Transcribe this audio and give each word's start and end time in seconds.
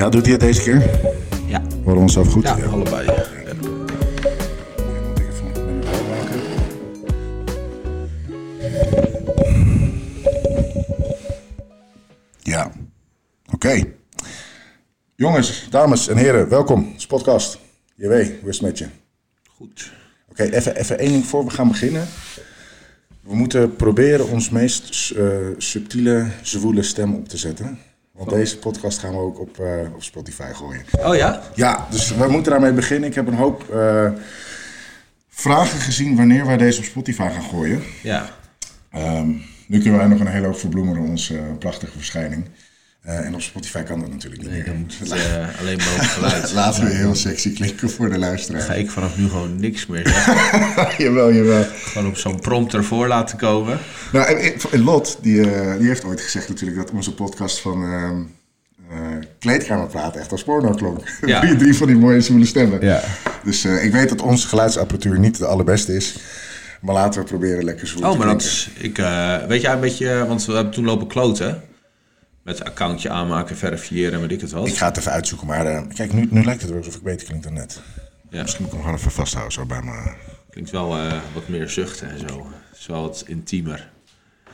Ja, 0.00 0.08
doet 0.08 0.22
hij 0.22 0.32
het 0.32 0.40
deze 0.40 0.62
keer? 0.62 0.90
Ja. 1.46 1.62
We 1.62 1.76
horen 1.84 2.00
onszelf 2.00 2.32
goed? 2.32 2.42
Ja, 2.42 2.56
allebei. 2.64 3.06
Ja. 3.06 3.24
Ja. 12.38 12.72
Oké. 13.52 13.82
Jongens, 15.16 15.66
dames 15.70 16.08
en 16.08 16.16
heren, 16.16 16.48
welkom. 16.48 16.92
Spotcast. 16.96 17.58
JW, 17.94 18.10
hoe 18.10 18.48
is 18.48 18.58
het 18.58 18.60
met 18.60 18.78
je? 18.78 18.86
Goed. 19.48 19.92
Oké, 20.30 20.42
even, 20.42 20.76
even 20.76 20.98
één 20.98 21.12
ding 21.12 21.26
voor 21.26 21.44
we 21.44 21.50
gaan 21.50 21.68
beginnen. 21.68 22.06
We 23.20 23.34
moeten 23.34 23.76
proberen 23.76 24.28
ons 24.28 24.50
meest 24.50 25.10
eh, 25.10 25.26
subtiele, 25.56 26.26
zwoele 26.42 26.82
stem 26.82 27.14
op 27.14 27.28
te 27.28 27.36
zetten. 27.36 27.78
Want 28.20 28.32
deze 28.32 28.58
podcast 28.58 28.98
gaan 28.98 29.12
we 29.12 29.18
ook 29.18 29.40
op, 29.40 29.58
eh, 29.58 29.94
op 29.94 30.02
Spotify 30.02 30.52
gooien. 30.52 30.82
Oh 31.04 31.16
ja? 31.16 31.42
Ja, 31.54 31.86
dus 31.90 32.14
we 32.14 32.28
moeten 32.28 32.52
daarmee 32.52 32.72
beginnen. 32.72 33.08
Ik 33.08 33.14
heb 33.14 33.26
een 33.26 33.34
hoop 33.34 33.70
eh, 33.74 34.10
vragen 35.28 35.78
gezien 35.78 36.16
wanneer 36.16 36.46
wij 36.46 36.56
deze 36.56 36.78
op 36.78 36.84
Spotify 36.84 37.28
gaan 37.28 37.42
gooien. 37.42 37.82
Ja. 38.02 38.30
Ehm, 38.90 39.28
nu 39.66 39.80
kunnen 39.80 39.98
wij 39.98 40.08
nog 40.08 40.20
een 40.20 40.26
hele 40.26 40.46
hoop 40.46 40.58
verbloemeren, 40.58 41.02
onze 41.02 41.36
eh, 41.36 41.42
prachtige 41.58 41.92
verschijning. 41.92 42.44
Eh, 43.02 43.18
en 43.26 43.34
op 43.34 43.40
Spotify 43.40 43.82
kan 43.82 44.00
dat 44.00 44.08
natuurlijk 44.10 44.42
niet 44.42 44.50
Nee, 44.50 44.60
meer. 44.60 44.70
dan 44.70 44.76
moet 44.80 44.98
het 44.98 45.10
eh, 45.12 45.60
alleen 45.60 45.76
maar 45.76 45.94
op 45.94 46.00
geluid. 46.00 46.52
Laten 46.62 46.84
we 46.84 46.90
heel 46.90 47.14
sexy 47.14 47.52
klinken 47.54 47.90
voor 47.90 48.10
de 48.10 48.18
luisteraar. 48.18 48.60
Ga 48.62 48.72
ik 48.74 48.90
vanaf 48.90 49.16
nu 49.16 49.28
gewoon 49.28 49.60
niks 49.60 49.86
meer 49.86 50.08
zeggen. 50.08 50.88
jawel, 51.04 51.32
jawel. 51.32 51.64
Gewoon 51.74 52.08
op 52.08 52.16
zo'n 52.16 52.40
prompter 52.40 52.84
voor 52.84 53.08
laten 53.08 53.38
komen. 53.38 53.78
Nou, 54.12 54.26
en, 54.38 54.52
en 54.72 54.82
Lot, 54.82 55.18
die, 55.22 55.50
eh, 55.50 55.78
die 55.78 55.86
heeft 55.88 56.04
ooit 56.04 56.20
gezegd 56.20 56.48
natuurlijk 56.48 56.78
dat 56.78 56.90
onze 56.90 57.14
podcast 57.14 57.60
van 57.60 57.82
ehm 57.84 58.20
eh, 58.90 58.96
Kleedkamerpraat 59.38 60.16
echt 60.16 60.32
als 60.32 60.42
porno 60.42 60.70
klonk. 60.70 61.08
Ja. 61.26 61.40
drie, 61.40 61.56
drie 61.56 61.74
van 61.76 61.86
die 61.86 61.96
mooie 61.96 62.20
zwoele 62.20 62.46
stemmen. 62.46 62.80
Ja. 62.84 63.00
Dus 63.44 63.64
ik 63.64 63.92
weet 63.92 64.08
dat 64.08 64.20
onze 64.22 64.48
geluidsapparatuur 64.48 65.18
niet 65.18 65.38
de 65.38 65.46
allerbeste 65.46 65.96
is. 65.96 66.16
Maar 66.80 66.94
laten 66.94 67.20
we 67.20 67.26
proberen 67.28 67.64
lekker 67.64 67.86
zwoel 67.86 68.04
Oh, 68.04 68.10
te 68.12 68.18
maar 68.18 68.26
dat 68.26 68.36
klinken. 68.36 69.00
is... 69.36 69.40
Ik, 69.40 69.48
weet 69.48 69.60
jij 69.60 69.72
een 69.72 69.80
beetje... 69.80 70.26
Want 70.26 70.44
we 70.44 70.52
hebben 70.52 70.72
toen 70.72 70.84
lopen 70.84 71.06
kloten. 71.06 71.62
Met 72.50 72.64
accountje 72.64 73.10
aanmaken, 73.10 73.56
verifiëren 73.56 74.12
en 74.12 74.20
weet 74.20 74.30
ik 74.32 74.40
het 74.40 74.50
wat. 74.50 74.66
Ik 74.66 74.76
ga 74.76 74.86
het 74.86 74.96
even 74.96 75.12
uitzoeken, 75.12 75.46
maar 75.46 75.66
eh, 75.66 75.80
kijk, 75.94 76.12
nu, 76.12 76.28
nu 76.30 76.44
lijkt 76.44 76.60
het 76.60 76.70
wel 76.70 76.78
alsof 76.78 76.94
ik 76.94 77.02
beter 77.02 77.26
klink 77.26 77.42
dan 77.42 77.52
net. 77.52 77.80
Ja, 78.30 78.42
Misschien 78.42 78.62
moet 78.64 78.72
ik 78.72 78.76
hem 78.78 78.86
gewoon 78.86 78.98
even 79.00 79.10
vasthouden 79.12 79.52
zo 79.52 79.64
bij 79.66 79.80
me. 79.82 80.12
klinkt 80.50 80.70
wel 80.70 80.96
eh, 80.96 81.12
wat 81.34 81.48
meer 81.48 81.68
zuchten 81.68 82.10
en 82.10 82.18
zo. 82.18 82.46
Het 82.70 82.78
is 82.78 82.86
wel 82.86 83.02
wat 83.02 83.24
intiemer. 83.26 83.88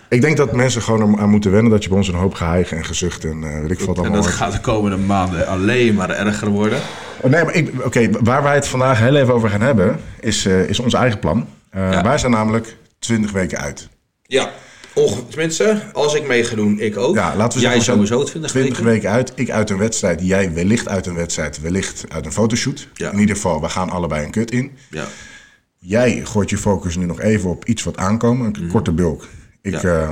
Ik 0.09 0.21
denk 0.21 0.37
dat 0.37 0.53
mensen 0.53 0.83
gewoon 0.83 1.19
aan 1.19 1.31
moeten 1.31 1.51
wennen 1.51 1.71
dat 1.71 1.83
je 1.83 1.89
bij 1.89 1.99
ons 1.99 2.09
een 2.09 2.15
hoop 2.15 2.35
geheig 2.35 2.73
en 2.73 2.85
gezucht 2.85 3.25
en 3.25 3.45
eh 3.45 3.61
weet 3.61 3.71
ik 3.71 3.79
veel 3.79 3.87
wat 3.87 3.97
En 3.97 4.03
allemaal 4.03 4.21
dat 4.23 4.25
hoort. 4.31 4.35
gaat 4.43 4.53
de 4.53 4.61
komende 4.61 4.97
maanden 4.97 5.47
alleen 5.47 5.95
maar 5.95 6.11
erger 6.11 6.49
worden. 6.49 6.79
Oh, 7.21 7.31
nee, 7.31 7.45
maar 7.45 7.55
ik- 7.55 7.85
oké, 7.85 8.11
waar 8.11 8.43
wij 8.43 8.55
het 8.55 8.69
vandaag 8.69 8.99
heel 8.99 9.17
even 9.17 9.35
over 9.35 9.51
gaan 9.51 9.61
hebben, 9.61 10.01
is, 10.21 10.47
is 10.47 10.81
ons 10.81 10.95
eigen 10.95 11.19
plan. 11.19 11.49
Ja. 11.73 12.03
Wij 12.03 12.19
zijn 12.19 12.33
namelijk 12.33 12.77
20 12.99 13.33
weken 13.33 13.59
uit. 13.59 13.89
Ja, 14.23 14.51
onge- 14.97 15.27
tenminste, 15.29 15.83
als 15.93 16.15
ik 16.15 16.27
mee 16.27 16.45
ga 16.45 16.55
doen, 16.57 16.81
ik 16.81 16.97
ook. 16.97 17.15
Ja, 17.15 17.37
laten 17.37 17.59
we 17.59 17.65
Jij 17.65 17.75
zeggen, 17.75 17.93
sowieso 17.95 18.23
20, 18.25 18.51
20 18.51 18.73
weken. 18.79 18.93
weken 18.93 19.11
uit. 19.11 19.33
Ik 19.35 19.51
uit 19.51 19.71
een 19.71 19.79
wedstrijd, 19.79 20.21
jij 20.23 20.53
wellicht 20.53 20.89
uit 20.89 21.07
een 21.07 21.15
wedstrijd, 21.15 21.61
wellicht 21.61 22.05
uit 22.09 22.27
een 22.27 22.33
fotoshoot. 22.33 22.89
Ja. 22.95 23.13
In 23.13 23.19
ieder 23.19 23.35
geval, 23.35 23.61
we 23.61 23.69
gaan 23.69 23.91
allebei 23.91 24.25
een 24.25 24.31
kut 24.31 24.51
in. 24.51 24.71
Ja. 24.91 25.07
Jij 25.79 26.21
gooit 26.25 26.51
je 26.51 26.59
focus 26.59 26.97
nu 26.97 27.05
nog 27.05 27.21
even 27.21 27.51
op 27.51 27.65
iets 27.65 27.83
wat 27.83 27.97
aankomen, 27.97 28.47
een 28.61 28.69
korte 28.69 28.93
bulk. 28.93 29.29
Ik 29.63 29.73
Mhm. 29.73 29.87
Ja. 29.87 30.01
eh, 30.03 30.11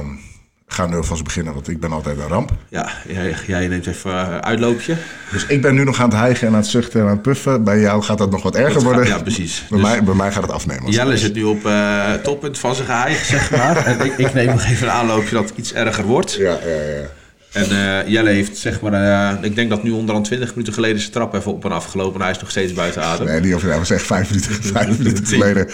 ga 0.67 0.87
nu 0.87 0.97
alvast 0.97 1.25
beginnen, 1.25 1.55
want 1.55 1.69
ik 1.69 1.81
ben 1.81 1.93
altijd 1.93 2.19
een 2.19 2.29
ramp. 2.29 2.51
Ja, 2.69 2.89
jij, 3.09 3.35
jij 3.47 3.69
neemt 3.69 3.87
even 3.87 4.11
eh, 4.13 4.39
uitloopje. 4.39 4.97
Dus 5.33 5.47
ik 5.47 5.63
ben 5.63 5.75
nu 5.75 5.85
nog 5.85 6.01
aan 6.01 6.09
het 6.09 6.19
hijgen 6.19 6.47
en 6.47 6.53
aan 6.53 6.59
het 6.61 6.69
zuchten 6.69 7.01
en 7.01 7.07
aan 7.07 7.13
het 7.13 7.23
puffen. 7.23 7.65
Bij 7.65 7.81
jou 7.81 8.03
gaat 8.03 8.19
dat 8.19 8.31
nog 8.31 8.43
wat 8.43 8.55
erger 8.57 8.73
gaat- 8.73 8.83
worden. 8.83 9.07
ja, 9.07 9.19
precies. 9.23 9.67
Bij, 9.71 9.79
Dus- 9.79 9.89
mij, 9.89 10.03
bij 10.05 10.15
mij 10.15 10.33
gaat 10.33 10.43
het 10.43 10.53
afnemen. 10.53 10.91
Jelle 10.93 11.13
is. 11.13 11.21
zit 11.21 11.35
nu 11.35 11.43
op 11.43 11.67
eh 11.67 12.13
toppunt 12.13 12.59
van 12.59 12.75
zijn 12.75 12.87
geheim, 12.87 13.17
zeg 13.25 13.51
maar. 13.51 13.77
en 13.87 14.01
ik, 14.05 14.17
ik 14.17 14.35
neem 14.35 14.47
nog 14.47 14.65
even 14.65 14.87
een 14.87 14.93
aanloopje 14.93 15.35
dat 15.35 15.49
het 15.49 15.59
iets 15.59 15.73
erger 15.73 16.05
wordt. 16.05 16.33
Ja, 16.35 16.51
ja, 16.65 16.99
ja. 16.99 17.07
En 17.55 17.71
eh, 17.71 18.09
Jelle 18.09 18.31
heeft, 18.31 18.57
zeg 18.57 18.81
maar, 18.81 18.93
eh, 18.93 19.45
ik 19.45 19.55
denk 19.55 19.71
dat 19.71 19.83
nu 19.83 19.91
onder 19.91 20.15
dan 20.15 20.23
20 20.23 20.51
minuten 20.51 20.73
geleden 20.73 21.01
zijn 21.01 21.13
trap 21.13 21.35
even 21.35 21.53
op 21.53 21.65
en 21.65 21.73
af 21.73 21.85
gelopen. 21.85 22.15
En 22.15 22.21
hij 22.21 22.31
is 22.31 22.39
nog 22.39 22.51
steeds 22.51 22.73
buiten 22.73 23.03
adem. 23.03 23.27
Nee, 23.27 23.41
die 23.41 23.55
over, 23.55 23.69
dat 23.69 23.79
was 23.79 23.91
echt 23.91 24.07
vijf 24.07 24.31
minuten, 24.31 24.63
vijf 24.79 24.99
minuten 24.99 25.27
geleden. 25.27 25.69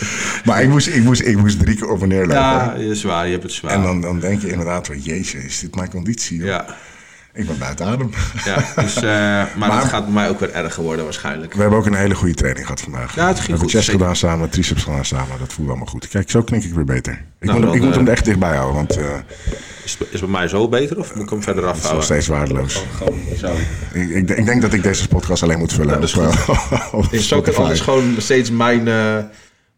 Maar 0.45 0.63
ik 0.63 0.69
moest, 0.69 0.87
ik, 0.87 1.03
moest, 1.03 1.21
ik 1.21 1.37
moest 1.37 1.59
drie 1.59 1.77
keer 1.77 1.89
op 1.89 2.03
en 2.03 2.09
neer 2.09 2.21
lopen. 2.21 2.35
Ja, 2.35 2.75
je 2.79 2.87
is 2.87 3.03
waar, 3.03 3.25
je 3.25 3.31
hebt 3.33 3.43
het 3.43 3.53
zwaar. 3.53 3.73
En 3.73 3.83
dan, 3.83 4.01
dan 4.01 4.21
denk 4.21 4.41
je 4.41 4.51
inderdaad, 4.51 4.91
jeetje, 5.03 5.39
is 5.39 5.61
dit 5.61 5.75
mijn 5.75 5.91
conditie? 5.91 6.37
joh? 6.37 6.47
Ja, 6.47 6.67
Ik 7.33 7.47
ben 7.47 7.59
buiten 7.59 7.87
adem. 7.87 8.11
ja 8.45 8.83
dus, 8.83 8.97
eh, 8.97 9.03
maar, 9.57 9.81
het 9.81 9.89
gaat 9.89 10.05
bij 10.05 10.15
mij 10.15 10.29
ook 10.29 10.41
weer 10.41 10.53
erger 10.53 10.83
worden 10.83 11.05
waarschijnlijk. 11.05 11.55
We 11.55 11.61
hebben 11.61 11.79
ook 11.79 11.87
een 11.87 11.95
hele 11.95 12.15
goede 12.15 12.35
training 12.35 12.67
gehad 12.67 12.81
vandaag. 12.81 13.15
Ja, 13.15 13.27
het 13.27 13.35
ging 13.35 13.47
we 13.47 13.53
hebben 13.53 13.59
goed, 13.59 13.71
chest 13.71 13.91
gedaan 13.91 14.17
samen, 14.17 14.51
triceps 14.51 14.83
gedaan 14.83 15.05
samen. 15.05 15.39
Dat 15.39 15.53
voelde 15.53 15.71
allemaal 15.71 15.89
goed. 15.89 16.09
Kijk, 16.09 16.31
zo 16.31 16.43
klink 16.43 16.65
ik 16.65 16.75
weer 16.75 16.85
beter. 16.85 17.13
Ik, 17.13 17.47
Nou, 17.47 17.59
moet, 17.59 17.67
dan, 17.67 17.77
ik 17.77 17.83
moet 17.83 17.91
eh, 17.91 17.97
hem 17.97 18.07
er 18.07 18.13
echt 18.13 18.25
dichtbij 18.25 18.57
houden, 18.57 18.75
want 18.75 18.97
eh, 18.97 19.05
het 19.05 19.55
Is, 19.85 19.97
is 20.11 20.21
bij 20.21 20.29
mij 20.29 20.49
zo 20.49 20.69
beter 20.69 20.99
of 20.99 21.15
moet 21.15 21.25
ik 21.25 21.31
hem 21.31 21.43
verder 21.43 21.63
is 21.63 21.69
nog 21.69 21.77
afhouden? 21.77 22.05
steeds 22.05 22.27
waardeloos. 22.27 22.85
Gewoon 22.97 23.19
zo. 23.39 23.53
Ik, 23.93 24.09
ik, 24.11 24.31
ik 24.31 24.45
denk 24.45 24.63
dat 24.63 24.73
ik 24.73 24.83
deze 24.83 25.09
podcast 25.09 25.43
alleen 25.43 25.59
moet 25.59 25.73
vullen. 25.73 26.01
dat 26.01 26.03
is 26.03 26.15
op, 26.15 26.23
eh, 26.23 26.89
op 26.93 27.07
Is 27.11 27.31
het 27.31 27.49
ook 27.49 27.77
gewoon 27.77 28.15
steeds 28.19 28.51
mijn... 28.51 28.89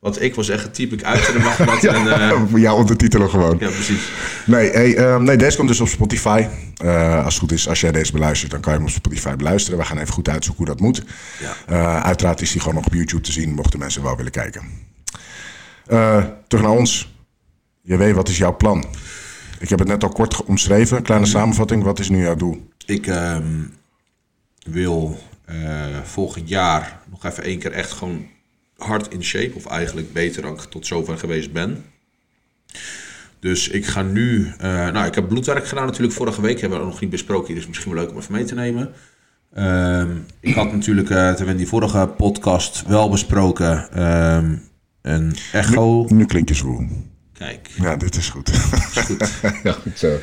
eh 0.02 0.08
want 0.10 0.22
ik 0.22 0.34
was 0.34 0.48
echt 0.48 0.74
typ 0.74 0.92
ik 0.92 1.02
uit 1.02 1.26
en 1.28 1.32
dan 1.32 1.42
mag 1.42 1.56
dat. 1.56 1.84
en, 1.84 2.12
eh, 2.12 2.18
Ja, 2.52 2.58
jouw 2.58 2.76
ondertitelen 2.76 3.30
gewoon. 3.30 3.56
ja, 3.60 3.68
precies. 3.68 4.10
Nee, 4.46 4.70
hey, 4.70 4.96
ehm, 4.96 5.22
nee, 5.22 5.36
deze 5.36 5.56
komt 5.56 5.68
dus 5.68 5.80
op 5.80 5.88
Spotify. 5.88 6.46
Eh, 6.76 7.24
als 7.24 7.34
het 7.34 7.42
goed 7.42 7.52
is, 7.52 7.68
als 7.68 7.80
jij 7.80 7.92
deze 7.92 8.12
beluistert, 8.12 8.50
dan 8.50 8.60
kan 8.60 8.72
je 8.72 8.78
hem 8.78 8.88
op 8.88 8.94
Spotify 8.94 9.36
beluisteren. 9.36 9.78
We 9.78 9.84
gaan 9.84 9.98
even 9.98 10.12
goed 10.14 10.28
uitzoeken 10.28 10.64
hoe 10.64 10.74
dat 10.74 10.84
moet. 10.84 11.02
Ja. 11.40 11.54
Eh, 11.66 12.02
uiteraard 12.02 12.40
is 12.40 12.50
die 12.52 12.60
gewoon 12.60 12.74
nog 12.74 12.86
op 12.86 12.94
YouTube 12.94 13.22
te 13.22 13.32
zien, 13.32 13.54
mochten 13.54 13.78
mensen 13.78 14.02
wel 14.02 14.16
willen 14.16 14.32
kijken. 14.32 14.62
Eh, 15.86 16.24
terug 16.48 16.64
naar 16.64 16.74
ons. 16.74 17.14
Je 17.82 17.96
weet, 17.96 18.14
wat 18.14 18.28
is 18.28 18.38
jouw 18.38 18.56
plan? 18.56 18.84
Ik 19.58 19.69
heb 19.69 19.78
het 19.78 19.88
net 19.88 20.02
al 20.02 20.08
kort 20.08 20.44
omschreven. 20.44 21.02
Kleine 21.02 21.26
samenvatting, 21.26 21.82
wat 21.82 21.98
is 21.98 22.08
nu 22.08 22.22
jouw 22.22 22.36
doel? 22.36 22.69
Ik 22.86 23.06
ehm, 23.06 23.62
wil 24.62 25.19
eh, 25.44 25.56
volgend 26.04 26.48
jaar 26.48 27.00
nog 27.10 27.24
even 27.24 27.42
één 27.42 27.58
keer 27.58 27.72
echt 27.72 27.92
gewoon 27.92 28.26
hard 28.82 29.12
in 29.12 29.25
shape. 29.25 29.54
Of 29.54 29.66
eigenlijk 29.66 30.12
beter 30.12 30.43
dan 30.43 30.53
ik 30.54 30.60
tot 30.60 30.87
zover 30.87 31.19
geweest 31.19 31.53
ben. 31.53 31.84
Dus 33.41 33.69
ik 33.69 33.87
ga 33.87 34.03
nu... 34.03 34.53
eh, 34.59 34.69
nou, 34.69 35.06
ik 35.06 35.15
heb 35.15 35.28
bloedwerk 35.28 35.66
gedaan 35.66 35.87
natuurlijk 35.87 36.12
vorige 36.15 36.41
week. 36.41 36.60
Hebben 36.60 36.78
we 36.78 36.84
nog 36.84 37.00
niet 37.00 37.10
besproken. 37.10 37.47
hier, 37.47 37.56
Dus 37.56 37.66
misschien 37.66 37.93
wel 37.93 38.03
leuk 38.03 38.10
om 38.12 38.19
even 38.19 38.32
mee 38.32 38.44
te 38.44 38.54
nemen. 38.54 38.93
Ehm, 39.54 40.10
ik 40.41 40.54
had 40.54 40.72
natuurlijk, 40.72 41.06
terwijl 41.06 41.48
in 41.48 41.56
die 41.56 41.69
vorige 41.69 42.06
podcast 42.16 42.82
wel 42.87 43.10
besproken... 43.10 43.91
ehm, 43.93 44.56
een 45.03 45.34
echo... 45.53 46.06
Nu 46.09 46.25
klink 46.26 46.49
je 46.49 46.54
zwoel. 46.54 46.87
Kijk, 47.32 47.69
Ja, 47.81 47.97
dit 47.97 48.16
is 48.16 48.28
goed. 48.28 48.49
is 48.49 49.03
goed. 49.04 49.31
ja, 49.62 49.72
goed 49.72 49.99
zo. 49.99 50.14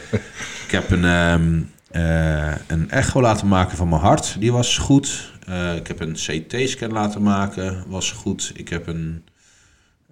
Ik 0.65 0.71
heb 0.71 0.91
een, 0.91 1.05
ehm, 1.05 1.61
eh, 1.91 2.55
een 2.67 2.91
echo 2.91 3.21
laten 3.21 3.47
maken 3.47 3.77
van 3.77 3.89
mijn 3.89 4.01
hart. 4.01 4.35
Die 4.39 4.51
was 4.51 4.77
goed. 4.77 5.31
Eh, 5.49 5.75
ik 5.75 5.87
heb 5.87 5.99
een 5.99 6.13
CT-scan 6.13 6.91
laten 6.91 7.21
maken. 7.21 7.83
Was 7.87 8.11
goed. 8.11 8.51
Ik 8.55 8.69
heb 8.69 8.87
een... 8.87 9.23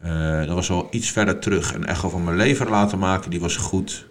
eh, 0.02 0.40
dat 0.40 0.56
was 0.56 0.70
al 0.70 0.88
iets 0.92 1.12
verder 1.12 1.40
terug. 1.40 1.74
Een 1.74 1.86
echo 1.86 2.10
van 2.10 2.24
mijn 2.24 2.38
lever 2.38 2.70
laten 2.70 3.00
maken. 3.00 3.30
Die 3.30 3.40
was 3.40 3.56
goed. 3.56 4.08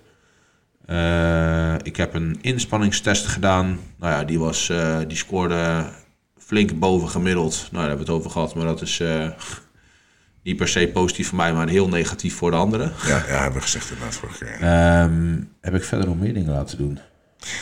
Eh, 0.86 1.74
ik 1.82 1.96
heb 1.96 2.14
een 2.14 2.38
inspanningstest 2.40 3.26
gedaan. 3.26 3.78
Nou 3.98 4.12
ja, 4.12 4.24
die, 4.24 4.38
was, 4.38 4.72
die 5.06 5.16
scoorde 5.16 5.84
flink 6.38 6.78
boven 6.78 7.08
gemiddeld. 7.08 7.54
Nou, 7.54 7.70
daar 7.70 7.80
hebben 7.88 8.06
we 8.06 8.12
het 8.12 8.20
over 8.20 8.30
gehad. 8.30 8.54
Maar 8.54 8.66
dat 8.66 8.82
is 8.82 9.02
niet 10.42 10.56
per 10.56 10.68
se 10.68 10.90
positief 10.92 11.28
voor 11.28 11.36
mij, 11.36 11.52
maar 11.52 11.68
heel 11.68 11.88
negatief 11.88 12.36
voor 12.36 12.50
de 12.50 12.56
anderen. 12.56 12.92
Ja, 13.06 13.16
ja, 13.16 13.22
hebben 13.22 13.52
we 13.52 13.60
gezegd 13.60 13.90
inderdaad 13.90 14.14
vorige 14.14 14.44
keer. 14.44 14.60
Ehm, 14.60 15.40
heb 15.60 15.74
ik 15.74 15.84
verder 15.84 16.06
nog 16.06 16.18
meer 16.18 16.34
dingen 16.34 16.52
laten 16.52 16.78
doen? 16.78 16.98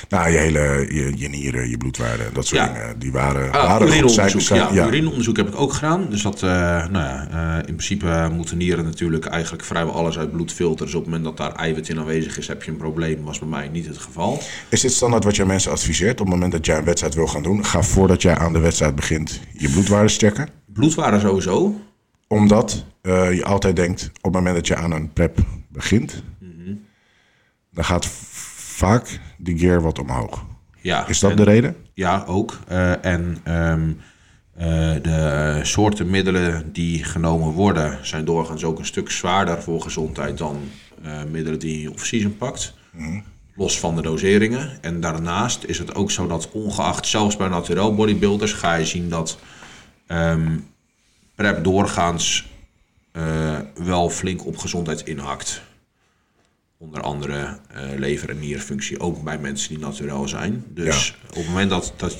Nou, 0.09 0.31
je 0.31 0.37
hele, 0.39 0.87
je, 0.95 1.13
je 1.17 1.29
nieren, 1.29 1.69
je 1.71 1.77
bloedwaarden, 1.77 2.35
dat 2.35 2.47
soort 2.47 2.61
Ja. 2.61 2.73
dingen, 2.73 2.99
die 2.99 3.13
waren, 3.13 3.53
Ah, 3.53 3.67
waren 3.67 3.87
urineonderzoek. 3.89 4.41
Ja, 4.41 4.69
ja. 4.73 4.87
urineonderzoek 4.87 5.37
heb 5.37 5.49
ik 5.49 5.61
ook 5.61 5.73
gedaan. 5.73 6.07
Dus 6.11 6.23
dat, 6.23 6.35
eh, 6.43 6.51
nou 6.89 6.93
ja, 6.93 7.29
eh, 7.31 7.59
in 7.59 7.65
principe 7.75 8.29
moeten 8.33 8.57
nieren 8.57 8.85
natuurlijk 8.85 9.25
eigenlijk 9.27 9.65
vrijwel 9.65 9.95
alles 9.95 10.19
uit 10.19 10.33
bloed 10.33 10.53
filteren. 10.53 10.87
Dus 10.87 10.95
op 10.95 11.01
het 11.05 11.11
moment 11.15 11.25
dat 11.37 11.47
daar 11.47 11.57
eiwit 11.57 11.89
in 11.89 11.99
aanwezig 11.99 12.39
is, 12.39 12.49
heb 12.49 12.63
je 12.63 12.71
een 12.71 12.77
probleem. 12.77 13.23
Was 13.25 13.39
bij 13.39 13.49
mij 13.49 13.69
niet 13.69 13.87
het 13.87 13.99
geval. 13.99 14.41
Is 14.69 14.81
dit 14.81 14.93
standaard 14.93 15.25
wat 15.25 15.37
jij 15.37 15.47
mensen 15.47 15.71
adviseert 15.73 16.21
op 16.21 16.27
het 16.27 16.35
moment 16.35 16.53
dat 16.53 16.67
jij 16.67 16.79
een 16.79 16.85
wedstrijd 16.85 17.15
wil 17.15 17.27
gaan 17.27 17.43
doen? 17.43 17.65
Ga 17.65 17.83
voordat 17.83 18.23
jij 18.23 18.37
aan 18.37 18.53
de 18.53 18.59
wedstrijd 18.59 18.95
begint 18.95 19.41
je 19.53 19.69
bloedwaarden 19.71 20.11
checken. 20.11 20.49
Bloedwaarde 20.73 21.21
sowieso. 21.21 21.81
Omdat 22.29 22.85
eh, 23.03 23.33
je 23.33 23.45
altijd 23.45 23.77
denkt, 23.77 24.05
op 24.17 24.23
het 24.23 24.33
moment 24.33 24.55
dat 24.55 24.67
je 24.67 24.77
aan 24.77 24.93
een 24.93 25.13
prep 25.13 25.39
begint, 25.69 26.23
Mhm. 26.41 26.75
dan 27.73 27.85
gaat 27.85 28.07
vaak 28.75 29.21
de 29.39 29.59
gear 29.59 29.83
wat 29.83 29.99
omhoog. 29.99 30.45
Ja, 30.81 31.07
Is 31.07 31.19
dat 31.19 31.31
en- 31.31 31.37
de 31.37 31.43
reden? 31.43 31.77
Ja, 31.93 32.25
ook. 32.27 32.59
Eh, 32.69 33.05
en 33.05 33.39
ehm, 33.43 33.91
eh, 34.55 34.67
de 35.03 35.61
soorten 35.63 36.11
middelen 36.11 36.73
die 36.73 37.05
genomen 37.05 37.53
worden, 37.53 37.99
zijn 38.07 38.25
doorgaans 38.25 38.65
ook 38.65 38.79
een 38.79 38.87
stuk 38.87 39.11
zwaarder 39.11 39.63
voor 39.63 39.81
gezondheid 39.81 40.39
dan 40.39 40.59
eh, 41.03 41.23
middelen 41.31 41.59
die 41.59 41.81
je 41.81 41.91
off-season 41.93 42.37
pakt. 42.37 42.75
los 43.57 43.79
van 43.81 43.95
de 43.97 44.03
doseringen. 44.03 44.79
En 44.81 45.01
daarnaast 45.01 45.65
is 45.65 45.79
het 45.79 45.95
ook 45.95 46.11
zo 46.11 46.27
dat 46.27 46.51
ongeacht, 46.53 47.07
zelfs 47.07 47.37
bij 47.37 47.49
naturel 47.49 47.95
bodybuilders, 47.95 48.53
ga 48.53 48.75
je 48.75 48.85
zien 48.87 49.09
dat 49.09 49.39
ehm, 50.07 50.57
prep 51.35 51.65
doorgaans 51.65 52.47
wel 53.75 54.11
flink 54.11 54.47
op 54.47 54.57
gezondheid 54.57 55.01
inhakt. 55.03 55.63
Onder 56.85 57.03
andere 57.03 57.59
eh, 57.75 57.83
lever- 57.97 58.31
en 58.31 58.39
nierfunctie, 58.39 59.01
ook 59.01 59.23
bij 59.23 59.39
mensen 59.39 59.69
die 59.69 59.79
naturel 59.79 60.29
zijn. 60.29 60.65
Dus 60.69 61.17
op, 61.31 61.35
het 61.37 61.47
moment 61.47 61.71
dat, 61.71 61.93
dat, 61.97 62.13
op 62.13 62.19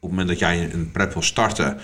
het 0.00 0.10
moment 0.10 0.28
dat 0.28 0.38
jij 0.38 0.72
een 0.72 0.90
prep 0.90 1.12
wil 1.12 1.22
starten 1.22 1.78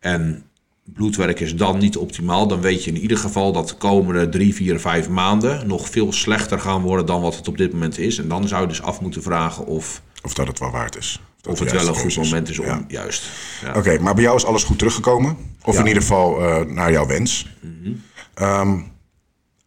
en 0.00 0.42
bloedwerk 0.84 1.40
is 1.40 1.56
dan 1.56 1.78
niet 1.78 1.96
optimaal, 1.96 2.46
dan 2.46 2.60
weet 2.60 2.84
je 2.84 2.90
in 2.90 2.96
ieder 3.00 3.16
geval 3.18 3.52
dat 3.52 3.68
de 3.68 3.74
komende 3.74 4.28
drie, 4.28 4.54
vier, 4.54 4.80
vijf 4.80 5.08
maanden 5.08 5.66
nog 5.66 5.88
veel 5.90 6.12
slechter 6.12 6.58
gaan 6.60 6.82
worden 6.82 7.06
dan 7.06 7.20
wat 7.20 7.36
het 7.36 7.48
op 7.48 7.56
dit 7.56 7.72
moment 7.72 7.98
is. 7.98 8.18
En 8.18 8.28
dan 8.28 8.48
zou 8.48 8.62
je 8.62 8.68
dus 8.68 8.82
af 8.82 9.00
moeten 9.00 9.22
vragen 9.22 9.66
of, 9.66 10.02
Of 10.22 10.34
dat 10.34 10.46
het 10.46 10.58
wel 10.58 10.70
waard 10.70 10.96
is. 10.96 11.20
of 11.48 11.58
het 11.58 11.72
wel 11.72 11.86
een 11.88 11.94
goed 11.94 12.16
moment 12.16 12.48
is 12.48 12.58
om 12.58 12.66
Ja. 12.66 12.84
juist. 12.88 13.22
Ja. 13.62 13.74
Oké, 13.76 13.98
maar 13.98 14.14
bij 14.14 14.22
jou 14.24 14.36
is 14.36 14.44
alles 14.44 14.64
goed 14.64 14.78
teruggekomen? 14.78 15.36
Of 15.64 15.74
Ja. 15.74 15.80
in 15.80 15.86
ieder 15.86 16.02
geval 16.02 16.40
eh, 16.42 16.66
naar 16.66 16.92
jouw 16.92 17.06
wens? 17.06 17.46
Ehm, 18.34 18.78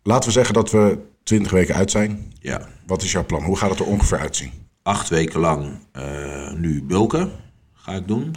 laten 0.04 0.28
we 0.28 0.34
zeggen 0.34 0.54
dat 0.54 0.72
we 0.72 0.98
20 1.27 1.51
weken 1.51 1.75
uit 1.75 1.91
zijn. 1.91 2.33
ja. 2.39 2.68
Wat 2.85 3.01
is 3.01 3.12
jouw 3.12 3.25
plan? 3.25 3.44
Hoe 3.44 3.57
gaat 3.57 3.69
het 3.69 3.79
er 3.79 3.85
ongeveer 3.85 4.19
uitzien? 4.19 4.51
Acht 4.83 5.09
weken 5.09 5.39
lang 5.39 5.79
eh, 5.91 6.51
nu 6.51 6.83
bulken 6.83 7.31
ga 7.74 7.91
ik 7.91 8.07
doen. 8.07 8.24
En 8.24 8.33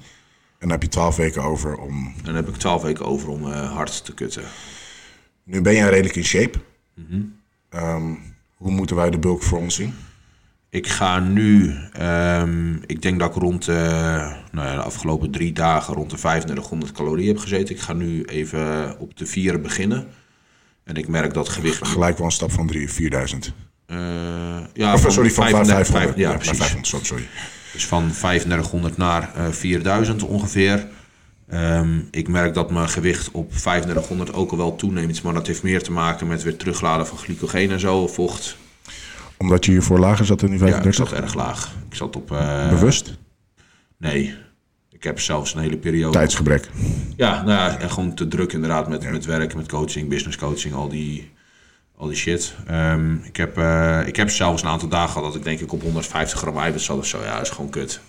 dan 0.59 0.71
heb 0.71 0.83
je 0.83 0.89
12 0.89 1.17
weken 1.17 1.43
over 1.43 1.77
om. 1.77 2.15
En 2.17 2.25
dan 2.25 2.35
heb 2.35 2.49
ik 2.49 2.57
twaalf 2.57 2.83
weken 2.83 3.05
over 3.05 3.29
om 3.29 3.53
eh, 3.53 3.73
hard 3.73 4.05
te 4.05 4.15
kutten. 4.15 4.43
Nu 5.45 5.61
ben 5.61 5.75
jij 5.75 5.89
redelijk 5.89 6.17
in 6.17 6.25
shape. 6.25 6.59
Mhm. 6.95 7.23
Ehm, 7.69 8.15
hoe 8.55 8.71
moeten 8.71 8.97
wij 8.97 9.11
de 9.11 9.19
bulk 9.19 9.43
voor 9.43 9.59
ons 9.59 9.75
zien? 9.75 9.95
Ik 10.71 10.87
ga 10.87 11.19
nu, 11.19 11.75
ehm, 11.93 12.75
ik 12.87 13.03
denk 13.03 13.19
dat 13.19 13.29
ik 13.37 13.43
rond 13.43 13.69
eh, 13.69 13.77
nou 14.53 14.69
ja, 14.69 14.75
de 14.75 14.83
afgelopen 14.83 15.31
drie 15.31 15.53
dagen 15.53 15.95
rond 15.95 16.11
de 16.11 16.17
3500 16.17 16.93
calorieën 16.93 17.29
heb 17.29 17.39
gezeten. 17.39 17.75
Ik 17.75 17.81
ga 17.81 17.93
nu 17.93 18.25
even 18.25 18.99
op 18.99 19.17
de 19.17 19.27
vier 19.27 19.61
beginnen. 19.61 20.07
En 20.91 20.97
ik 20.97 21.09
merk 21.09 21.35
dat 21.35 21.49
gewicht... 21.49 21.87
Gelijk 21.89 22.17
wel 22.17 22.27
een 22.27 22.33
stap 22.33 22.53
van 22.53 22.67
3, 22.67 22.91
4000. 22.93 23.53
eh, 23.87 23.97
ja, 24.75 24.95
Of 24.95 25.01
sorry, 25.09 25.31
van 25.31 25.45
3500, 25.45 25.87
500. 25.87 26.17
ja, 26.19 26.33
precies. 26.37 26.59
500, 26.59 27.07
sorry. 27.07 27.29
Dus 27.73 27.87
van 27.87 28.11
3500 28.13 28.97
naar 28.97 29.35
eh 29.35 29.49
4000 29.51 30.23
ongeveer. 30.23 30.87
Ehm, 31.49 31.99
ik 32.11 32.29
merk 32.29 32.55
dat 32.55 32.71
mijn 32.71 32.89
gewicht 32.89 33.31
op 33.31 33.53
3500 33.53 34.33
ook 34.33 34.51
al 34.51 34.57
wel 34.57 34.77
toeneemt. 34.77 35.23
Maar 35.23 35.35
dat 35.35 35.47
heeft 35.47 35.63
meer 35.63 35.83
te 35.83 35.93
maken 35.93 36.27
met 36.27 36.43
weer 36.43 36.57
terugladen 36.57 37.07
van 37.07 37.19
glycogeen 37.19 37.71
en 37.71 37.81
zo, 37.81 38.07
vocht. 38.07 38.57
Omdat 39.37 39.65
je 39.65 39.71
hiervoor 39.71 39.99
lager 39.99 40.25
zat 40.27 40.43
in 40.43 40.49
die 40.51 40.59
Ja, 40.59 40.67
ik 40.67 40.73
35? 40.73 41.09
zat 41.09 41.19
erg 41.23 41.35
laag. 41.35 41.73
Ik 41.91 41.97
zat 41.97 42.17
op... 42.17 42.33
eh, 42.33 42.69
Bewust? 42.69 43.17
Nee. 43.97 44.35
Ik 45.01 45.07
heb 45.07 45.21
zelfs 45.21 45.55
een 45.55 45.61
hele 45.61 45.77
periode... 45.77 46.13
Tijdsgebrek. 46.19 46.69
Ja, 47.17 47.43
nou 47.43 47.51
ja, 47.51 47.79
en 47.79 47.91
gewoon 47.91 48.15
te 48.15 48.29
druk 48.29 48.53
inderdaad 48.53 48.89
met, 48.89 49.11
met 49.11 49.25
werk, 49.25 49.55
met 49.55 49.69
coaching, 49.69 50.09
business 50.09 50.37
coaching, 50.37 50.75
al 50.75 50.89
die, 50.89 51.31
al 51.97 52.07
die 52.07 52.17
shit. 52.17 52.55
Ehm, 52.67 53.15
ik, 53.15 53.37
heb, 53.37 53.59
eh, 53.59 54.01
ik 54.07 54.17
heb 54.17 54.31
zelfs 54.31 54.63
een 54.63 54.69
aantal 54.69 54.89
dagen 54.89 55.09
gehad 55.09 55.25
dat 55.27 55.35
ik 55.37 55.45
denk 55.45 55.61
ik 55.61 55.73
op 55.73 55.83
150 55.83 56.39
gram 56.39 56.59
eiwit 56.59 56.81
zat 56.81 56.99
of 56.99 57.07
zo. 57.07 57.23
Ja, 57.23 57.33
dat 57.37 57.43
is 57.47 57.51
gewoon 57.51 57.71
kut. 57.71 58.01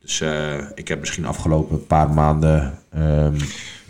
Dus 0.00 0.20
eh, 0.20 0.54
ik 0.74 0.88
heb 0.88 1.00
misschien 1.00 1.24
afgelopen 1.26 1.86
paar 1.86 2.10
maanden... 2.10 2.78
ehm, 2.92 3.34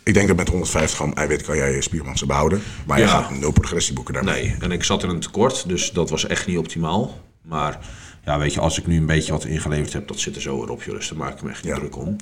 Ik 0.03 0.15
denk 0.15 0.29
dat 0.29 0.37
met 0.37 0.49
150 0.49 0.97
gram 0.97 1.13
eiwit 1.13 1.43
kan 1.43 1.57
jij 1.57 1.73
je 1.75 1.83
spiermassa 1.83 2.27
behouden. 2.27 2.63
Maar 2.87 2.99
je 2.99 3.05
Ja. 3.05 3.11
gaat 3.11 3.31
nul 3.39 3.53
progressie 3.53 3.95
boeken 3.95 4.15
daarmee. 4.15 4.43
nee, 4.45 4.57
en 4.61 4.73
ik 4.73 4.85
zat 4.85 5.03
in 5.03 5.09
een 5.09 5.21
tekort, 5.21 5.69
dus 5.69 5.91
dat 5.93 6.11
was 6.11 6.27
echt 6.27 6.47
niet 6.47 6.59
optimaal. 6.59 7.21
Maar 7.43 7.79
ja, 8.25 8.39
weet 8.39 8.55
je, 8.55 8.61
als 8.61 8.79
ik 8.79 8.87
nu 8.87 8.97
een 8.97 9.07
beetje 9.07 9.33
wat 9.33 9.45
ingeleverd 9.45 9.93
heb, 9.93 10.09
dat 10.09 10.19
zit 10.21 10.35
er 10.37 10.43
zo 10.43 10.59
weer 10.61 10.71
op, 10.71 10.83
joh. 10.83 10.95
Dus 10.97 11.09
daar 11.09 11.19
maak 11.19 11.33
ik 11.35 11.43
me 11.43 11.51
echt 11.51 11.65
niet 11.65 11.73
Ja. 11.73 11.79
druk 11.79 11.97
om. 11.97 12.17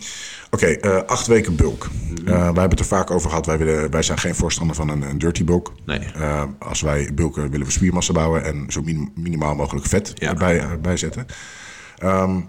Oké, 0.51 0.67
eh, 0.67 1.03
acht 1.07 1.27
weken 1.27 1.57
bulk. 1.57 1.89
Mhm. 1.93 2.29
Eh, 2.29 2.35
wij 2.35 2.43
hebben 2.45 2.71
het 2.71 2.79
er 2.79 2.85
vaak 2.85 3.11
over 3.11 3.29
gehad. 3.29 3.47
Wij, 3.47 3.59
willen, 3.59 3.91
wij 3.91 4.03
zijn 4.03 4.19
geen 4.19 4.35
voorstander 4.35 4.77
van 4.77 4.89
een, 4.89 5.03
een 5.03 5.19
dirty 5.19 5.45
bulk. 5.45 5.73
Nee. 5.87 5.99
Eh, 5.99 6.45
als 6.59 6.81
wij 6.81 7.11
bulken 7.15 7.51
willen 7.51 7.67
we 7.67 7.73
spiermassa 7.73 8.13
bouwen 8.13 8.45
en 8.45 8.65
zo 8.69 8.83
min- 8.83 9.13
minimaal 9.15 9.55
mogelijk 9.55 9.87
vet 9.87 10.13
Ja. 10.15 10.29
erbij, 10.29 10.61
erbij 10.61 10.97
zetten. 10.97 11.27
Ehm, 11.99 12.41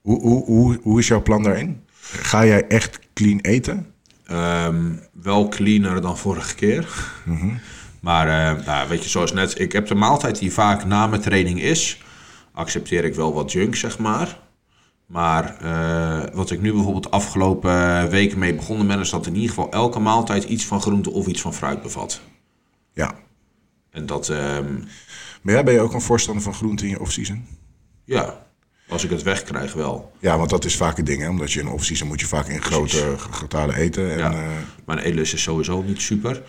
hoe, 0.00 0.20
hoe, 0.20 0.44
hoe, 0.44 0.78
hoe 0.82 0.98
is 0.98 1.08
jouw 1.08 1.22
plan 1.22 1.42
daarin? 1.42 1.80
Ga 2.00 2.44
jij 2.46 2.66
echt 2.66 2.98
clean 3.14 3.38
eten? 3.40 3.86
Ehm, 4.26 4.90
wel 5.12 5.48
cleaner 5.48 6.00
dan 6.00 6.18
vorige 6.18 6.54
keer. 6.54 6.88
Maar 8.00 8.28
eh, 8.56 8.66
nou, 8.66 8.88
weet 8.88 9.02
je, 9.02 9.08
zoals 9.08 9.32
net, 9.32 9.60
ik 9.60 9.72
heb 9.72 9.86
de 9.86 9.94
maaltijd 9.94 10.38
die 10.38 10.52
vaak 10.52 10.84
na 10.84 11.06
mijn 11.06 11.20
training 11.22 11.62
is, 11.62 12.02
accepteer 12.52 13.04
ik 13.04 13.14
wel 13.14 13.32
wat 13.34 13.52
junk, 13.52 13.74
zeg 13.76 13.98
maar. 13.98 14.38
Maar 15.06 15.56
eh, 15.60 16.34
wat 16.34 16.50
ik 16.50 16.60
nu 16.60 16.72
bijvoorbeeld 16.72 17.02
de 17.04 17.10
afgelopen 17.10 18.08
weken 18.10 18.38
mee 18.38 18.54
begonnen 18.54 18.86
ben, 18.86 19.00
is 19.00 19.10
dat 19.10 19.26
in 19.26 19.34
ieder 19.34 19.48
geval 19.48 19.70
elke 19.70 19.98
maaltijd 19.98 20.44
iets 20.44 20.64
van 20.64 20.80
groente 20.80 21.10
of 21.10 21.26
iets 21.26 21.40
van 21.40 21.54
fruit 21.54 21.82
bevat. 21.82 22.20
Ja. 22.92 23.14
En 23.90 24.06
dat, 24.06 24.28
ehm, 24.28 24.74
Maar 25.42 25.54
jij 25.54 25.64
ben 25.64 25.74
je 25.74 25.80
ook 25.80 25.92
een 25.94 26.00
voorstander 26.00 26.42
van 26.42 26.54
groente 26.54 26.84
in 26.84 26.90
je 26.90 27.00
off-season? 27.00 27.46
ja, 28.04 28.46
als 28.88 29.04
ik 29.04 29.10
het 29.10 29.22
wegkrijg 29.22 29.72
wel. 29.72 30.12
Ja, 30.18 30.38
want 30.38 30.50
dat 30.50 30.64
is 30.64 30.76
vaak 30.76 30.96
het 30.96 31.06
ding, 31.06 31.20
hè? 31.22 31.28
Omdat 31.28 31.52
je 31.52 31.60
in 31.60 31.68
off-season 31.68 32.08
moet 32.08 32.20
je 32.20 32.26
vaak 32.26 32.46
in 32.48 32.62
grote 32.62 33.14
getalen 33.30 33.74
eten. 33.74 34.10
En, 34.12 34.18
Ja. 34.18 34.32
eh, 34.32 34.48
Mijn 34.86 34.98
eetlust 34.98 35.32
is 35.34 35.42
sowieso 35.42 35.82
niet 35.82 36.00
super. 36.00 36.42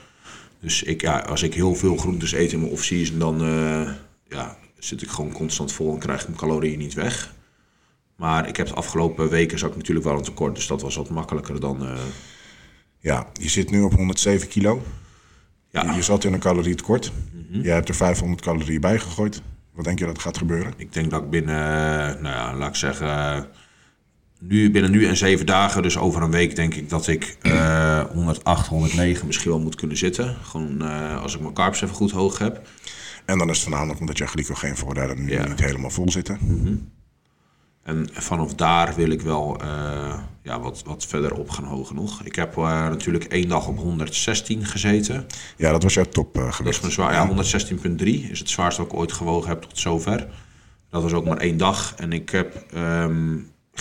Dus 0.60 0.84
ik, 0.84 1.02
ja, 1.02 1.20
als 1.20 1.44
ik 1.44 1.54
heel 1.54 1.76
veel 1.76 1.98
groentes 1.98 2.32
eet 2.34 2.52
in 2.52 2.60
mijn 2.60 2.72
off-season, 2.72 3.20
dan 3.20 3.42
eh, 3.44 3.90
ja, 4.30 4.58
zit 4.86 5.02
ik 5.02 5.10
gewoon 5.10 5.32
constant 5.32 5.72
vol 5.72 5.94
en 5.94 6.00
krijg 6.00 6.22
ik 6.22 6.28
mijn 6.28 6.40
calorieën 6.40 6.78
niet 6.80 6.94
weg. 6.94 7.34
Maar 8.16 8.48
ik 8.48 8.58
heb 8.58 8.68
de 8.68 8.74
afgelopen 8.74 9.30
weken 9.30 9.60
zat 9.60 9.70
ik 9.70 9.76
natuurlijk 9.78 10.06
wel 10.06 10.18
een 10.18 10.24
tekort, 10.24 10.56
dus 10.56 10.68
dat 10.68 10.82
was 10.82 10.96
wat 10.96 11.10
makkelijker 11.10 11.60
dan. 11.60 11.86
eh, 11.86 11.98
ja, 13.00 13.28
je 13.34 13.50
zit 13.50 13.72
nu 13.72 13.82
op 13.82 13.94
107 13.94 14.48
kilo. 14.48 14.82
ja, 15.72 15.94
Je 15.96 16.02
zat 16.02 16.24
in 16.24 16.34
een 16.34 16.40
calorietekort. 16.40 17.12
Mhm. 17.50 17.62
Jij 17.62 17.74
hebt 17.74 17.90
er 17.90 17.96
500 17.96 18.42
calorieën 18.42 18.82
bij 18.82 19.00
gegooid. 19.00 19.42
Wat 19.74 19.86
denk 19.86 20.00
je 20.00 20.06
dat 20.06 20.20
gaat 20.20 20.38
gebeuren? 20.38 20.74
ik 20.78 20.94
denk 20.94 21.10
dat 21.12 21.22
ik 21.24 21.30
binnen, 21.30 21.56
eh, 21.56 22.22
nou 22.22 22.36
ja, 22.36 22.56
laat 22.56 22.70
ik 22.70 22.76
zeggen, 22.76 23.08
eh, 23.08 23.42
nu, 24.40 24.72
binnen 24.72 24.92
nu 24.92 25.06
en 25.08 25.18
zeven 25.18 25.46
dagen, 25.46 25.82
dus 25.82 25.98
over 25.98 26.22
een 26.22 26.32
week, 26.32 26.56
denk 26.56 26.74
ik 26.74 26.90
dat 26.90 27.08
ik 27.08 27.38
eh 27.42 28.04
108, 28.14 28.68
109 28.68 29.28
misschien 29.28 29.52
wel 29.52 29.60
moet 29.60 29.76
kunnen 29.76 29.98
zitten. 29.98 30.36
Gewoon 30.44 30.82
als 31.22 31.36
ik 31.36 31.42
mijn 31.42 31.54
carbs 31.54 31.82
even 31.82 31.96
goed 31.96 32.12
hoog 32.12 32.38
heb. 32.38 32.68
En 33.26 33.38
dan 33.38 33.50
is 33.50 33.56
het 33.56 33.64
voornamelijk 33.64 34.00
omdat 34.00 34.18
je 34.18 34.28
glycogeenvoorraden 34.28 35.24
nu 35.24 35.32
Ja. 35.32 35.48
niet 35.48 35.60
helemaal 35.60 35.90
vol 35.90 36.12
zitten. 36.12 36.38
En 37.84 38.08
vanaf 38.12 38.54
daar 38.54 38.96
wil 38.96 39.10
ik 39.10 39.22
wel 39.22 39.58
eh, 39.62 40.20
ja, 40.44 40.60
wat, 40.60 40.84
wat 40.86 41.06
verder 41.06 41.34
op 41.34 41.50
gaan 41.50 41.64
hogen 41.64 41.96
nog. 41.96 42.24
Ik 42.24 42.36
heb 42.36 42.58
eh, 42.58 42.64
natuurlijk 42.64 43.24
één 43.24 43.48
dag 43.48 43.68
op 43.68 43.78
116 43.78 44.66
gezeten. 44.66 45.26
Ja, 45.58 45.72
dat 45.72 45.84
was 45.84 45.94
jouw 45.94 46.04
top 46.04 46.38
eh, 46.38 46.60
Dat 46.64 46.68
is 46.68 46.94
zwaar, 46.94 47.14
ja, 47.14 47.28
116,3 47.28 48.04
is 48.06 48.40
het 48.40 48.50
zwaarste 48.50 48.82
wat 48.82 48.92
ik 48.92 48.98
ooit 48.98 49.12
gewogen 49.12 49.50
heb 49.50 49.62
tot 49.62 49.78
zover. 49.80 50.28
Dat 50.90 51.02
was 51.02 51.14
ook 51.14 51.26
maar 51.26 51.38
één 51.38 51.58
dag. 51.58 51.94
En 51.98 52.14
ik 52.14 52.30
heb, 52.30 52.66
ehm, 52.74 53.36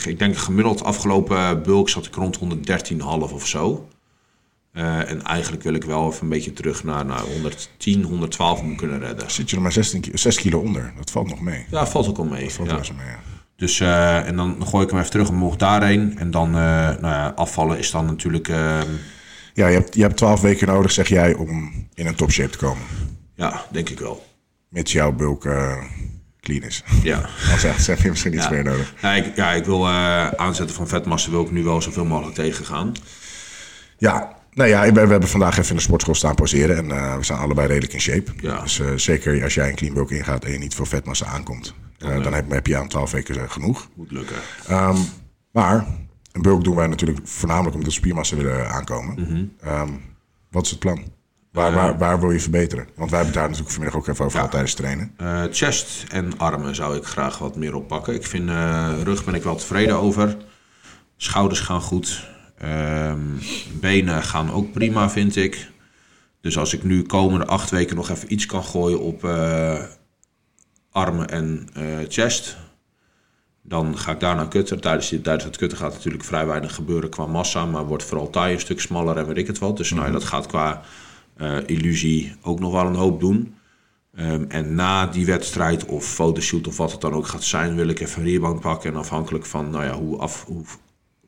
ik 0.04 0.18
denk 0.18 0.36
gemiddeld 0.36 0.84
afgelopen 0.84 1.62
bulk 1.62 1.88
zat 1.88 2.06
ik 2.06 2.14
rond 2.14 2.38
113,5 2.38 3.32
of 3.32 3.46
zo. 3.46 3.88
Eh, 4.72 5.10
en 5.10 5.22
eigenlijk 5.22 5.62
wil 5.62 5.74
ik 5.74 5.84
wel 5.84 6.08
even 6.10 6.22
een 6.22 6.28
beetje 6.28 6.52
terug 6.52 6.84
naar, 6.84 7.04
naar 7.06 7.20
110, 7.20 8.02
112 8.02 8.62
moet 8.62 8.76
kunnen 8.76 8.98
redden. 8.98 9.30
Zit 9.30 9.50
je 9.50 9.56
er 9.56 9.62
maar 9.62 9.72
16, 9.72 10.00
ki- 10.00 10.10
6 10.18 10.36
kilo 10.36 10.58
onder. 10.60 10.92
Dat 10.96 11.10
valt 11.10 11.28
nog 11.28 11.40
mee. 11.40 11.66
Ja, 11.70 11.86
valt 11.86 12.08
ook 12.08 12.18
al 12.18 12.24
mee. 12.24 12.42
Dat 12.44 12.52
valt 12.52 12.86
ja. 12.86 12.92
mee. 12.92 13.14
Dus, 13.56 13.80
eh, 13.80 14.26
en 14.28 14.36
dan 14.36 14.66
gooi 14.66 14.84
ik 14.84 14.90
hem 14.90 14.98
even 14.98 15.10
terug 15.10 15.28
omhoog 15.28 15.56
daarheen. 15.56 16.18
En 16.18 16.30
dan, 16.30 16.46
eh, 16.48 16.52
nou 16.62 17.00
ja, 17.00 17.32
afvallen 17.36 17.78
is 17.78 17.90
dan 17.90 18.06
natuurlijk, 18.06 18.48
ehm, 18.48 18.88
Ja, 19.54 19.66
je 19.66 19.74
hebt, 19.74 19.94
je 19.94 20.02
hebt 20.02 20.16
12 20.16 20.40
weken 20.40 20.66
nodig, 20.66 20.92
zeg 20.92 21.08
jij, 21.08 21.34
om 21.34 21.72
in 21.94 22.06
een 22.06 22.14
topshape 22.14 22.50
te 22.50 22.58
komen. 22.58 22.82
ja, 23.34 23.64
denk 23.70 23.88
ik 23.88 23.98
wel. 23.98 24.26
Mits 24.68 24.92
jouw 24.92 25.12
bulk 25.12 25.42
clean 26.40 26.62
is. 26.62 26.82
Ja. 27.02 27.28
Als 27.52 27.64
echt, 27.64 27.86
heb 27.86 28.00
je 28.00 28.08
misschien 28.10 28.34
iets 28.34 28.44
Ja. 28.44 28.50
meer 28.50 28.64
nodig. 28.64 28.94
Ja, 29.02 29.12
ik, 29.12 29.36
ja, 29.36 29.50
ik 29.52 29.64
wil 29.64 29.88
aanzetten 30.36 30.76
van 30.76 30.88
vetmassa 30.88 31.30
wil 31.30 31.42
ik 31.42 31.50
nu 31.50 31.62
wel 31.64 31.82
zoveel 31.82 32.04
mogelijk 32.04 32.34
tegengaan. 32.34 32.92
Ja, 33.98 34.36
nou 34.54 34.68
ja, 34.68 34.82
we, 34.82 34.92
we 34.92 35.10
hebben 35.10 35.28
vandaag 35.28 35.58
even 35.58 35.70
in 35.70 35.76
de 35.76 35.82
sportschool 35.82 36.14
staan 36.14 36.34
poseren. 36.34 36.76
En 36.76 36.90
eh, 36.90 37.16
we 37.16 37.24
zijn 37.24 37.38
allebei 37.38 37.66
redelijk 37.66 37.92
in 37.92 38.00
shape. 38.00 38.32
Ja. 38.40 38.60
Dus 38.60 38.80
eh, 38.80 38.86
zeker 38.96 39.42
als 39.42 39.54
jij 39.54 39.68
een 39.68 39.74
clean 39.74 39.94
bulk 39.94 40.10
ingaat 40.10 40.44
en 40.44 40.52
je 40.52 40.58
niet 40.58 40.74
veel 40.74 40.86
vetmassa 40.86 41.26
aankomt. 41.26 41.74
eh, 41.98 42.22
dan 42.22 42.34
heb, 42.34 42.50
heb 42.50 42.66
je 42.66 42.76
aan 42.76 42.88
12 42.88 43.10
weken 43.10 43.50
genoeg. 43.50 43.88
Moet 43.94 44.10
lukken. 44.10 44.36
Ehm, 44.66 44.96
maar 45.52 45.86
een 46.32 46.42
bulk 46.42 46.64
doen 46.64 46.76
wij 46.76 46.86
natuurlijk 46.86 47.20
voornamelijk 47.24 47.74
omdat 47.74 47.92
spiermassa 47.92 48.36
willen 48.36 48.70
aankomen. 48.70 49.14
Mhm. 49.20 49.44
Ehm, 49.60 49.90
wat 50.50 50.64
is 50.64 50.70
het 50.70 50.78
plan? 50.78 51.02
Waar, 51.52 51.72
waar, 51.72 51.98
waar 51.98 52.20
wil 52.20 52.30
je 52.30 52.40
verbeteren? 52.40 52.88
Want 52.96 53.10
wij 53.10 53.20
hebben 53.20 53.24
het 53.26 53.34
daar 53.34 53.42
natuurlijk 53.42 53.70
vanmiddag 53.70 54.00
ook 54.00 54.08
even 54.08 54.24
over 54.24 54.36
gehad 54.36 54.50
tijdens 54.50 54.72
het 54.72 54.80
trainen. 54.80 55.14
Chest 55.54 56.04
en 56.08 56.38
armen 56.38 56.74
zou 56.74 56.96
ik 56.96 57.04
graag 57.04 57.38
wat 57.38 57.56
meer 57.56 57.74
oppakken. 57.74 58.14
Ik 58.14 58.26
vind 58.26 58.50
rug 59.02 59.24
ben 59.24 59.34
ik 59.34 59.42
wel 59.42 59.56
tevreden 59.56 59.96
over. 59.96 60.36
Schouders 61.16 61.60
gaan 61.60 61.80
goed. 61.80 62.30
Ehm, 62.62 63.20
benen 63.80 64.22
gaan 64.22 64.52
ook 64.52 64.72
prima, 64.72 65.10
vind 65.10 65.36
ik. 65.36 65.70
Dus 66.40 66.58
als 66.58 66.74
ik 66.74 66.82
nu 66.82 67.02
komende 67.02 67.46
acht 67.46 67.70
weken 67.70 67.96
nog 67.96 68.08
even 68.10 68.32
iets 68.32 68.46
kan 68.46 68.64
gooien 68.64 69.00
op, 69.00 69.24
eh, 69.24 69.82
armen 70.90 71.28
en 71.28 71.68
eh, 71.74 71.82
chest. 72.08 72.56
Dan 73.62 73.98
ga 73.98 74.12
ik 74.12 74.20
daarna 74.20 74.44
kutten. 74.44 74.80
Tijdens, 74.80 75.08
tijdens 75.08 75.44
het 75.44 75.56
kutten 75.56 75.78
gaat 75.78 75.92
natuurlijk 75.92 76.24
vrij 76.24 76.46
weinig 76.46 76.74
gebeuren 76.74 77.10
qua 77.10 77.26
massa, 77.26 77.66
maar 77.66 77.86
wordt 77.86 78.04
vooral 78.04 78.30
taille 78.30 78.54
een 78.54 78.60
stuk 78.60 78.80
smaller 78.80 79.16
en 79.16 79.26
weet 79.26 79.36
ik 79.36 79.46
het 79.46 79.58
wat. 79.58 79.76
Dus 79.76 79.90
nou, 79.90 80.06
ja, 80.06 80.12
dat 80.12 80.24
gaat 80.24 80.46
qua 80.46 80.82
eh, 81.36 81.56
illusie 81.66 82.34
ook 82.42 82.60
nog 82.60 82.72
wel 82.72 82.86
een 82.86 82.94
hoop 82.94 83.20
doen. 83.20 83.54
Ehm, 84.14 84.44
en 84.48 84.74
na 84.74 85.06
die 85.06 85.26
wedstrijd 85.26 85.84
of 85.84 86.04
fotoshoot 86.04 86.66
of 86.66 86.76
wat 86.76 86.92
het 86.92 87.00
dan 87.00 87.12
ook 87.12 87.26
gaat 87.26 87.44
zijn, 87.44 87.74
wil 87.74 87.88
ik 87.88 88.00
even 88.00 88.20
een 88.20 88.28
rierbank 88.28 88.60
pakken. 88.60 88.90
En 88.90 88.98
afhankelijk 88.98 89.46
van 89.46 89.70
nou 89.70 89.84
ja, 89.84 89.92
hoe, 89.92 90.18
af, 90.18 90.44
hoe 90.44 90.64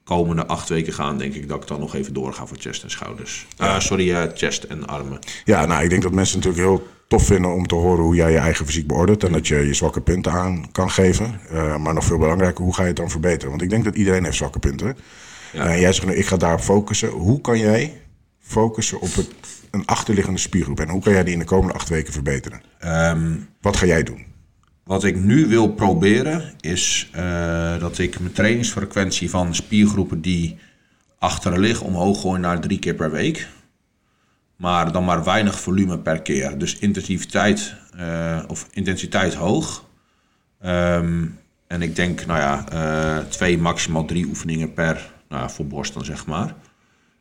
komende 0.04 0.46
acht 0.46 0.68
weken 0.68 0.92
gaan, 0.92 1.18
denk 1.18 1.34
ik 1.34 1.48
dat 1.48 1.62
ik 1.62 1.68
dan 1.68 1.80
nog 1.80 1.94
even 1.94 2.12
doorga 2.14 2.46
voor 2.46 2.56
chest 2.60 2.82
en 2.82 2.90
schouders. 2.90 3.46
Eh, 3.56 3.78
sorry, 3.78 4.14
eh, 4.14 4.22
chest 4.34 4.62
en 4.62 4.86
armen. 4.86 5.18
Ja, 5.44 5.66
nou, 5.66 5.82
ik 5.82 5.90
denk 5.90 6.02
dat 6.02 6.12
mensen 6.12 6.36
natuurlijk 6.36 6.64
heel 6.64 6.86
tof 7.08 7.26
vinden 7.26 7.52
om 7.52 7.66
te 7.66 7.74
horen 7.74 8.04
hoe 8.04 8.14
jij 8.14 8.30
je 8.32 8.38
eigen 8.38 8.66
fysiek 8.66 8.86
beoordeelt. 8.86 9.24
En 9.24 9.32
dat 9.32 9.48
je 9.48 9.54
je 9.54 9.74
zwakke 9.74 10.00
punten 10.00 10.32
aan 10.32 10.70
kan 10.72 10.90
geven. 10.90 11.40
Eh, 11.50 11.76
maar 11.76 11.94
nog 11.94 12.04
veel 12.04 12.18
belangrijker, 12.18 12.64
hoe 12.64 12.74
ga 12.74 12.82
je 12.82 12.88
het 12.88 12.96
dan 12.96 13.10
verbeteren? 13.10 13.50
Want 13.50 13.62
ik 13.62 13.70
denk 13.70 13.84
dat 13.84 13.94
iedereen 13.94 14.24
heeft 14.24 14.36
zwakke 14.36 14.58
punten. 14.58 14.96
Ja. 15.52 15.66
En 15.66 15.80
jij 15.80 15.92
zegt 15.92 16.06
nu, 16.06 16.14
ik 16.14 16.26
ga 16.26 16.36
daarop 16.36 16.60
focussen. 16.60 17.08
Hoe 17.08 17.40
kan 17.40 17.58
jij 17.58 18.00
focussen 18.40 19.00
op 19.00 19.14
het, 19.14 19.30
een 19.70 19.86
achterliggende 19.86 20.38
spiergroep? 20.38 20.80
En 20.80 20.88
hoe 20.88 21.02
kan 21.02 21.12
jij 21.12 21.24
die 21.24 21.32
in 21.32 21.38
de 21.38 21.44
komende 21.44 21.74
acht 21.74 21.88
weken 21.88 22.12
verbeteren? 22.12 22.62
Ehm, 22.78 23.32
Wat 23.60 23.76
ga 23.76 23.86
jij 23.86 24.02
doen? 24.02 24.24
Wat 24.84 25.04
ik 25.04 25.16
nu 25.16 25.46
wil 25.46 25.68
proberen 25.68 26.52
is 26.60 27.08
eh, 27.12 27.78
dat 27.78 27.98
ik 27.98 28.20
mijn 28.20 28.32
trainingsfrequentie 28.32 29.30
van 29.30 29.54
spiergroepen 29.54 30.20
die 30.20 30.58
achteren 31.18 31.58
liggen 31.58 31.86
omhoog 31.86 32.20
gooi 32.20 32.40
naar 32.40 32.60
drie 32.60 32.78
keer 32.78 32.94
per 32.94 33.10
week. 33.10 33.48
Maar 34.56 34.92
dan 34.92 35.04
maar 35.04 35.24
weinig 35.24 35.60
volume 35.60 35.98
per 35.98 36.22
keer. 36.22 36.58
Dus 36.58 36.78
intensiviteit, 36.78 37.74
eh, 37.96 38.42
of 38.46 38.68
intensiteit 38.70 39.34
hoog. 39.34 39.84
Ehm, 40.60 41.26
en 41.66 41.82
ik 41.82 41.96
denk, 41.96 42.26
nou 42.26 42.38
ja, 42.40 42.68
eh, 42.68 43.24
twee, 43.28 43.58
maximaal 43.58 44.04
drie 44.04 44.26
oefeningen 44.26 44.74
per, 44.74 45.12
nou 45.28 45.50
voor 45.50 45.66
borst 45.66 45.94
dan 45.94 46.04
zeg 46.04 46.26
maar. 46.26 46.54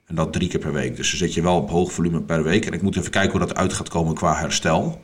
En 0.06 0.16
dat 0.16 0.34
drie 0.34 0.50
keer 0.50 0.60
per 0.60 0.74
week. 0.74 0.96
Dus 0.96 1.10
dan 1.10 1.18
zit 1.18 1.34
je 1.34 1.42
wel 1.42 1.58
op 1.58 1.70
hoog 1.70 1.94
volume 1.94 2.22
per 2.22 2.44
week. 2.44 2.66
En 2.66 2.74
ik 2.74 2.82
moet 2.82 2.98
even 2.98 3.12
kijken 3.12 3.32
hoe 3.32 3.48
dat 3.48 3.56
uit 3.56 3.74
gaat 3.74 3.90
komen 3.90 4.14
qua 4.14 4.36
herstel. 4.36 5.04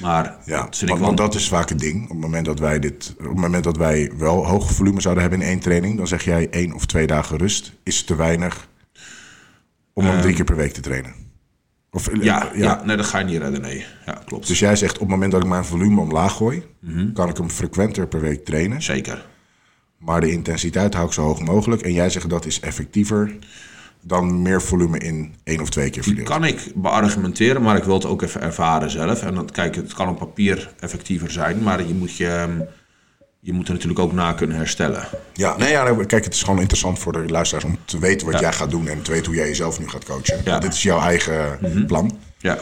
Maar 0.00 0.36
Ja, 0.44 0.68
dat 0.86 0.98
want, 0.98 1.16
dat 1.16 1.34
is 1.34 1.48
vaak 1.48 1.68
het 1.68 1.78
ding. 1.78 2.02
Op 2.02 2.08
het, 2.08 2.18
moment 2.18 2.44
dat 2.44 2.58
wij 2.58 2.78
dit, 2.78 3.14
op 3.18 3.24
het 3.24 3.34
moment 3.36 3.64
dat 3.64 3.76
wij 3.76 4.12
wel 4.16 4.46
hoog 4.46 4.72
volume 4.72 5.00
zouden 5.00 5.22
hebben 5.22 5.40
in 5.42 5.46
één 5.48 5.58
training, 5.60 5.96
dan 5.96 6.06
zeg 6.06 6.24
jij 6.24 6.48
één 6.50 6.72
of 6.72 6.86
twee 6.86 7.06
dagen 7.06 7.36
rust 7.36 7.72
is 7.82 8.04
te 8.04 8.16
weinig 8.16 8.68
om 9.92 10.04
hem 10.04 10.20
drie 10.20 10.34
keer 10.34 10.44
per 10.44 10.56
week 10.56 10.72
te 10.72 10.80
trainen. 10.80 11.14
Of, 11.90 12.08
eh, 12.08 12.14
Ehm. 12.14 12.22
Ja, 12.22 12.50
ja. 12.54 12.82
nee, 12.84 12.96
dat 12.96 13.06
ga 13.06 13.18
je 13.18 13.24
niet 13.24 13.40
redden, 13.40 13.60
nee. 13.60 13.84
Ja, 14.06 14.22
klopt. 14.24 14.46
Dus 14.46 14.58
jij 14.58 14.76
zegt 14.76 14.94
op 14.94 15.00
het 15.00 15.08
moment 15.08 15.32
dat 15.32 15.42
ik 15.42 15.48
mijn 15.48 15.64
volume 15.64 16.00
omlaag 16.00 16.32
gooi, 16.36 16.62
Mhm. 16.80 17.12
kan 17.12 17.28
ik 17.28 17.36
hem 17.36 17.50
frequenter 17.50 18.06
per 18.06 18.20
week 18.20 18.44
trainen. 18.44 18.82
Zeker. 18.82 19.26
Maar 19.98 20.20
de 20.20 20.30
intensiteit 20.30 20.94
hou 20.94 21.06
ik 21.06 21.12
zo 21.12 21.22
hoog 21.22 21.40
mogelijk. 21.40 21.82
En 21.82 21.92
jij 21.92 22.10
zegt 22.10 22.28
dat 22.30 22.46
is 22.46 22.60
effectiever 22.60 23.36
dan 24.04 24.42
meer 24.42 24.62
volume 24.62 24.98
in 24.98 25.34
één 25.44 25.60
of 25.60 25.70
twee 25.70 25.84
keer 25.90 26.02
Die 26.02 26.14
verdeeld. 26.14 26.28
kan 26.28 26.44
ik 26.44 26.72
beargumenteren, 26.74 27.62
maar 27.62 27.76
ik 27.76 27.84
wil 27.84 27.94
het 27.94 28.04
ook 28.06 28.22
even 28.22 28.40
ervaren 28.40 28.90
zelf. 28.90 29.22
En 29.22 29.34
dan, 29.34 29.50
kijk, 29.50 29.74
het 29.74 29.94
kan 29.94 30.08
op 30.08 30.18
papier 30.18 30.72
effectiever 30.80 31.30
zijn, 31.30 31.62
maar 31.62 31.86
je 31.86 31.94
moet, 31.94 32.16
je, 32.16 32.26
ehm, 32.28 32.60
je 33.40 33.52
moet 33.52 33.66
er 33.68 33.72
natuurlijk 33.72 34.00
ook 34.00 34.12
na 34.12 34.32
kunnen 34.32 34.56
herstellen. 34.56 35.04
Ja, 35.32 35.56
nee, 35.56 35.70
ja, 35.70 35.94
kijk, 36.06 36.24
het 36.24 36.34
is 36.34 36.42
gewoon 36.42 36.60
interessant 36.60 36.98
voor 36.98 37.12
de 37.12 37.26
luisteraars 37.28 37.64
om 37.66 37.78
te 37.84 37.98
weten 37.98 38.26
wat 38.26 38.34
Ja. 38.34 38.40
jij 38.40 38.52
gaat 38.52 38.70
doen 38.70 38.88
en 38.88 39.02
te 39.02 39.10
weten 39.10 39.26
hoe 39.26 39.34
jij 39.34 39.46
jezelf 39.48 39.78
nu 39.80 39.88
gaat 39.88 40.04
coachen. 40.04 40.40
Ja. 40.44 40.58
Dit 40.58 40.72
is 40.72 40.82
jouw 40.82 41.00
eigen 41.00 41.58
Mhm. 41.60 41.86
plan. 41.86 42.18
Ja, 42.38 42.58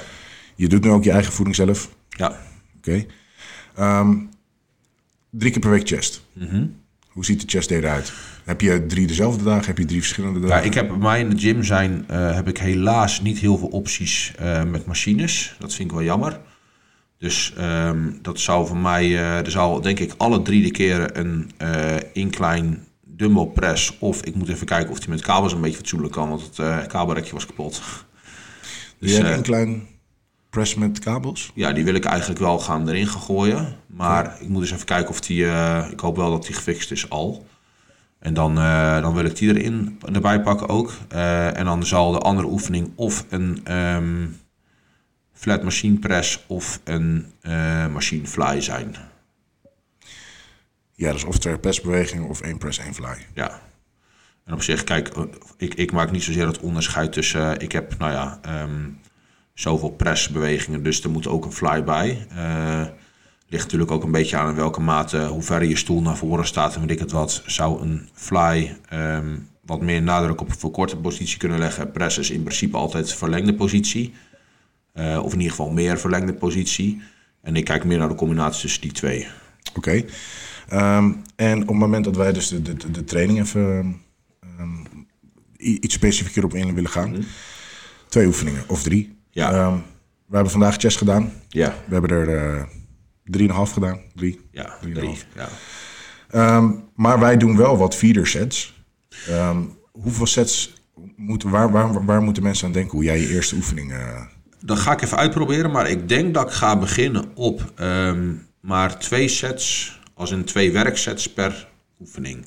Je 0.54 0.68
doet 0.68 0.85
nu 0.85 0.90
ook 0.90 1.04
je 1.04 1.11
eigen 1.11 1.32
voeding 1.32 1.56
zelf. 1.56 1.88
ja. 2.09 2.37
Oké. 2.78 3.04
Ehm, 3.76 4.16
drie 5.30 5.50
keer 5.52 5.61
per 5.61 5.70
week 5.70 5.87
chest. 5.88 6.23
Mhm. 6.32 6.66
Hoe 7.09 7.25
ziet 7.25 7.40
de 7.40 7.47
chest 7.49 7.68
day 7.68 7.78
eruit? 7.78 8.12
Heb 8.50 8.61
je 8.61 8.87
drie 8.87 9.07
dezelfde 9.07 9.45
dagen? 9.45 9.66
Heb 9.66 9.78
je 9.78 9.85
drie 9.85 10.00
verschillende 10.00 10.40
dagen? 10.40 10.57
ja 10.57 10.62
ik 10.62 10.75
heb 10.75 10.88
bij 10.88 10.97
mij 10.97 11.21
in 11.21 11.30
de 11.30 11.38
gym 11.38 11.64
zijn, 11.64 12.04
eh, 12.09 12.35
heb 12.35 12.49
ik 12.49 12.59
helaas 12.59 13.21
niet 13.21 13.38
heel 13.38 13.59
veel 13.59 13.69
opties 13.69 14.33
eh, 14.38 14.64
met 14.64 14.87
machines. 14.87 15.57
Dat 15.59 15.75
vind 15.75 15.90
ik 15.90 15.97
wel 15.97 16.04
jammer. 16.04 16.40
Dus 17.19 17.52
ehm, 17.57 18.11
dat 18.23 18.40
zou 18.40 18.66
voor 18.66 18.76
mij, 18.76 19.04
eh, 19.04 19.38
er 19.38 19.50
zal 19.50 19.80
denk 19.80 19.99
ik 19.99 20.14
alle 20.16 20.42
drie 20.42 20.62
de 20.62 20.71
keren 20.71 21.19
een 21.19 21.50
incline 22.12 22.78
dumbbell 23.04 23.47
press. 23.47 23.99
Of 23.99 24.23
ik 24.23 24.35
moet 24.35 24.49
even 24.49 24.66
kijken 24.66 24.90
of 24.90 24.99
die 24.99 25.09
met 25.09 25.21
kabels 25.21 25.52
een 25.52 25.61
beetje 25.61 25.76
fatsoenlijk 25.76 26.12
kan, 26.12 26.28
want 26.28 26.57
het 26.57 26.87
kabelrekje 26.87 27.33
was 27.33 27.47
kapot. 27.47 27.83
Doe 28.99 29.11
jij 29.11 29.35
een 29.35 29.42
klein 29.42 29.87
press 30.50 30.75
met 30.75 30.99
kabels? 30.99 31.50
Ja, 31.54 31.73
die 31.73 31.85
wil 31.85 31.95
ik 31.95 32.04
eigenlijk 32.04 32.40
wel 32.40 32.59
gaan 32.59 32.88
erin 32.88 33.07
gaan 33.07 33.21
gooien. 33.21 33.76
Maar 33.87 34.37
ik 34.40 34.49
moet 34.49 34.62
eens 34.62 34.73
even 34.73 34.87
kijken 34.87 35.11
of 35.11 35.21
die... 35.21 35.45
ik 35.90 36.00
hoop 36.00 36.16
wel 36.16 36.30
dat 36.30 36.47
die 36.47 36.54
gefixt 36.54 36.90
is 36.90 37.11
al. 37.11 37.49
En 38.21 38.35
dan, 38.35 38.59
eh, 38.59 39.00
dan 39.03 39.15
wil 39.15 39.25
ik 39.25 39.37
die 39.37 39.55
erin 39.55 39.99
erbij 40.12 40.41
pakken 40.41 40.69
ook. 40.69 40.93
Eh, 41.09 41.57
en 41.57 41.65
dan 41.65 41.87
zal 41.87 42.12
de 42.12 42.19
andere 42.19 42.49
oefening 42.49 42.93
of 42.95 43.27
een 43.29 43.61
ehm, 43.65 44.27
flat 45.33 45.62
machine 45.62 45.99
press 45.99 46.45
of 46.47 46.81
een 46.85 47.33
eh, 47.41 47.87
machine 47.87 48.27
fly 48.27 48.61
zijn. 48.61 48.95
Ja, 50.95 51.12
dus 51.12 51.25
of 51.25 51.39
twee 51.39 51.59
pressbewegingen 51.59 52.29
of 52.29 52.41
één 52.41 52.59
press, 52.59 52.79
één 52.79 52.95
fly. 52.95 53.27
Ja. 53.35 53.61
En 54.45 54.55
op 54.55 54.62
zich, 54.62 54.85
kijk, 54.85 55.11
ik, 55.57 55.75
ik 55.75 55.93
maak 55.93 56.11
niet 56.11 56.23
zozeer 56.23 56.47
het 56.47 56.61
onderscheid 56.61 57.12
tussen... 57.12 57.61
ik 57.61 57.73
heb, 57.73 57.99
nou 57.99 58.12
ja, 58.12 58.39
ehm, 58.43 58.89
zoveel 59.55 59.91
pressbewegingen, 59.91 60.83
dus 60.83 61.03
er 61.03 61.11
moet 61.11 61.27
ook 61.27 61.45
een 61.45 61.53
fly 61.53 61.85
bij. 61.85 62.27
Ligt 63.50 63.64
natuurlijk 63.64 63.90
ook 63.90 64.04
een 64.04 64.11
beetje 64.11 64.37
aan 64.37 64.49
in 64.49 64.54
welke 64.54 64.80
mate, 64.80 65.26
hoe 65.26 65.42
ver 65.42 65.64
je 65.64 65.76
stoel 65.76 66.02
naar 66.02 66.16
voren 66.16 66.47
staat 66.47 66.75
en 66.75 66.80
weet 66.80 66.90
ik 66.90 66.99
het 66.99 67.11
wat. 67.11 67.42
Zou 67.47 67.83
een 67.83 68.09
fly 68.12 68.76
ehm, 68.88 69.37
wat 69.64 69.80
meer 69.80 70.02
nadruk 70.02 70.40
op 70.40 70.49
een 70.49 70.59
verkorte 70.59 70.97
positie 70.97 71.38
kunnen 71.38 71.59
leggen. 71.59 71.90
Press 71.90 72.19
is 72.19 72.30
in 72.30 72.42
principe 72.42 72.76
altijd 72.76 73.12
verlengde 73.14 73.54
positie. 73.54 74.14
Eh, 74.92 75.21
of 75.23 75.33
in 75.33 75.38
ieder 75.38 75.57
geval 75.57 75.71
meer 75.71 75.99
verlengde 75.99 76.33
positie. 76.33 77.02
En 77.42 77.57
ik 77.57 77.64
kijk 77.64 77.85
meer 77.85 77.99
naar 77.99 78.09
de 78.09 78.14
combinatie 78.14 78.61
tussen 78.61 78.80
die 78.80 78.92
twee. 78.92 79.26
Oké. 79.75 80.04
Ehm, 80.69 81.12
en 81.37 81.62
op 81.62 81.69
het 81.69 81.76
moment 81.76 82.04
dat 82.04 82.16
wij 82.16 82.33
dus 82.33 82.49
de, 82.49 82.62
de, 82.62 82.90
de, 82.90 83.04
training 83.04 83.40
even 83.40 84.00
ehm, 84.40 85.04
iets 85.57 85.95
specifieker 85.95 86.45
op 86.45 86.54
in 86.54 86.75
willen 86.75 86.90
gaan. 86.90 87.25
Twee 88.09 88.26
oefeningen, 88.26 88.62
of 88.66 88.83
drie. 88.83 89.04
Mhm. 89.04 89.14
Ja. 89.30 89.73
We 90.26 90.35
hebben 90.35 90.52
vandaag 90.52 90.76
chest 90.76 90.99
gedaan. 90.99 91.33
Ja, 91.49 91.75
We 91.87 91.92
hebben 91.92 92.11
er 92.11 92.37
eh 92.37 92.78
drieënhalf 93.31 93.71
gedaan. 93.73 94.01
Drie. 94.15 94.41
ja, 94.51 94.77
Drieënhalf. 94.81 95.19
drie. 95.33 95.45
Ja. 95.45 95.49
Ehm, 96.31 96.71
maar 96.95 97.19
wij 97.19 97.37
doen 97.37 97.57
wel 97.57 97.77
wat 97.77 97.95
feeder 97.97 98.27
sets. 98.27 98.83
Ehm, 99.29 99.63
hoeveel 99.93 100.27
sets 100.27 100.73
moeten, 101.17 101.51
waar, 101.51 101.71
waar, 101.71 102.05
waar 102.05 102.23
moeten 102.23 102.43
mensen 102.43 102.67
aan 102.67 102.73
denken? 102.73 102.93
Hoe 102.93 103.05
jij 103.05 103.21
je 103.21 103.29
eerste 103.29 103.55
oefening... 103.55 103.93
eh, 103.93 104.23
Dat 104.65 104.79
ga 104.79 104.93
ik 104.93 105.03
even 105.03 105.17
uitproberen, 105.19 105.71
maar 105.71 105.89
ik 105.91 106.09
denk 106.09 106.35
dat 106.35 106.47
ik 106.47 106.53
ga 106.53 106.79
beginnen 106.79 107.31
op 107.35 107.73
ehm, 107.77 108.33
maar 108.61 108.99
twee 108.99 109.29
sets, 109.29 109.99
als 110.15 110.31
in 110.31 110.45
twee 110.45 110.73
werksets 110.73 111.33
per 111.33 111.69
oefening. 112.01 112.47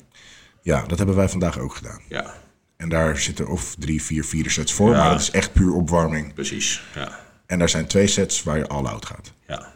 ja, 0.62 0.84
dat 0.86 0.98
hebben 0.98 1.16
wij 1.16 1.28
vandaag 1.28 1.58
ook 1.58 1.74
gedaan. 1.74 2.00
Ja, 2.08 2.34
En 2.76 2.88
daar 2.88 3.18
zitten 3.18 3.48
of 3.48 3.74
drie, 3.78 4.02
vier, 4.02 4.24
vier 4.24 4.50
sets 4.50 4.72
voor. 4.72 4.90
Ja. 4.90 4.96
Maar 4.98 5.10
dat 5.10 5.20
is 5.20 5.30
echt 5.30 5.52
puur 5.52 5.72
opwarming. 5.72 6.34
precies. 6.34 6.82
Ja, 6.94 7.20
En 7.46 7.58
daar 7.58 7.68
zijn 7.68 7.86
twee 7.86 8.06
sets 8.06 8.42
waar 8.42 8.58
je 8.58 8.66
all-out 8.66 9.06
gaat. 9.06 9.32
ja, 9.48 9.72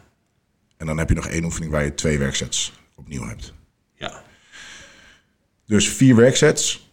En 0.79 0.85
dan 0.85 0.97
heb 0.97 1.09
je 1.09 1.15
nog 1.15 1.27
één 1.27 1.43
oefening 1.43 1.71
waar 1.71 1.83
je 1.83 1.95
twee 1.95 2.17
werksets 2.17 2.73
opnieuw 2.95 3.27
hebt. 3.27 3.53
ja. 3.97 4.21
Dus 5.65 5.89
vier 5.89 6.15
werksets. 6.15 6.91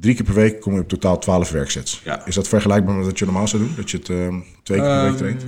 Drie 0.00 0.14
keer 0.14 0.24
per 0.24 0.34
week 0.34 0.60
kom 0.60 0.74
je 0.74 0.80
op 0.80 0.88
totaal 0.88 1.18
twaalf 1.18 1.50
werksets. 1.50 2.00
Mhm. 2.00 2.08
Ja. 2.08 2.26
Is 2.26 2.34
dat 2.34 2.48
vergelijkbaar 2.48 2.94
met 2.94 3.06
wat 3.06 3.18
je 3.18 3.24
normaal 3.24 3.48
zou 3.48 3.62
doen? 3.62 3.72
Dat 3.76 3.90
je 3.90 3.96
het 3.96 4.08
ehm, 4.08 4.40
twee 4.62 4.78
keer 4.80 4.88
per 4.88 5.02
week 5.02 5.16
traint? 5.16 5.44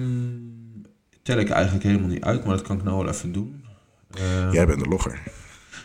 Tel 1.22 1.38
ik 1.38 1.48
eigenlijk 1.50 1.84
helemaal 1.84 2.08
niet 2.08 2.22
uit, 2.24 2.44
maar 2.44 2.56
dat 2.56 2.66
kan 2.66 2.76
ik 2.76 2.84
nou 2.84 2.96
wel 3.04 3.08
even 3.08 3.32
doen. 3.32 3.64
Jij 4.52 4.66
bent 4.66 4.80
de 4.82 4.88
logger. 4.88 5.20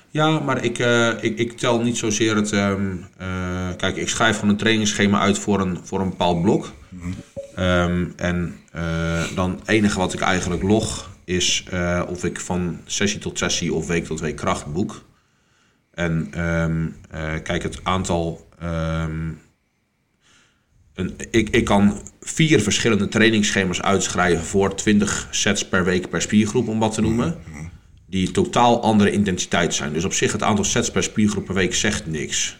Ja, 0.10 0.40
maar 0.40 0.64
ik, 0.64 0.80
eh, 0.80 1.10
ik, 1.22 1.38
ik 1.38 1.58
tel 1.58 1.82
niet 1.82 1.98
zozeer 1.98 2.36
het. 2.36 2.52
ehm, 2.52 2.96
eh, 3.18 3.28
kijk, 3.78 3.96
ik 3.96 4.10
schrijf 4.10 4.36
gewoon 4.36 4.50
een 4.50 4.58
trainingsschema 4.58 5.20
uit 5.20 5.38
voor 5.40 5.60
een, 5.60 5.80
voor 5.84 6.00
een 6.00 6.10
bepaald 6.10 6.42
blok. 6.42 6.72
Ehm, 7.56 8.06
en 8.16 8.56
eh, 8.72 9.24
dan 9.36 9.52
het 9.52 9.68
enige 9.68 10.00
wat 10.00 10.14
ik 10.14 10.20
eigenlijk 10.20 10.64
log 10.64 11.10
is 11.30 11.64
eh, 11.70 12.04
of 12.08 12.24
ik 12.24 12.40
van 12.40 12.80
sessie 12.86 13.20
tot 13.20 13.38
sessie 13.38 13.74
of 13.74 13.88
week 13.88 14.06
tot 14.06 14.20
week 14.20 14.36
kracht 14.36 14.74
boek. 14.74 15.06
En 15.92 16.28
ehm, 16.32 16.88
eh, 17.10 17.44
kijk, 17.44 17.64
het 17.64 17.80
aantal. 17.84 18.48
ehm, 18.60 19.32
een, 20.94 21.16
ik, 21.32 21.50
ik 21.50 21.66
kan 21.66 22.02
vier 22.22 22.62
verschillende 22.62 23.08
trainingsschema's 23.08 23.82
uitschrijven 23.82 24.46
voor 24.46 24.76
20 24.76 25.28
sets 25.32 25.68
per 25.68 25.84
week 25.84 26.10
per 26.10 26.22
spiergroep, 26.22 26.68
om 26.68 26.80
wat 26.80 26.94
te 26.94 27.02
noemen 27.02 27.38
die 28.06 28.32
totaal 28.32 28.82
andere 28.82 29.12
intensiteit 29.12 29.74
zijn. 29.74 29.94
Dus 29.94 30.04
op 30.06 30.14
zich 30.14 30.32
het 30.32 30.44
aantal 30.44 30.66
sets 30.66 30.92
per 30.92 31.04
spiergroep 31.04 31.46
per 31.46 31.54
week 31.54 31.74
zegt 31.74 32.06
niks. 32.06 32.58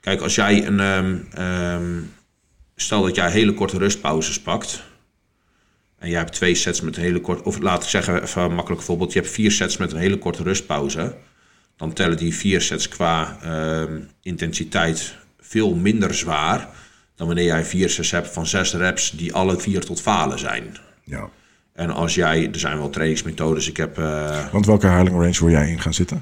Kijk, 0.00 0.20
als 0.20 0.34
jij 0.34 0.66
een... 0.66 0.80
ehm, 1.32 2.00
stel 2.76 3.02
dat 3.02 3.14
jij 3.14 3.30
hele 3.30 3.54
korte 3.54 3.78
rustpauzes 3.78 4.40
pakt... 4.40 4.82
en 6.06 6.12
jij 6.12 6.20
hebt 6.20 6.32
twee 6.32 6.54
sets 6.54 6.80
met 6.80 6.96
een 6.96 7.02
hele 7.02 7.20
korte, 7.20 7.44
of 7.44 7.58
laat 7.58 7.82
ik 7.82 7.88
zeggen, 7.88 8.22
even 8.22 8.42
een 8.42 8.54
makkelijk 8.54 8.82
voorbeeld, 8.82 9.12
je 9.12 9.18
hebt 9.18 9.32
vier 9.32 9.50
sets 9.50 9.76
met 9.76 9.92
een 9.92 9.98
hele 9.98 10.18
korte 10.18 10.42
rustpauze, 10.42 11.14
dan 11.76 11.92
tellen 11.92 12.16
die 12.16 12.34
vier 12.34 12.60
sets 12.60 12.88
qua 12.88 13.38
ehm, 13.42 14.00
intensiteit 14.22 15.16
veel 15.40 15.74
minder 15.74 16.14
zwaar 16.14 16.68
dan 17.14 17.26
wanneer 17.26 17.44
jij 17.44 17.64
vier 17.64 17.90
sets 17.90 18.10
hebt 18.10 18.28
van 18.28 18.46
zes 18.46 18.74
reps 18.74 19.10
die 19.10 19.32
alle 19.32 19.58
vier 19.58 19.80
tot 19.80 20.00
falen 20.00 20.38
zijn. 20.38 20.76
Ja. 21.04 21.28
En 21.72 21.90
als 21.90 22.14
jij, 22.14 22.48
er 22.52 22.58
zijn 22.58 22.78
wel 22.78 22.90
trainingsmethodes, 22.90 23.68
ik 23.68 23.76
heb 23.76 23.98
eh, 23.98 24.52
Want 24.52 24.66
welke 24.66 24.86
herhaling 24.86 25.16
range 25.16 25.38
wil 25.38 25.50
jij 25.50 25.70
in 25.70 25.80
gaan 25.80 25.94
zitten? 25.94 26.20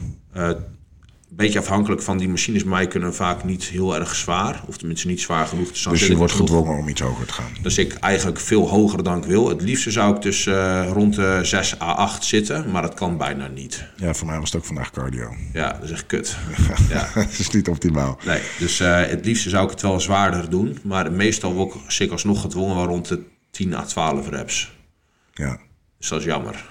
Beetje 1.37 1.59
afhankelijk 1.59 2.03
van 2.03 2.19
die 2.19 2.29
machines 2.29 2.65
mij 2.65 2.87
kunnen 2.87 3.15
vaak 3.15 3.45
niet 3.45 3.65
heel 3.65 3.95
erg 3.95 4.15
zwaar, 4.15 4.63
of 4.67 4.77
tenminste 4.77 5.07
niet 5.07 5.21
zwaar 5.21 5.47
genoeg. 5.47 5.69
Dus, 5.69 5.83
Dus 5.83 6.07
je 6.07 6.17
wordt 6.17 6.33
gedwongen 6.33 6.79
om 6.79 6.89
iets 6.89 7.01
hoger 7.01 7.27
te 7.27 7.33
gaan. 7.33 7.53
Dus 7.63 7.79
ik 7.79 7.95
eigenlijk 7.95 8.41
veel 8.41 8.69
hoger 8.69 9.03
dan 9.03 9.19
ik 9.19 9.25
wil. 9.25 9.49
Het 9.49 9.63
liefste 9.63 9.91
zou 9.91 10.17
ik 10.17 10.23
dus 10.23 10.47
eh, 10.47 10.89
rond 10.93 11.15
de 11.15 11.41
6 11.43 11.81
à 11.81 11.93
8 11.93 12.25
zitten, 12.25 12.71
maar 12.71 12.83
dat 12.83 12.95
kan 12.95 13.17
bijna 13.17 13.47
niet. 13.47 13.85
Ja, 13.97 14.15
voor 14.15 14.27
mij 14.27 14.39
was 14.39 14.53
het 14.53 14.61
ook 14.61 14.67
vandaag 14.67 14.91
cardio. 14.91 15.35
Ja, 15.53 15.73
dat 15.73 15.83
is 15.83 15.91
echt 15.91 16.07
kut. 16.07 16.37
Ja. 16.89 17.11
dat 17.15 17.39
is 17.39 17.51
niet 17.51 17.69
optimaal. 17.69 18.19
Nee, 18.25 18.41
dus 18.59 18.81
eh, 18.81 19.07
het 19.07 19.25
liefste 19.25 19.49
zou 19.49 19.65
ik 19.65 19.71
het 19.71 19.83
wel 19.83 20.01
zwaarder 20.01 20.51
doen. 20.51 20.79
Maar 20.83 21.13
meestal 21.13 21.53
word 21.55 21.99
ik 21.99 22.11
alsnog 22.11 22.41
gedwongen 22.41 22.87
rond 22.87 23.09
de 23.09 23.23
10 23.51 23.75
à 23.75 23.83
12 23.83 24.29
reps. 24.29 24.73
Ja. 25.33 25.59
Dus 25.99 26.09
dat 26.09 26.19
is 26.19 26.25
jammer. 26.25 26.65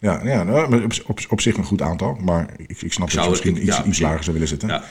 Ja, 0.00 0.20
ja 0.24 0.42
nou, 0.42 0.84
op, 0.84 0.92
op, 1.06 1.20
op 1.28 1.40
zich 1.40 1.56
een 1.56 1.64
goed 1.64 1.82
aantal. 1.82 2.14
Maar 2.20 2.46
ik, 2.66 2.82
ik 2.82 2.92
snap 2.92 3.10
dat 3.10 3.22
je 3.24 3.30
misschien 3.30 3.56
iets, 3.66 3.76
ja, 3.76 3.84
iets 3.84 3.98
lager 4.00 4.20
zou 4.22 4.32
willen 4.32 4.48
zitten. 4.48 4.68
Ja. 4.68 4.82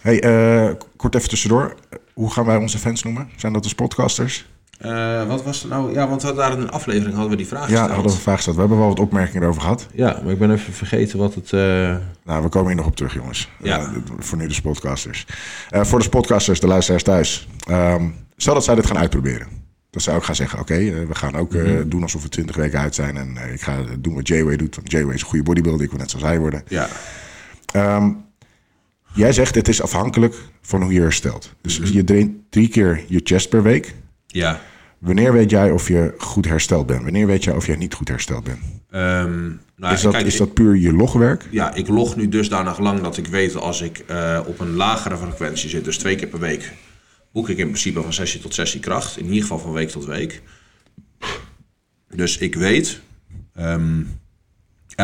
Hey, 0.00 0.20
eh, 0.22 0.74
kort 0.96 1.14
even 1.14 1.28
tussendoor. 1.28 1.74
Hoe 2.14 2.30
gaan 2.32 2.44
wij 2.44 2.56
onze 2.56 2.78
fans 2.78 3.02
noemen? 3.02 3.28
Zijn 3.36 3.52
dat 3.52 3.62
dus 3.62 3.74
podcasters? 3.74 4.48
Eh, 4.78 5.26
wat 5.26 5.42
was 5.44 5.62
er 5.62 5.68
nou? 5.68 5.92
Ja, 5.92 6.08
want 6.08 6.20
we 6.22 6.26
hadden 6.26 6.44
daar 6.48 6.56
in 6.56 6.62
een 6.62 6.70
aflevering 6.70 7.12
hadden 7.12 7.30
we 7.30 7.36
die 7.36 7.46
vraag 7.46 7.60
Ja, 7.60 7.66
gesteld. 7.68 7.88
hadden 7.90 8.06
we 8.10 8.16
een 8.16 8.22
vraag 8.22 8.34
gesteld. 8.36 8.54
We 8.56 8.60
hebben 8.62 8.78
wel 8.80 8.88
wat 8.88 9.00
opmerkingen 9.00 9.42
erover 9.42 9.60
gehad. 9.62 9.86
Ja, 9.94 10.20
maar 10.22 10.32
ik 10.32 10.38
ben 10.38 10.50
even 10.52 10.72
vergeten 10.72 11.18
wat 11.18 11.34
het... 11.34 11.52
eh, 11.52 11.60
Nou, 12.24 12.42
we 12.42 12.48
komen 12.48 12.66
hier 12.68 12.76
nog 12.76 12.86
op 12.86 12.96
terug, 12.96 13.14
jongens. 13.14 13.48
Ja. 13.62 13.92
Voor 14.18 14.38
nu 14.38 14.46
dus 14.48 14.60
podcasters. 14.60 15.26
Voor 15.70 15.98
de 16.02 16.08
podcasters, 16.08 16.60
de 16.60 16.66
luisteraars 16.66 17.02
thuis. 17.02 17.48
Stel 18.36 18.54
dat 18.54 18.64
zij 18.64 18.74
dit 18.74 18.86
gaan 18.86 18.98
uitproberen. 18.98 19.46
Dat 19.90 20.02
zij 20.02 20.14
ook 20.14 20.24
gaan 20.24 20.34
zeggen, 20.34 20.58
oké, 20.58 20.74
eh, 20.74 21.06
we 21.06 21.14
gaan 21.14 21.34
ook 21.34 21.54
eh, 21.54 21.72
doen 21.86 22.02
alsof 22.02 22.22
we 22.22 22.28
20 22.28 22.56
weken 22.56 22.78
uit 22.78 22.94
zijn. 22.94 23.16
En 23.16 23.36
eh, 23.36 23.52
ik 23.52 23.60
ga 23.60 23.78
doen 23.98 24.14
wat 24.14 24.28
J-Way 24.28 24.56
doet. 24.56 24.76
Want 24.76 24.92
J-Way 24.92 25.14
is 25.14 25.20
een 25.20 25.26
goede 25.26 25.44
bodybuilder. 25.44 25.84
Ik 25.84 25.90
wil 25.90 26.00
net 26.00 26.10
zoals 26.10 26.24
hij 26.26 26.38
worden. 26.38 26.62
ja, 26.68 26.88
Ehm, 27.72 28.10
jij 29.14 29.32
zegt, 29.32 29.54
het 29.54 29.68
is 29.68 29.82
afhankelijk 29.82 30.34
van 30.62 30.82
hoe 30.82 30.92
je 30.92 31.00
herstelt. 31.00 31.54
Dus 31.60 31.80
je 31.92 32.04
traint 32.04 32.30
drie 32.50 32.68
keer 32.68 33.04
je 33.06 33.20
chest 33.24 33.48
per 33.48 33.62
week. 33.62 33.94
ja. 34.26 34.60
Wanneer 34.98 35.32
weet 35.32 35.50
jij 35.50 35.70
of 35.70 35.88
je 35.88 36.14
goed 36.18 36.44
hersteld 36.44 36.86
bent? 36.86 37.02
Wanneer 37.02 37.26
weet 37.26 37.44
jij 37.44 37.54
of 37.54 37.66
jij 37.66 37.76
niet 37.76 37.94
goed 37.94 38.08
hersteld 38.08 38.44
bent? 38.44 38.58
Ehm, 38.90 39.48
nou, 39.76 39.94
Is 39.94 40.00
dat, 40.02 40.12
kijk, 40.12 40.26
is 40.26 40.32
ik- 40.32 40.38
dat 40.38 40.54
puur 40.54 40.76
je 40.76 40.92
logwerk? 40.92 41.46
Ja, 41.50 41.74
ik 41.74 41.88
log 41.88 42.16
nu 42.16 42.28
dusdanig 42.28 42.78
lang 42.78 43.00
dat 43.00 43.16
ik 43.16 43.26
weet 43.26 43.56
als 43.56 43.80
ik 43.82 44.04
op 44.46 44.60
een 44.60 44.74
lagere 44.74 45.16
frequentie 45.16 45.68
zit, 45.68 45.84
dus 45.84 45.98
twee 45.98 46.16
keer 46.16 46.28
per 46.28 46.38
week, 46.40 46.72
boek 47.32 47.48
ik 47.48 47.58
in 47.58 47.66
principe 47.66 48.02
van 48.02 48.12
sessie 48.12 48.40
tot 48.40 48.54
sessie 48.54 48.80
kracht. 48.80 49.16
In 49.16 49.24
ieder 49.24 49.42
geval 49.42 49.58
van 49.58 49.72
week 49.72 49.88
tot 49.90 50.04
week. 50.04 50.42
Dus 52.10 52.38
ik 52.38 52.54
weet 52.54 53.00
ehm 53.54 54.02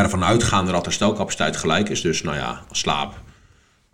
ervan 0.03 0.23
uitgaande 0.23 0.71
dat 0.71 0.85
herstelcapaciteit 0.85 1.57
gelijk 1.57 1.89
is. 1.89 2.01
Dus 2.01 2.21
nou 2.21 2.35
ja, 2.35 2.63
slaap, 2.71 3.21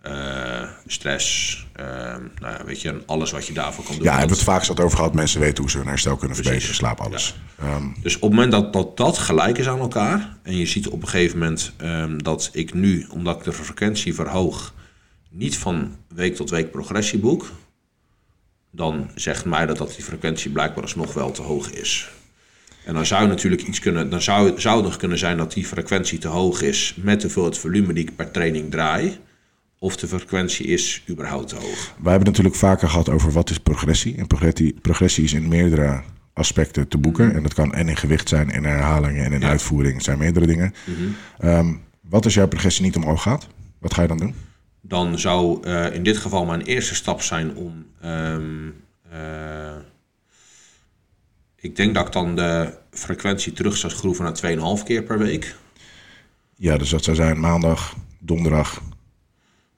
eh, 0.00 0.62
stress, 0.86 1.66
ehm, 1.72 2.22
nou 2.38 2.52
ja, 2.58 2.64
weet 2.64 2.80
je, 2.80 2.88
en 2.88 3.02
alles 3.06 3.30
wat 3.30 3.46
je 3.46 3.52
daarvoor 3.52 3.84
kan 3.84 3.94
doen. 3.94 4.04
Ja, 4.04 4.10
hebben 4.10 4.28
we 4.28 4.34
het 4.34 4.44
vaakst 4.44 4.68
wat 4.68 4.80
over 4.80 4.96
gehad. 4.96 5.14
Mensen 5.14 5.40
weten 5.40 5.62
hoe 5.62 5.70
ze 5.70 5.78
hun 5.78 5.86
herstel 5.86 6.16
kunnen 6.16 6.36
Precies. 6.36 6.64
verbeteren. 6.64 6.74
Slaap, 6.74 7.00
alles. 7.00 7.34
Ehm, 7.58 7.86
Dus 8.02 8.14
op 8.14 8.20
het 8.20 8.30
moment 8.30 8.52
dat, 8.52 8.72
dat 8.72 8.96
dat 8.96 9.18
gelijk 9.18 9.58
is 9.58 9.68
aan 9.68 9.78
elkaar, 9.78 10.36
en 10.42 10.56
je 10.56 10.66
ziet 10.66 10.88
op 10.88 11.02
een 11.02 11.08
gegeven 11.08 11.38
moment 11.38 11.72
dat 12.22 12.50
ik 12.52 12.74
nu, 12.74 13.06
omdat 13.10 13.36
ik 13.36 13.44
de 13.44 13.52
frequentie 13.52 14.14
verhoog, 14.14 14.74
niet 15.30 15.58
van 15.58 15.96
week 16.08 16.36
tot 16.36 16.50
week 16.50 16.70
progressie 16.70 17.18
boek, 17.18 17.50
dan 18.74 19.10
zegt 19.14 19.44
mij 19.44 19.66
dat, 19.66 19.76
dat 19.78 19.94
die 19.94 20.04
frequentie 20.04 20.50
blijkbaar 20.50 20.82
alsnog 20.82 21.14
wel 21.14 21.30
te 21.30 21.42
hoog 21.42 21.70
is. 21.70 22.10
En 22.84 22.94
dan 22.94 23.06
zou 23.06 23.28
natuurlijk 23.28 23.62
iets 23.62 23.78
kunnen, 23.78 24.10
dan 24.10 24.22
zou, 24.22 24.60
zou 24.60 24.76
het 24.76 24.84
nog 24.84 24.96
kunnen 24.96 25.18
zijn 25.18 25.36
dat 25.36 25.52
die 25.52 25.66
frequentie 25.66 26.18
te 26.18 26.28
hoog 26.28 26.62
is 26.62 26.94
met 26.96 27.16
de 27.16 27.22
hoeveelheid 27.22 27.58
volume 27.58 27.92
die 27.92 28.04
ik 28.04 28.16
per 28.16 28.30
training 28.30 28.70
draai, 28.70 29.18
of 29.78 29.96
de 29.96 30.08
frequentie 30.08 30.66
is 30.66 31.02
überhaupt 31.08 31.48
te 31.48 31.54
hoog. 31.54 31.64
wij 31.64 31.92
hebben 31.94 32.12
het 32.12 32.26
natuurlijk 32.26 32.54
vaker 32.54 32.88
gehad 32.88 33.08
over 33.08 33.32
wat 33.32 33.50
is 33.50 33.58
progressie. 33.58 34.16
En 34.16 34.26
progressie, 34.26 34.74
progressie 34.82 35.24
is 35.24 35.32
in 35.32 35.48
meerdere 35.48 36.02
aspecten 36.32 36.88
te 36.88 36.98
boeken. 36.98 37.34
En 37.34 37.42
dat 37.42 37.54
kan 37.54 37.74
en 37.74 37.88
in 37.88 37.96
gewicht 37.96 38.28
zijn, 38.28 38.50
en 38.50 38.64
in 38.64 38.70
herhalingen, 38.70 39.24
en 39.24 39.32
in 39.32 39.40
Ja. 39.40 39.48
uitvoering. 39.48 39.94
Het 39.94 40.04
zijn 40.04 40.18
meerdere 40.18 40.46
dingen. 40.46 40.74
Ehm, 41.38 41.72
wat 42.00 42.24
als 42.24 42.34
jouw 42.34 42.48
progressie 42.48 42.84
niet 42.84 42.96
omhoog 42.96 43.22
gaat? 43.22 43.46
Wat 43.80 43.94
ga 43.94 44.02
je 44.02 44.08
dan 44.08 44.18
doen? 44.18 44.34
Dan 44.92 45.18
zou 45.18 45.62
eh, 45.64 45.94
in 45.94 46.02
dit 46.02 46.16
geval 46.16 46.44
mijn 46.44 46.60
eerste 46.62 46.94
stap 46.94 47.22
zijn 47.22 47.56
om. 47.56 47.86
ehm, 48.00 48.68
eh, 49.10 49.76
ik 51.56 51.76
denk 51.76 51.94
dat 51.94 52.06
ik 52.06 52.12
dan 52.12 52.36
de 52.36 52.78
frequentie 52.90 53.52
terug 53.52 53.76
zou 53.76 53.92
schroeven 53.92 54.24
naar 54.24 54.32
2,5 54.78 54.82
keer 54.84 55.02
per 55.02 55.18
week. 55.18 55.54
Ja, 56.56 56.76
dus 56.76 56.90
dat 56.90 57.04
zou 57.04 57.16
zijn 57.16 57.40
maandag, 57.40 57.94
donderdag 58.18 58.76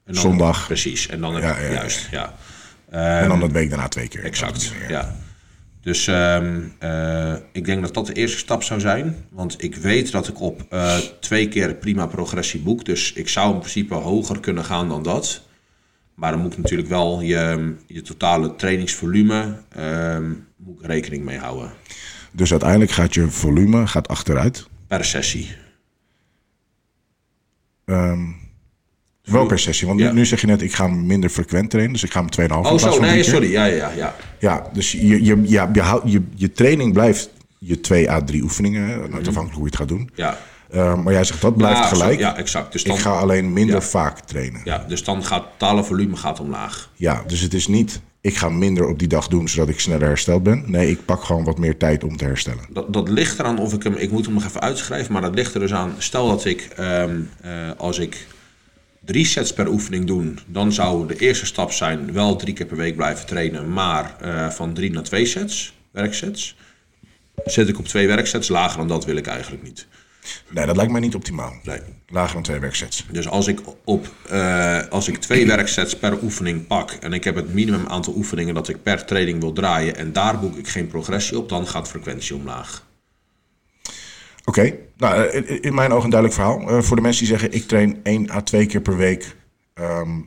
En 0.04 0.12
dan, 0.12 0.22
Zondag. 0.22 0.66
Precies, 0.66 1.08
en 1.08 1.20
dan 1.20 1.34
heb 1.34 1.42
Ja, 1.42 1.58
ja, 1.60 1.66
ja, 1.66 1.72
juist, 1.72 2.08
ja. 2.10 2.34
en 2.90 3.28
dan 3.28 3.40
dat 3.40 3.52
week 3.52 3.68
daarna 3.68 3.88
twee 3.88 4.08
keer. 4.08 4.24
Exact, 4.24 4.72
Ja. 4.88 5.16
Dus 5.84 6.06
ehm, 6.06 6.60
eh, 6.78 7.34
ik 7.52 7.64
denk 7.64 7.82
dat 7.82 7.94
dat 7.94 8.06
de 8.06 8.12
eerste 8.12 8.38
stap 8.38 8.62
zou 8.62 8.80
zijn. 8.80 9.26
Want 9.30 9.62
ik 9.62 9.76
weet 9.76 10.12
dat 10.12 10.28
ik 10.28 10.40
op 10.40 10.66
eh, 10.70 10.96
twee 11.20 11.48
keer 11.48 11.74
prima 11.74 12.06
progressie 12.06 12.60
boek. 12.60 12.84
Dus 12.84 13.12
ik 13.12 13.28
zou 13.28 13.52
in 13.52 13.58
principe 13.58 13.94
hoger 13.94 14.40
kunnen 14.40 14.64
gaan 14.64 14.88
dan 14.88 15.02
dat. 15.02 15.42
Maar 16.14 16.30
dan 16.32 16.40
moet 16.40 16.52
ik 16.52 16.58
natuurlijk 16.58 16.88
wel 16.88 17.20
je, 17.20 17.74
je 17.86 18.02
totale 18.02 18.54
trainingsvolume 18.56 19.56
ehm, 19.68 20.32
moet 20.56 20.80
ik 20.80 20.86
rekening 20.86 21.24
mee 21.24 21.38
houden. 21.38 21.72
Dus 22.32 22.50
uiteindelijk 22.50 22.90
gaat 22.90 23.14
je 23.14 23.28
volume 23.28 23.86
gaat 23.86 24.08
achteruit. 24.08 24.66
Per 24.86 25.04
sessie. 25.04 25.56
Ehm, 27.84 28.22
wel 29.24 29.46
per 29.46 29.58
sessie. 29.58 29.86
Want 29.86 29.98
nu, 29.98 30.04
Ja. 30.06 30.12
nu 30.12 30.26
zeg 30.26 30.40
je 30.40 30.46
net, 30.46 30.62
ik 30.62 30.74
ga 30.74 30.86
minder 30.86 31.30
frequent 31.30 31.70
trainen. 31.70 31.92
Dus 31.92 32.02
ik 32.04 32.12
ga 32.12 32.20
hem 32.20 32.30
2,5 32.30 32.56
Oh 32.56 32.62
plaats 32.76 32.82
zo, 32.96 33.00
nee, 33.00 33.22
sorry. 33.22 33.50
Ja, 33.50 33.64
ja, 33.64 33.90
ja. 33.96 34.14
Ja, 34.38 34.66
dus 34.72 34.92
je, 34.92 35.24
je, 35.24 35.42
ja, 35.44 35.70
je, 35.72 36.00
je, 36.04 36.22
je 36.34 36.52
training 36.52 36.92
blijft 36.92 37.30
je 37.58 37.80
2 37.80 38.10
à 38.10 38.20
3 38.24 38.42
oefeningen. 38.42 38.88
hè, 38.88 38.94
Afhankelijk 38.96 39.34
hoe 39.52 39.58
je 39.58 39.64
het 39.64 39.76
gaat 39.76 39.88
doen. 39.88 40.10
Ja, 40.14 40.38
Ehm, 40.70 41.02
maar 41.02 41.12
jij 41.12 41.24
zegt 41.24 41.40
dat 41.40 41.56
blijft 41.56 41.78
Ja, 41.78 41.84
gelijk. 41.86 42.18
Ja, 42.18 42.36
exact. 42.36 42.72
Dus 42.72 42.84
dan, 42.84 42.94
ik 42.96 43.00
ga 43.02 43.10
alleen 43.10 43.52
minder 43.52 43.74
Ja. 43.74 43.80
vaak 43.80 44.18
trainen. 44.20 44.60
Ja. 44.64 44.74
ja, 44.74 44.84
dus 44.88 45.04
dan 45.04 45.24
gaat 45.24 45.40
het 45.42 45.50
totale 45.58 45.84
volume 45.84 46.16
gaat 46.16 46.40
omlaag. 46.40 46.90
dus 47.26 47.40
het 47.40 47.54
is 47.54 47.66
niet, 47.66 48.00
ik 48.20 48.36
ga 48.36 48.48
minder 48.48 48.86
op 48.86 48.98
die 48.98 49.08
dag 49.08 49.28
doen 49.28 49.48
zodat 49.48 49.68
ik 49.68 49.80
sneller 49.80 50.06
hersteld 50.06 50.42
ben. 50.42 50.64
Nee, 50.66 50.90
ik 50.90 51.04
pak 51.04 51.24
gewoon 51.24 51.44
wat 51.44 51.58
meer 51.58 51.76
tijd 51.76 52.04
om 52.04 52.16
te 52.16 52.24
herstellen. 52.24 52.64
Dat, 52.70 52.92
dat 52.92 53.08
ligt 53.08 53.38
eraan 53.38 53.58
of 53.58 53.72
ik 53.72 53.82
hem... 53.82 53.94
Ik 53.94 54.10
moet 54.10 54.24
hem 54.24 54.34
nog 54.34 54.44
even 54.44 54.60
uitschrijven, 54.60 55.12
maar 55.12 55.22
dat 55.22 55.34
ligt 55.34 55.54
er 55.54 55.60
dus 55.60 55.72
aan... 55.72 55.92
Stel 55.98 56.28
dat 56.28 56.44
ik, 56.44 56.68
ehm, 56.76 57.10
eh, 57.40 57.50
als 57.76 57.98
ik 57.98 58.26
drie 59.04 59.26
sets 59.26 59.52
per 59.52 59.68
oefening 59.68 60.06
doe... 60.06 60.34
dan 60.46 60.72
zou 60.72 61.06
de 61.06 61.16
eerste 61.16 61.46
stap 61.46 61.72
zijn 61.72 62.12
wel 62.12 62.36
drie 62.36 62.54
keer 62.54 62.66
per 62.66 62.76
week 62.76 62.96
blijven 62.96 63.26
trainen... 63.26 63.72
maar 63.72 64.16
eh, 64.20 64.50
van 64.50 64.74
drie 64.74 64.90
naar 64.90 65.02
twee 65.02 65.26
sets, 65.26 65.74
werksets. 65.90 66.56
Zet 67.44 67.68
ik 67.68 67.78
op 67.78 67.86
twee 67.86 68.06
werksets, 68.06 68.48
lager 68.48 68.78
dan 68.78 68.88
dat 68.88 69.04
wil 69.04 69.16
ik 69.16 69.26
eigenlijk 69.26 69.62
niet. 69.62 69.86
Nee, 70.50 70.66
dat 70.66 70.76
lijkt 70.76 70.92
mij 70.92 71.00
niet 71.00 71.14
optimaal. 71.14 71.54
Nee. 71.62 71.80
Lager 72.08 72.34
dan 72.34 72.42
twee 72.42 72.58
werksets. 72.58 73.06
Dus 73.10 73.28
als 73.28 73.46
ik, 73.46 73.60
op, 73.84 74.14
eh, 74.28 74.88
als 74.88 75.08
ik 75.08 75.16
twee 75.16 75.46
werksets 75.46 75.96
per 75.96 76.22
oefening 76.22 76.66
pak 76.66 76.90
en 76.90 77.12
ik 77.12 77.24
heb 77.24 77.34
het 77.34 77.54
minimum 77.54 77.86
aantal 77.86 78.14
oefeningen 78.16 78.54
dat 78.54 78.68
ik 78.68 78.82
per 78.82 79.04
training 79.04 79.40
wil 79.40 79.52
draaien 79.52 79.96
en 79.96 80.12
daar 80.12 80.38
boek 80.38 80.56
ik 80.56 80.68
geen 80.68 80.86
progressie 80.86 81.38
op, 81.38 81.48
dan 81.48 81.66
gaat 81.66 81.88
frequentie 81.88 82.34
omlaag. 82.34 82.84
Oké, 84.44 84.74
nou, 84.96 85.26
eh, 85.28 85.34
in- 85.50 85.62
in 85.62 85.74
mijn 85.74 85.90
ogen 85.92 86.04
een 86.04 86.10
duidelijk 86.10 86.40
verhaal. 86.40 86.68
Eh, 86.70 86.82
voor 86.82 86.96
de 86.96 87.02
mensen 87.02 87.26
die 87.26 87.36
zeggen, 87.38 87.52
ik 87.56 87.66
train 87.66 88.00
1 88.02 88.30
à 88.30 88.40
2 88.42 88.66
keer 88.66 88.80
per 88.80 88.96
week 88.96 89.36
ehm, 89.74 90.20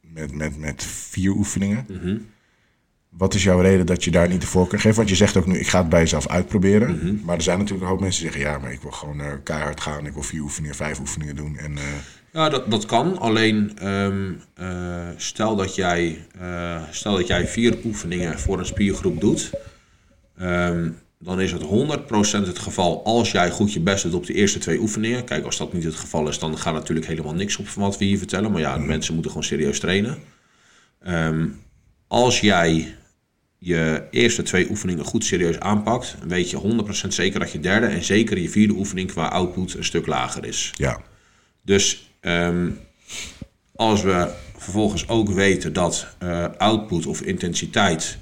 met, 0.00 0.34
met, 0.34 0.58
met 0.58 0.82
vier 0.84 1.30
oefeningen. 1.32 1.86
Wat 3.08 3.34
is 3.34 3.42
jouw 3.42 3.60
reden 3.60 3.86
dat 3.86 4.04
je 4.04 4.10
daar 4.10 4.28
niet 4.28 4.40
de 4.40 4.46
voorkeur 4.46 4.80
geeft? 4.80 4.96
Want 4.96 5.08
je 5.08 5.14
zegt 5.14 5.36
ook 5.36 5.46
nu, 5.46 5.58
ik 5.58 5.66
ga 5.68 5.78
het 5.78 5.88
bij 5.88 6.00
jezelf 6.00 6.28
uitproberen. 6.28 7.20
Maar 7.24 7.36
er 7.36 7.42
zijn 7.42 7.58
natuurlijk 7.58 7.84
een 7.84 7.90
hoop 7.90 8.00
mensen 8.00 8.22
die 8.22 8.32
zeggen, 8.32 8.50
ja, 8.50 8.58
maar 8.58 8.72
ik 8.72 8.80
wil 8.80 8.90
gewoon 8.90 9.20
eh, 9.20 9.32
keihard 9.42 9.80
gaan. 9.80 10.06
Ik 10.06 10.12
wil 10.12 10.22
vier 10.22 10.40
oefeningen, 10.42 10.76
vijf 10.76 11.00
oefeningen 11.00 11.36
doen. 11.36 11.56
En, 11.56 11.76
eh, 11.78 11.82
Ja, 12.32 12.48
dat, 12.48 12.70
dat 12.70 12.86
kan. 12.86 13.18
Alleen 13.18 13.78
ehm, 13.78 14.32
eh, 14.54 15.08
stel, 15.16 15.56
dat 15.56 15.74
jij, 15.74 16.26
eh, 16.40 16.82
stel 16.90 17.16
dat 17.16 17.26
jij 17.26 17.46
vier 17.46 17.78
oefeningen 17.84 18.38
voor 18.40 18.58
een 18.58 18.66
spiergroep 18.66 19.20
doet. 19.20 19.50
ehm, 20.38 20.90
dan 21.26 21.40
is 21.40 21.52
het 21.52 21.62
100% 21.62 22.46
het 22.46 22.58
geval 22.58 23.04
als 23.04 23.32
jij 23.32 23.50
goed 23.50 23.72
je 23.72 23.80
best 23.80 24.02
doet 24.02 24.14
op 24.14 24.26
de 24.26 24.34
eerste 24.34 24.58
twee 24.58 24.78
oefeningen. 24.78 25.24
Kijk, 25.24 25.44
als 25.44 25.56
dat 25.56 25.72
niet 25.72 25.84
het 25.84 25.94
geval 25.94 26.28
is, 26.28 26.38
dan 26.38 26.58
gaat 26.58 26.74
natuurlijk 26.74 27.06
helemaal 27.06 27.34
niks 27.34 27.56
op 27.56 27.68
van 27.68 27.82
wat 27.82 27.98
we 27.98 28.04
hier 28.04 28.18
vertellen. 28.18 28.52
Maar 28.52 28.60
ja, 28.60 28.78
de 28.78 28.84
mensen 28.84 29.12
moeten 29.14 29.30
gewoon 29.30 29.46
serieus 29.46 29.80
trainen. 29.80 30.18
Ehm, 31.02 31.46
als 32.06 32.40
jij 32.40 32.94
je 33.58 34.02
eerste 34.10 34.42
twee 34.42 34.70
oefeningen 34.70 35.04
goed 35.04 35.24
serieus 35.24 35.60
aanpakt, 35.60 36.16
weet 36.26 36.50
je 36.50 36.56
100% 36.56 37.14
zeker 37.14 37.40
dat 37.40 37.52
je 37.52 37.60
derde 37.60 37.86
en 37.86 38.04
zeker 38.04 38.38
je 38.38 38.48
vierde 38.48 38.74
oefening 38.74 39.10
qua 39.10 39.28
output 39.28 39.74
een 39.74 39.84
stuk 39.84 40.06
lager 40.06 40.44
is. 40.44 40.72
Ja. 40.76 41.00
Dus 41.62 42.10
ehm, 42.20 42.70
als 43.74 44.02
we 44.02 44.32
vervolgens 44.56 45.08
ook 45.08 45.30
weten 45.30 45.72
dat 45.72 46.06
uh, 46.22 46.46
output 46.56 47.06
of 47.06 47.20
intensiteit 47.20 48.18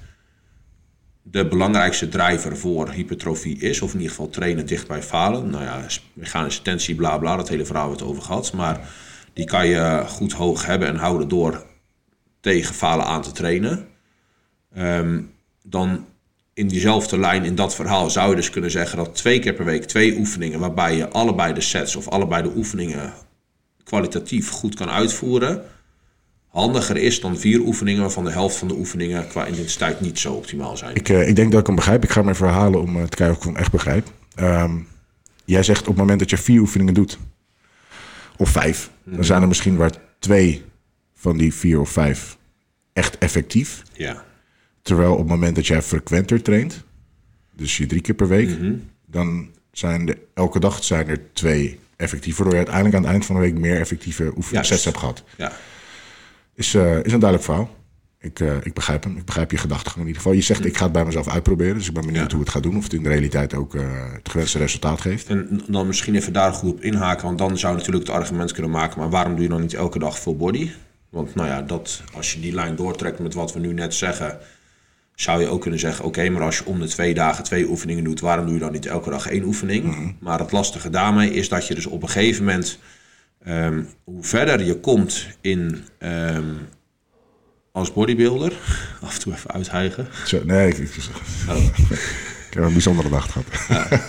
de 1.26 1.46
belangrijkste 1.48 2.08
driver 2.08 2.56
voor 2.56 2.90
hypertrofie 2.90 3.58
is, 3.58 3.80
of 3.80 3.92
in 3.92 3.98
ieder 3.98 4.10
geval 4.10 4.30
trainen 4.30 4.66
dicht 4.66 4.86
bij 4.86 5.02
falen. 5.02 5.50
Nou 5.50 5.64
ja, 5.64 5.86
mechanische 6.12 6.62
tensie, 6.62 6.94
bla 6.94 7.18
bla, 7.18 7.36
dat 7.36 7.48
hele 7.48 7.64
verhaal 7.64 7.86
we 7.86 7.92
het 7.92 8.02
over 8.02 8.22
gehad. 8.22 8.52
Maar 8.52 8.88
die 9.32 9.44
kan 9.44 9.66
je 9.66 10.04
goed 10.06 10.32
hoog 10.32 10.66
hebben 10.66 10.88
en 10.88 10.96
houden 10.96 11.28
door 11.28 11.66
tegen 12.40 12.74
falen 12.74 13.06
aan 13.06 13.22
te 13.22 13.32
trainen. 13.32 13.88
Ehm, 14.74 15.20
dan 15.62 16.06
in 16.54 16.68
diezelfde 16.68 17.18
lijn, 17.18 17.44
in 17.44 17.54
dat 17.54 17.74
verhaal, 17.74 18.10
zou 18.10 18.30
je 18.30 18.36
dus 18.36 18.50
kunnen 18.50 18.70
zeggen 18.70 18.98
dat 18.98 19.14
twee 19.14 19.38
keer 19.38 19.54
per 19.54 19.64
week 19.64 19.84
twee 19.84 20.16
oefeningen, 20.18 20.60
waarbij 20.60 20.96
je 20.96 21.08
allebei 21.08 21.54
de 21.54 21.60
sets 21.60 21.96
of 21.96 22.08
allebei 22.08 22.42
de 22.42 22.52
oefeningen 22.56 23.12
kwalitatief 23.84 24.50
goed 24.50 24.74
kan 24.74 24.90
uitvoeren, 24.90 25.64
handiger 26.54 26.96
is 26.96 27.20
dan 27.20 27.38
vier 27.38 27.60
oefeningen 27.60 28.00
waarvan 28.00 28.24
de 28.24 28.30
helft 28.30 28.56
van 28.56 28.68
de 28.68 28.74
oefeningen 28.74 29.28
qua 29.28 29.44
intensiteit 29.44 30.00
niet 30.00 30.18
zo 30.18 30.32
optimaal 30.32 30.76
zijn. 30.76 30.94
Ik, 30.94 31.08
uh, 31.08 31.28
ik 31.28 31.36
denk 31.36 31.50
dat 31.50 31.60
ik 31.60 31.66
hem 31.66 31.74
begrijp. 31.76 32.04
Ik 32.04 32.10
ga 32.10 32.22
mijn 32.22 32.36
verhalen 32.36 32.80
om 32.80 32.96
uh, 32.96 33.02
te 33.02 33.16
kijken 33.16 33.36
of 33.36 33.42
ik 33.42 33.48
hem 33.48 33.56
echt 33.56 33.70
begrijp. 33.70 34.12
Um, 34.40 34.86
jij 35.44 35.62
zegt 35.62 35.80
op 35.80 35.86
het 35.86 35.96
moment 35.96 36.18
dat 36.18 36.30
je 36.30 36.36
vier 36.36 36.60
oefeningen 36.60 36.94
doet, 36.94 37.18
of 38.36 38.48
vijf, 38.48 38.90
mm. 39.02 39.14
dan 39.14 39.24
zijn 39.24 39.42
er 39.42 39.48
misschien 39.48 39.76
waar 39.76 39.92
twee 40.18 40.62
van 41.14 41.36
die 41.36 41.54
vier 41.54 41.80
of 41.80 41.90
vijf 41.90 42.36
echt 42.92 43.18
effectief. 43.18 43.82
Ja. 43.92 44.24
Terwijl 44.82 45.12
op 45.12 45.18
het 45.18 45.28
moment 45.28 45.54
dat 45.54 45.66
jij 45.66 45.82
frequenter 45.82 46.42
traint, 46.42 46.84
dus 47.56 47.76
je 47.76 47.86
drie 47.86 48.00
keer 48.00 48.14
per 48.14 48.28
week, 48.28 48.48
mm 48.48 48.56
-hmm. 48.56 48.90
dan 49.06 49.48
zijn 49.72 50.08
er 50.08 50.18
elke 50.34 50.60
dag 50.60 50.84
zijn 50.84 51.08
er 51.08 51.20
twee 51.32 51.78
effectief. 51.96 52.36
Waardoor 52.36 52.52
je 52.52 52.64
uiteindelijk 52.64 52.96
aan 52.96 53.02
het 53.02 53.10
eind 53.10 53.26
van 53.26 53.34
de 53.34 53.40
week 53.40 53.58
meer 53.58 53.80
effectieve 53.80 54.32
oefensets 54.36 54.84
hebt 54.84 54.98
gehad. 54.98 55.24
Ja. 55.36 55.52
Is, 56.54 56.74
uh, 56.74 57.04
is 57.04 57.12
een 57.12 57.20
duidelijk 57.20 57.42
verhaal. 57.42 57.70
Ik, 58.18 58.40
uh, 58.40 58.56
ik 58.62 58.74
begrijp 58.74 59.04
hem. 59.04 59.16
Ik 59.16 59.24
begrijp 59.24 59.50
je 59.50 59.56
gedachtegang 59.56 60.00
in 60.00 60.06
ieder 60.06 60.22
geval. 60.22 60.36
Je 60.36 60.44
zegt, 60.44 60.64
ik 60.64 60.76
ga 60.76 60.84
het 60.84 60.92
bij 60.92 61.04
mezelf 61.04 61.28
uitproberen. 61.28 61.74
Dus 61.74 61.88
ik 61.88 61.94
ben 61.94 62.06
benieuwd 62.06 62.30
ja. 62.30 62.36
hoe 62.36 62.44
het 62.44 62.52
gaat 62.52 62.62
doen. 62.62 62.76
Of 62.76 62.82
het 62.82 62.92
in 62.92 63.02
de 63.02 63.08
realiteit 63.08 63.54
ook 63.54 63.74
uh, 63.74 63.82
het 64.12 64.28
gewenste 64.28 64.58
resultaat 64.58 65.00
geeft. 65.00 65.28
En 65.28 65.60
dan 65.66 65.86
misschien 65.86 66.14
even 66.14 66.32
daar 66.32 66.52
goed 66.52 66.70
op 66.70 66.80
inhaken. 66.80 67.24
Want 67.24 67.38
dan 67.38 67.58
zou 67.58 67.72
je 67.72 67.78
natuurlijk 67.78 68.06
het 68.06 68.16
argument 68.16 68.52
kunnen 68.52 68.70
maken. 68.70 69.00
Maar 69.00 69.10
waarom 69.10 69.32
doe 69.32 69.42
je 69.42 69.48
dan 69.48 69.60
niet 69.60 69.74
elke 69.74 69.98
dag 69.98 70.18
full 70.18 70.36
body? 70.36 70.70
Want 71.08 71.34
nou 71.34 71.48
ja, 71.48 71.62
dat, 71.62 72.02
als 72.14 72.32
je 72.32 72.40
die 72.40 72.52
lijn 72.54 72.76
doortrekt 72.76 73.18
met 73.18 73.34
wat 73.34 73.52
we 73.52 73.60
nu 73.60 73.72
net 73.72 73.94
zeggen... 73.94 74.38
zou 75.14 75.40
je 75.40 75.46
ook 75.46 75.60
kunnen 75.60 75.80
zeggen... 75.80 76.04
oké, 76.04 76.18
okay, 76.18 76.30
maar 76.30 76.42
als 76.42 76.58
je 76.58 76.66
om 76.66 76.80
de 76.80 76.88
twee 76.88 77.14
dagen 77.14 77.44
twee 77.44 77.68
oefeningen 77.68 78.04
doet... 78.04 78.20
waarom 78.20 78.44
doe 78.44 78.54
je 78.54 78.60
dan 78.60 78.72
niet 78.72 78.86
elke 78.86 79.10
dag 79.10 79.26
één 79.26 79.44
oefening? 79.44 79.84
Mm. 79.84 80.16
Maar 80.20 80.38
het 80.38 80.52
lastige 80.52 80.90
daarmee 80.90 81.30
is 81.30 81.48
dat 81.48 81.66
je 81.66 81.74
dus 81.74 81.86
op 81.86 82.02
een 82.02 82.08
gegeven 82.08 82.44
moment... 82.44 82.78
Um, 83.48 83.88
hoe 84.04 84.24
verder 84.24 84.64
je 84.64 84.80
komt 84.80 85.26
in... 85.40 85.84
Um, 85.98 86.58
als 87.74 87.92
bodybuilder, 87.92 88.52
af 89.02 89.14
en 89.14 89.20
toe 89.20 89.32
even 89.32 89.50
uithijgen. 89.50 90.06
Zo, 90.26 90.40
nee, 90.44 90.68
ik, 90.68 90.78
ik, 90.78 90.90
oh. 91.48 91.64
ik, 91.78 92.50
heb 92.50 92.62
een 92.62 92.72
bijzondere 92.72 93.08
dag 93.08 93.32
gehad. 93.32 93.46
Ja. 93.68 94.00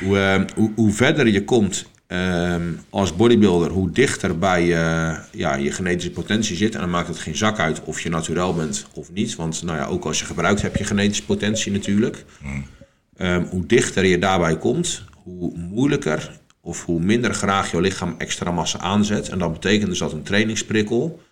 hoe, 0.00 0.16
uh, 0.16 0.56
hoe, 0.56 0.72
hoe, 0.74 0.92
verder 0.92 1.28
je 1.28 1.44
komt 1.44 1.86
als 2.90 3.16
bodybuilder, 3.16 3.70
hoe 3.70 3.90
dichter 3.90 4.38
bij 4.38 4.62
uh, 4.64 5.18
ja, 5.32 5.54
je 5.54 5.72
genetische 5.72 6.10
potentie 6.10 6.56
zit. 6.56 6.74
En 6.74 6.80
dan 6.80 6.90
maakt 6.90 7.08
het 7.08 7.18
geen 7.18 7.36
zak 7.36 7.58
uit 7.58 7.82
of 7.84 8.00
je 8.00 8.08
naturel 8.08 8.54
bent 8.54 8.86
of 8.92 9.12
niet. 9.12 9.36
Want 9.36 9.62
nou 9.62 9.78
ja, 9.78 9.86
ook 9.86 10.04
als 10.04 10.18
je 10.18 10.24
gebruikt 10.24 10.62
heb 10.62 10.76
je 10.76 10.84
genetische 10.84 11.24
potentie 11.24 11.72
natuurlijk. 11.72 12.24
Mm. 12.42 12.64
Hoe 13.50 13.66
dichter 13.66 14.04
je 14.04 14.18
daarbij 14.18 14.58
komt, 14.58 15.04
hoe 15.22 15.56
moeilijker 15.56 16.40
of 16.64 16.84
hoe 16.84 17.00
minder 17.00 17.34
graag 17.34 17.70
jouw 17.70 17.80
lichaam 17.80 18.14
extra 18.18 18.50
massa 18.50 18.78
aanzet. 18.78 19.28
En 19.28 19.38
dat 19.38 19.52
betekent 19.52 19.88
dus 19.88 19.98
dat 19.98 20.12
een 20.12 20.22
trainingsprikkel 20.22 21.22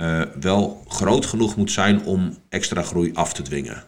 uh, 0.00 0.22
wel 0.40 0.84
groot 0.88 1.26
genoeg 1.26 1.56
moet 1.56 1.70
zijn 1.70 2.02
om 2.02 2.36
extra 2.48 2.82
groei 2.82 3.10
af 3.14 3.32
te 3.32 3.42
dwingen. 3.42 3.84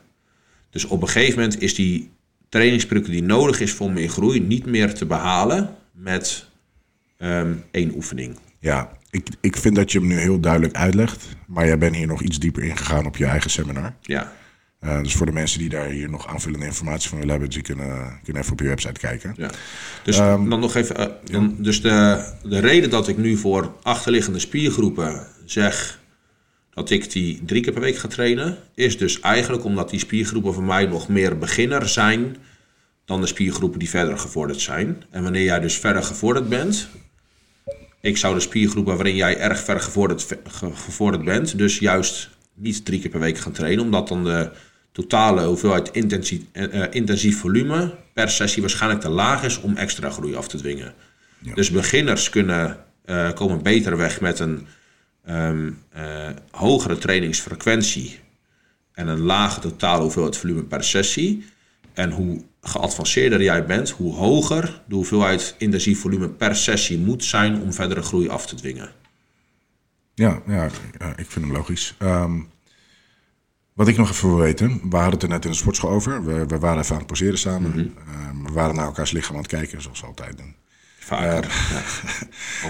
Dus 0.70 0.84
op 0.84 1.02
een 1.02 1.08
gegeven 1.08 1.40
moment 1.40 1.60
is 1.60 1.74
die 1.74 2.10
trainingsprikkel 2.48 3.12
die 3.12 3.22
nodig 3.22 3.60
is 3.60 3.72
voor 3.72 3.90
meer 3.90 4.08
groei 4.08 4.40
niet 4.40 4.66
meer 4.66 4.94
te 4.94 5.06
behalen 5.06 5.76
met 5.92 6.46
um, 7.18 7.64
één 7.70 7.94
oefening. 7.94 8.38
Ja, 8.58 8.90
ik, 9.10 9.28
ik 9.40 9.56
vind 9.56 9.76
dat 9.76 9.92
je 9.92 9.98
hem 9.98 10.08
nu 10.08 10.18
heel 10.18 10.40
duidelijk 10.40 10.74
uitlegt, 10.74 11.28
maar 11.46 11.66
jij 11.66 11.78
bent 11.78 11.96
hier 11.96 12.06
nog 12.06 12.22
iets 12.22 12.38
dieper 12.38 12.62
ingegaan 12.62 13.06
op 13.06 13.16
je 13.16 13.26
eigen 13.26 13.50
seminar. 13.50 13.94
Ja. 14.00 14.32
Uh, 14.84 15.02
dus 15.02 15.14
voor 15.14 15.26
de 15.26 15.32
mensen 15.32 15.58
die 15.58 15.68
daar 15.68 15.86
hier 15.86 16.10
nog 16.10 16.26
aanvullende 16.26 16.66
informatie 16.66 17.08
van 17.08 17.18
willen 17.18 17.32
hebben, 17.32 17.50
die 17.50 17.62
kunnen, 17.62 18.20
kunnen 18.24 18.42
even 18.42 18.52
op 18.52 18.60
je 18.60 18.68
website 18.68 19.00
kijken. 19.00 19.34
Ja. 19.36 19.50
Dus 20.04 20.18
um, 20.18 20.50
dan 20.50 20.60
nog 20.60 20.74
even. 20.74 21.00
Uh, 21.00 21.06
dan, 21.24 21.56
dus 21.58 21.82
de, 21.82 22.24
de 22.42 22.58
reden 22.58 22.90
dat 22.90 23.08
ik 23.08 23.16
nu 23.16 23.36
voor 23.36 23.74
achterliggende 23.82 24.38
spiergroepen 24.38 25.26
zeg 25.44 26.00
dat 26.74 26.90
ik 26.90 27.10
die 27.12 27.42
drie 27.44 27.62
keer 27.62 27.72
per 27.72 27.82
week 27.82 27.96
ga 27.96 28.08
trainen, 28.08 28.58
is 28.74 28.98
dus 28.98 29.20
eigenlijk 29.20 29.64
omdat 29.64 29.90
die 29.90 29.98
spiergroepen 29.98 30.54
voor 30.54 30.62
mij 30.62 30.86
nog 30.86 31.08
meer 31.08 31.38
beginner 31.38 31.88
zijn 31.88 32.36
dan 33.04 33.20
de 33.20 33.26
spiergroepen 33.26 33.78
die 33.78 33.88
verder 33.88 34.18
gevorderd 34.18 34.60
zijn. 34.60 35.02
En 35.10 35.22
wanneer 35.22 35.44
jij 35.44 35.60
dus 35.60 35.76
verder 35.76 36.02
gevorderd 36.02 36.48
bent, 36.48 36.88
ik 38.00 38.16
zou 38.16 38.34
de 38.34 38.40
spiergroepen 38.40 38.96
waarin 38.96 39.16
jij 39.16 39.38
erg 39.38 39.60
ver 39.60 39.80
gevorderd, 39.80 40.36
gevorderd 40.74 41.24
bent, 41.24 41.58
dus 41.58 41.78
juist 41.78 42.30
niet 42.54 42.84
drie 42.84 43.00
keer 43.00 43.10
per 43.10 43.20
week 43.20 43.38
gaan 43.38 43.52
trainen, 43.52 43.84
omdat 43.84 44.08
dan 44.08 44.24
de 44.24 44.50
totale 44.92 45.44
hoeveelheid 45.44 45.90
intensief, 45.90 46.40
uh, 46.52 46.84
intensief 46.90 47.40
volume 47.40 47.94
per 48.12 48.30
sessie 48.30 48.62
waarschijnlijk 48.62 49.00
te 49.00 49.08
laag 49.08 49.44
is 49.44 49.60
om 49.60 49.76
extra 49.76 50.10
groei 50.10 50.34
af 50.34 50.48
te 50.48 50.56
dwingen. 50.56 50.94
Ja. 51.38 51.54
Dus 51.54 51.70
beginners 51.70 52.28
kunnen, 52.28 52.76
uh, 53.06 53.32
komen 53.32 53.62
beter 53.62 53.96
weg 53.96 54.20
met 54.20 54.38
een 54.38 54.66
um, 55.28 55.78
uh, 55.96 56.28
hogere 56.50 56.98
trainingsfrequentie 56.98 58.18
en 58.92 59.08
een 59.08 59.20
lage 59.20 59.60
totale 59.60 60.02
hoeveelheid 60.02 60.36
volume 60.36 60.62
per 60.62 60.84
sessie. 60.84 61.44
En 61.92 62.10
hoe 62.10 62.42
geavanceerder 62.60 63.42
jij 63.42 63.66
bent, 63.66 63.90
hoe 63.90 64.14
hoger 64.14 64.82
de 64.88 64.94
hoeveelheid 64.94 65.54
intensief 65.58 66.00
volume 66.00 66.28
per 66.28 66.56
sessie 66.56 66.98
moet 66.98 67.24
zijn 67.24 67.60
om 67.60 67.72
verdere 67.72 68.02
groei 68.02 68.28
af 68.28 68.46
te 68.46 68.54
dwingen. 68.54 68.90
Ja, 70.14 70.42
ja, 70.46 70.68
ja 70.98 71.08
ik 71.16 71.30
vind 71.30 71.44
hem 71.44 71.52
logisch. 71.52 71.94
Um, 71.98 72.48
wat 73.74 73.88
ik 73.88 73.96
nog 73.96 74.10
even 74.10 74.28
wil 74.28 74.38
weten, 74.38 74.80
we 74.90 74.96
hadden 74.96 75.12
het 75.12 75.22
er 75.22 75.28
net 75.28 75.44
in 75.44 75.50
de 75.50 75.56
sportschool 75.56 75.90
over. 75.90 76.24
We, 76.24 76.46
we 76.46 76.58
waren 76.58 76.78
even 76.78 76.92
aan 76.92 76.98
het 76.98 77.06
poseren 77.06 77.38
samen. 77.38 77.70
Mhm. 77.70 77.78
Mm 77.78 77.94
-hmm. 78.04 78.38
um, 78.38 78.44
we 78.44 78.52
waren 78.52 78.74
naar 78.74 78.84
elkaars 78.84 79.10
lichaam 79.10 79.34
aan 79.34 79.42
het 79.42 79.50
kijken, 79.50 79.82
zoals 79.82 80.00
we 80.00 80.06
altijd 80.06 80.38
doen. 80.38 80.54
Vaker. 80.98 81.44
Uh, 81.44 81.50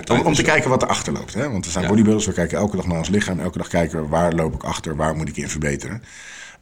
ja. 0.07 0.15
om, 0.15 0.21
om 0.21 0.35
te 0.35 0.43
kijken 0.43 0.71
wat 0.71 0.83
er 0.83 0.89
achter 0.89 1.13
loopt. 1.13 1.35
Hè? 1.35 1.51
Want 1.51 1.65
we 1.65 1.71
zijn 1.71 1.85
ja. 1.85 1.91
bodybuilders, 1.91 2.27
we 2.27 2.33
kijken 2.33 2.59
elke 2.59 2.77
dag 2.77 2.87
naar 2.87 2.99
ons 2.99 3.09
lichaam. 3.09 3.41
Elke 3.41 3.59
dag 3.59 3.69
kijken 3.69 4.03
we 4.03 4.09
waar 4.09 4.33
loop 4.33 4.55
ik 4.55 4.63
achter, 4.63 4.97
waar 4.97 5.17
moet 5.17 5.29
ik 5.29 5.37
in 5.37 5.49
verbeteren. 5.49 6.03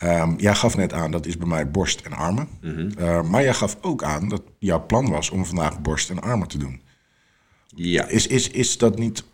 Um, 0.02 0.34
jij 0.38 0.54
gaf 0.54 0.76
net 0.76 0.92
aan, 0.92 1.10
dat 1.10 1.26
is 1.26 1.36
bij 1.36 1.48
mij 1.48 1.70
borst 1.70 2.00
en 2.00 2.12
armen. 2.12 2.48
Mm 2.60 2.74
-hmm. 2.74 2.90
uh, 2.98 3.22
maar 3.22 3.42
jij 3.42 3.54
gaf 3.54 3.76
ook 3.80 4.02
aan 4.02 4.28
dat 4.28 4.42
jouw 4.58 4.86
plan 4.86 5.10
was 5.10 5.30
om 5.30 5.46
vandaag 5.46 5.80
borst 5.80 6.10
en 6.10 6.20
armen 6.20 6.48
te 6.48 6.58
doen. 6.58 6.80
Ja. 7.66 8.08
Is, 8.08 8.26
is, 8.26 8.48
is 8.50 8.78
dat 8.78 8.98
niet 8.98 9.24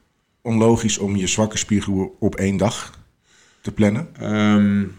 onlogisch 0.43 0.99
om 0.99 1.17
je 1.17 1.27
zwakke 1.27 1.57
spiergroepen 1.57 2.11
op 2.21 2.35
één 2.35 2.57
dag 2.57 3.06
te 3.67 3.73
plannen? 3.73 4.09
Um, 4.23 4.93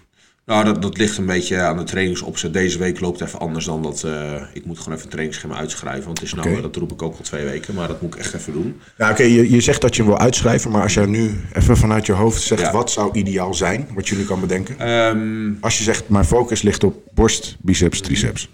nou, 0.46 0.66
dat, 0.66 0.82
dat 0.82 0.98
ligt 0.98 1.18
een 1.18 1.26
beetje 1.26 1.62
aan 1.62 1.78
de 1.78 1.84
trainingsopzet. 1.84 2.54
Deze 2.54 2.78
week 2.78 3.00
loopt 3.00 3.22
even 3.22 3.40
anders 3.40 3.66
dan 3.66 3.82
dat. 3.84 4.04
Uh, 4.06 4.42
ik 4.54 4.66
moet 4.66 4.78
gewoon 4.78 4.94
even 4.94 5.06
een 5.06 5.12
trainingsschema 5.12 5.56
uitschrijven. 5.56 6.06
Want 6.06 6.20
het 6.20 6.28
is 6.28 6.34
nou, 6.34 6.50
okay. 6.50 6.62
dat 6.62 6.76
roep 6.76 6.92
ik 6.92 7.02
ook 7.02 7.18
al 7.18 7.24
twee 7.24 7.46
weken, 7.46 7.74
maar 7.74 7.88
dat 7.88 8.02
moet 8.02 8.14
ik 8.14 8.20
echt 8.20 8.34
even 8.34 8.54
doen. 8.54 8.82
Ja, 8.98 9.06
oké, 9.12 9.22
okay, 9.22 9.32
je, 9.32 9.52
je 9.52 9.62
zegt 9.62 9.82
dat 9.82 9.96
je 9.96 10.02
hem 10.02 10.12
wil 10.12 10.20
uitschrijven, 10.20 10.72
maar 10.72 10.82
als 10.82 10.94
jij 10.94 11.06
nu 11.06 11.32
even 11.54 11.78
vanuit 11.78 12.06
je 12.06 12.12
hoofd 12.12 12.42
zegt 12.42 12.62
ja. 12.62 12.72
wat 12.72 12.92
zou 12.92 13.14
ideaal 13.14 13.54
zijn, 13.54 13.88
wat 13.94 14.08
je 14.08 14.16
nu 14.16 14.24
kan 14.24 14.40
bedenken. 14.40 14.90
Um, 14.90 15.58
als 15.62 15.78
je 15.78 15.84
zegt, 15.84 16.10
mijn 16.10 16.26
focus 16.26 16.62
ligt 16.62 16.84
op 16.84 17.04
borst, 17.14 17.58
biceps, 17.62 18.02
triceps. 18.02 18.50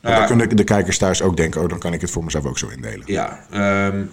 Nou, 0.00 0.16
dan 0.16 0.26
kunnen 0.26 0.56
de 0.56 0.64
kijkers 0.64 0.98
thuis 0.98 1.22
ook 1.22 1.36
denken, 1.36 1.62
oh, 1.62 1.68
dan 1.68 1.78
kan 1.78 1.92
ik 1.92 2.00
het 2.00 2.10
voor 2.10 2.24
mezelf 2.24 2.44
ook 2.44 2.58
zo 2.58 2.68
indelen. 2.68 3.02
Ja, 3.04 3.44
um, 3.88 4.10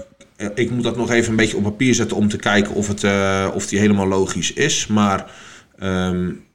ik 0.55 0.71
moet 0.71 0.83
dat 0.83 0.97
nog 0.97 1.11
even 1.11 1.29
een 1.29 1.35
beetje 1.35 1.57
op 1.57 1.63
papier 1.63 1.93
zetten 1.93 2.17
om 2.17 2.29
te 2.29 2.37
kijken 2.37 2.75
of, 2.75 2.87
het, 2.87 3.03
uh, 3.03 3.47
of 3.53 3.67
die 3.67 3.79
helemaal 3.79 4.07
logisch 4.07 4.53
is. 4.53 4.87
Maar 4.87 5.31
um, 5.79 6.45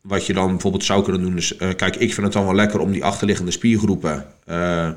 wat 0.00 0.26
je 0.26 0.32
dan 0.32 0.50
bijvoorbeeld 0.50 0.84
zou 0.84 1.02
kunnen 1.02 1.22
doen 1.22 1.36
is... 1.36 1.56
Uh, 1.58 1.68
kijk, 1.76 1.96
ik 1.96 2.14
vind 2.14 2.26
het 2.26 2.32
dan 2.32 2.44
wel 2.44 2.54
lekker 2.54 2.80
om 2.80 2.92
die 2.92 3.04
achterliggende 3.04 3.50
spiergroepen... 3.50 4.26
Uh, 4.46 4.88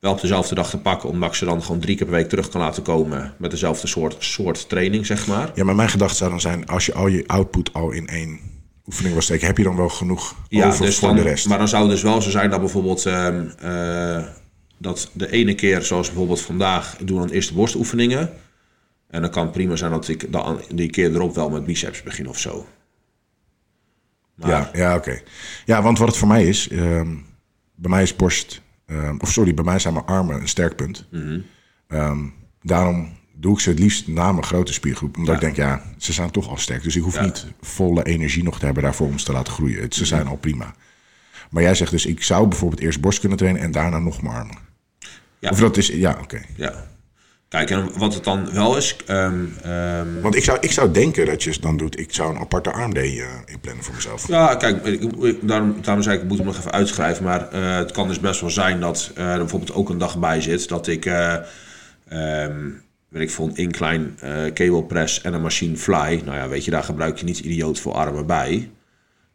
wel 0.00 0.12
op 0.12 0.20
dezelfde 0.20 0.54
dag 0.54 0.70
te 0.70 0.78
pakken... 0.78 1.08
omdat 1.08 1.28
ik 1.28 1.34
ze 1.34 1.44
dan 1.44 1.62
gewoon 1.62 1.80
drie 1.80 1.96
keer 1.96 2.06
per 2.06 2.14
week 2.14 2.28
terug 2.28 2.48
kan 2.48 2.60
laten 2.60 2.82
komen... 2.82 3.34
met 3.38 3.50
dezelfde 3.50 3.86
soort, 3.86 4.16
soort 4.18 4.68
training, 4.68 5.06
zeg 5.06 5.26
maar. 5.26 5.50
Ja, 5.54 5.64
maar 5.64 5.74
mijn 5.74 5.88
gedachte 5.88 6.16
zou 6.16 6.30
dan 6.30 6.40
zijn... 6.40 6.66
als 6.66 6.86
je 6.86 6.94
al 6.94 7.06
je 7.06 7.24
output 7.26 7.72
al 7.72 7.90
in 7.90 8.06
één 8.06 8.38
oefening 8.86 9.12
wil 9.12 9.22
steken... 9.22 9.46
heb 9.46 9.58
je 9.58 9.64
dan 9.64 9.76
wel 9.76 9.88
genoeg 9.88 10.34
ja, 10.48 10.66
over 10.66 10.84
dus 10.84 10.98
voor 10.98 11.08
dan, 11.08 11.16
de 11.16 11.22
rest? 11.22 11.48
Maar 11.48 11.58
dan 11.58 11.68
zou 11.68 11.82
het 11.82 11.92
dus 11.92 12.02
wel 12.02 12.22
zo 12.22 12.30
zijn 12.30 12.50
dat 12.50 12.60
bijvoorbeeld... 12.60 13.04
Um, 13.04 13.52
uh, 13.64 14.22
dat 14.82 15.10
de 15.12 15.30
ene 15.30 15.54
keer, 15.54 15.82
zoals 15.82 16.06
bijvoorbeeld 16.06 16.40
vandaag... 16.40 16.98
ik 16.98 17.06
doe 17.06 17.18
dan 17.18 17.28
eerst 17.28 17.48
de 17.48 17.54
borstoefeningen... 17.54 18.32
en 19.10 19.20
dan 19.22 19.30
kan 19.30 19.42
het 19.42 19.52
prima 19.52 19.76
zijn 19.76 19.90
dat 19.90 20.08
ik 20.08 20.32
dan 20.32 20.60
die 20.74 20.90
keer 20.90 21.14
erop 21.14 21.34
wel 21.34 21.50
met 21.50 21.64
biceps 21.64 22.02
begin 22.02 22.28
of 22.28 22.38
zo. 22.38 22.66
Maar 24.34 24.48
Ja, 24.50 24.70
ja 24.72 24.96
oké. 24.96 25.20
Ja, 25.64 25.82
want 25.82 25.98
wat 25.98 26.08
het 26.08 26.16
voor 26.16 26.28
mij 26.28 26.44
is, 26.46 26.68
ehm, 26.68 27.14
bij 27.74 27.90
mij 27.90 28.02
is 28.02 28.16
borst, 28.16 28.62
ehm, 28.86 29.16
of 29.18 29.30
sorry, 29.32 29.54
bij 29.54 29.64
mij 29.64 29.78
zijn 29.78 29.94
mijn 29.94 30.06
armen 30.06 30.40
een 30.40 30.48
sterk 30.48 30.76
punt. 30.76 31.06
Mhm. 31.10 31.40
Ehm, 31.88 32.18
daarom 32.62 33.12
doe 33.34 33.54
ik 33.54 33.60
ze 33.60 33.70
het 33.70 33.78
liefst 33.78 34.08
na 34.08 34.32
mijn 34.32 34.44
grote 34.44 34.72
spiergroep. 34.72 35.16
Omdat 35.16 35.34
ik 35.34 35.40
denk, 35.40 35.56
ja, 35.56 35.82
ze 35.98 36.12
zijn 36.12 36.30
toch 36.30 36.48
al 36.48 36.56
sterk. 36.56 36.82
Dus 36.82 36.96
ik 36.96 37.02
hoef 37.02 37.14
Ja. 37.14 37.24
niet 37.24 37.46
volle 37.60 38.02
energie 38.04 38.42
nog 38.42 38.58
te 38.58 38.64
hebben 38.64 38.82
daarvoor 38.82 39.06
om 39.06 39.18
ze 39.18 39.24
te 39.24 39.32
laten 39.32 39.52
groeien. 39.52 39.92
Ze 39.92 40.04
zijn 40.04 40.26
al 40.26 40.36
prima. 40.36 40.74
Maar 41.50 41.62
jij 41.62 41.74
zegt 41.74 41.90
dus, 41.90 42.06
ik 42.06 42.22
zou 42.22 42.48
bijvoorbeeld 42.48 42.80
eerst 42.80 43.00
borst 43.00 43.20
kunnen 43.20 43.38
trainen 43.38 43.62
en 43.62 43.70
daarna 43.70 43.98
nog 43.98 44.22
mijn 44.22 44.34
armen. 44.34 44.56
Ja. 45.42 45.50
Of 45.50 45.58
dat 45.60 45.76
is, 45.76 45.86
ja, 45.86 46.18
oké. 46.22 46.40
ja. 46.56 46.90
Kijk, 47.48 47.70
en 47.70 47.98
wat 47.98 48.14
het 48.14 48.24
dan 48.24 48.52
wel 48.52 48.76
is... 48.76 48.96
ehm, 49.06 49.44
ehm, 49.62 50.20
Want 50.20 50.34
ik 50.34 50.44
zou, 50.44 50.58
ik 50.60 50.72
zou 50.72 50.90
denken 50.90 51.26
dat 51.26 51.42
je 51.42 51.50
het 51.50 51.62
dan 51.62 51.76
doet, 51.76 51.98
ik 51.98 52.14
zou 52.14 52.34
een 52.34 52.40
aparte 52.40 52.70
armday 52.72 53.20
eh 53.20 53.26
inplannen 53.44 53.84
voor 53.84 53.94
mezelf. 53.94 54.28
Ja, 54.28 54.54
kijk, 54.54 54.84
ik, 54.86 55.02
ik- 55.22 55.48
daarom, 55.48 55.76
daarom 55.82 56.02
zei 56.02 56.16
ik, 56.16 56.22
ik 56.22 56.28
moet 56.28 56.36
hem 56.38 56.46
nog 56.46 56.58
even 56.58 56.72
uitschrijven. 56.72 57.24
Maar 57.24 57.48
eh, 57.48 57.76
het 57.76 57.90
kan 57.92 58.08
dus 58.08 58.20
best 58.20 58.40
wel 58.40 58.50
zijn 58.50 58.80
dat 58.80 59.10
eh, 59.14 59.32
er 59.32 59.38
bijvoorbeeld 59.38 59.72
ook 59.74 59.88
een 59.90 59.98
dag 59.98 60.18
bij 60.18 60.40
zit 60.40 60.68
dat 60.68 60.86
ik, 60.86 61.06
ehm, 61.06 62.70
weet 63.08 63.22
ik 63.22 63.30
veel, 63.30 63.46
een 63.48 63.56
incline 63.56 64.06
cable 64.54 64.82
press 64.84 65.20
en 65.20 65.34
een 65.34 65.42
machine 65.42 65.76
fly. 65.76 66.22
Nou 66.24 66.36
ja, 66.36 66.48
weet 66.48 66.64
je, 66.64 66.70
daar 66.70 66.84
gebruik 66.84 67.18
je 67.18 67.24
niet 67.24 67.38
idioot 67.38 67.80
veel 67.80 67.94
armen 67.96 68.26
bij. 68.26 68.70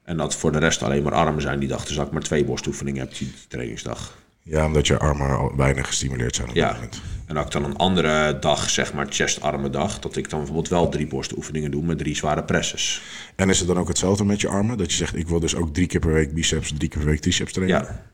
En 0.04 0.18
dat 0.18 0.36
voor 0.36 0.52
de 0.52 0.60
rest 0.60 0.84
alleen 0.84 1.04
maar 1.04 1.14
armen 1.14 1.42
zijn 1.42 1.60
die 1.60 1.70
dag. 1.70 1.86
Dus 1.86 1.96
dat 1.96 2.06
ik 2.08 2.12
maar 2.12 2.22
twee 2.22 2.46
borstoefeningen 2.46 3.02
heb 3.02 3.18
die 3.18 3.34
trainingsdag. 3.48 4.18
Ja, 4.50 4.66
omdat 4.66 4.88
je 4.88 4.98
armen 4.98 5.38
al 5.38 5.54
weinig 5.56 5.88
gestimuleerd 5.88 6.36
zijn 6.36 6.50
op 6.50 6.56
Ja, 6.56 6.74
moment. 6.74 7.02
en 7.26 7.36
dat 7.36 7.46
ik 7.46 7.52
dan 7.52 7.64
een 7.64 7.76
andere 7.76 8.38
dag, 8.40 8.70
zeg 8.70 8.94
maar 8.94 9.06
chest-armen 9.10 9.72
dag, 9.72 10.00
dat 10.00 10.16
ik 10.16 10.30
dan 10.30 10.40
bijvoorbeeld 10.40 10.70
wel 10.70 10.90
drie 10.90 11.08
borstoefeningen 11.08 11.72
doe 11.72 11.84
met 11.84 11.98
drie 11.98 12.16
zware 12.16 12.44
presses. 12.44 13.02
En 13.36 13.50
is 13.50 13.60
het 13.60 13.68
dan 13.68 13.78
ook 13.80 13.88
hetzelfde 13.88 14.24
met 14.26 14.42
je 14.42 14.48
armen? 14.48 14.78
Dat 14.78 14.92
je 14.92 14.98
zegt, 14.98 15.16
ik 15.16 15.28
wil 15.28 15.40
dus 15.40 15.56
ook 15.56 15.74
drie 15.74 15.88
keer 15.88 16.00
per 16.00 16.14
week 16.14 16.34
biceps, 16.34 16.74
drie 16.78 16.90
keer 16.90 17.00
per 17.02 17.10
week 17.10 17.20
triceps 17.22 17.54
trainen? 17.54 17.78
Ja. 17.82 18.06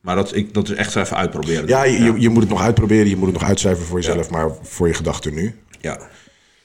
Maar 0.00 0.16
dat, 0.16 0.34
ik, 0.34 0.54
dat 0.54 0.68
is 0.68 0.74
echt 0.76 0.96
even 0.96 1.16
uitproberen. 1.16 1.68
Ja, 1.68 1.84
je, 1.84 2.02
je- 2.02 2.20
je 2.20 2.28
moet 2.28 2.40
het 2.42 2.50
nog 2.50 2.60
uitproberen, 2.62 3.08
je 3.08 3.16
moet 3.16 3.28
het 3.30 3.38
nog 3.40 3.48
uitcijferen 3.48 3.88
voor 3.88 3.98
jezelf, 4.00 4.30
maar 4.30 4.50
voor 4.62 4.88
je 4.88 4.94
gedachten 4.94 5.34
nu. 5.34 5.54
ja. 5.80 5.98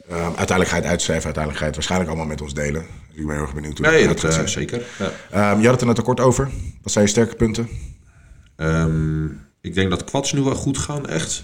Ehm, 0.09 0.21
uiteindelijk 0.23 0.69
ga 0.69 0.75
je 0.75 0.81
het 0.81 0.91
uitcijferen, 0.91 1.35
uiteindelijk 1.35 1.57
ga 1.57 1.59
je 1.59 1.65
het 1.65 1.75
waarschijnlijk 1.75 2.09
allemaal 2.09 2.27
met 2.29 2.41
ons 2.41 2.53
delen. 2.53 2.81
Dus 3.09 3.19
ik 3.19 3.25
ben 3.25 3.35
heel 3.35 3.43
erg 3.45 3.53
benieuwd 3.53 3.77
hoe 3.77 3.87
Nee, 3.87 4.07
dat 4.07 4.19
gaat 4.19 4.29
eh, 4.29 4.35
zijn. 4.35 4.49
zeker. 4.49 4.81
Ja. 4.99 5.11
Ehm, 5.31 5.57
je 5.59 5.63
had 5.63 5.71
het 5.71 5.81
er 5.81 5.87
net 5.87 5.97
al 5.97 6.03
kort 6.03 6.19
over. 6.19 6.49
Wat 6.81 6.91
zijn 6.91 7.05
je 7.05 7.11
sterke 7.11 7.35
punten? 7.35 7.69
Ehm, 8.61 9.25
ik 9.61 9.73
denk 9.73 9.89
dat 9.89 10.03
quads 10.03 10.33
nu 10.33 10.41
wel 10.41 10.55
goed 10.55 10.77
gaan, 10.77 11.07
echt. 11.07 11.43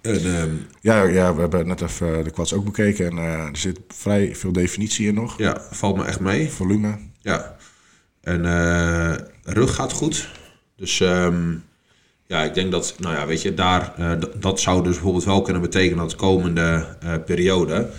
En, 0.00 0.36
ehm, 0.36 0.50
Ja, 0.80 1.02
ja, 1.02 1.34
we 1.34 1.40
hebben 1.40 1.66
net 1.66 1.80
even 1.80 2.18
eh, 2.18 2.24
de 2.24 2.30
quads 2.30 2.52
ook 2.52 2.64
bekeken 2.64 3.06
en 3.06 3.18
eh, 3.18 3.24
er 3.24 3.56
zit 3.56 3.80
vrij 3.88 4.34
veel 4.34 4.52
definitie 4.52 5.06
in 5.06 5.14
nog. 5.14 5.38
ja, 5.38 5.60
valt 5.70 5.96
me 5.96 6.04
echt 6.04 6.20
mee. 6.20 6.50
Volume. 6.50 6.98
Ja. 7.20 7.56
En 8.20 8.44
eh, 8.44 9.14
rug 9.42 9.74
gaat 9.74 9.92
goed. 9.92 10.28
Dus 10.76 11.00
ehm, 11.00 11.54
ja, 12.26 12.42
ik 12.42 12.54
denk 12.54 12.70
dat, 12.70 12.94
nou 12.98 13.14
ja, 13.14 13.26
weet 13.26 13.42
je, 13.42 13.54
daar, 13.54 13.94
dat 14.40 14.60
zou 14.60 14.82
dus 14.82 14.92
bijvoorbeeld 14.92 15.24
wel 15.24 15.42
kunnen 15.42 15.62
betekenen 15.62 15.98
dat 15.98 16.10
de 16.10 16.16
komende 16.16 16.96
periode, 17.26 17.90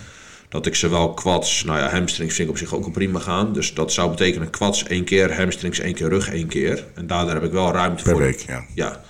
dat 0.48 0.66
ik 0.66 0.74
zowel 0.74 1.14
quads, 1.14 1.64
nou 1.64 1.78
ja, 1.78 1.88
hamstrings 1.90 2.34
vind 2.34 2.48
ik 2.48 2.54
op 2.54 2.60
zich 2.60 2.74
ook 2.74 2.84
al 2.84 2.90
prima 2.90 3.18
gaan. 3.18 3.52
Dus 3.52 3.74
dat 3.74 3.92
zou 3.92 4.10
betekenen 4.10 4.50
quads 4.50 4.84
één 4.84 5.04
keer, 5.04 5.36
hamstrings 5.36 5.78
één 5.78 5.94
keer, 5.94 6.08
rug 6.08 6.30
één 6.30 6.46
keer. 6.46 6.84
En 6.94 7.06
daardoor 7.06 7.34
heb 7.34 7.44
ik 7.44 7.52
wel 7.52 7.72
ruimte 7.72 8.02
Per 8.02 8.12
voor. 8.12 8.20
week, 8.20 8.44
ja. 8.46 8.64
Ja, 8.74 9.00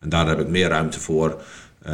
en 0.00 0.08
daar 0.08 0.28
heb 0.28 0.40
ik 0.40 0.48
meer 0.48 0.68
ruimte 0.68 1.00
voor. 1.00 1.42
eh 1.82 1.92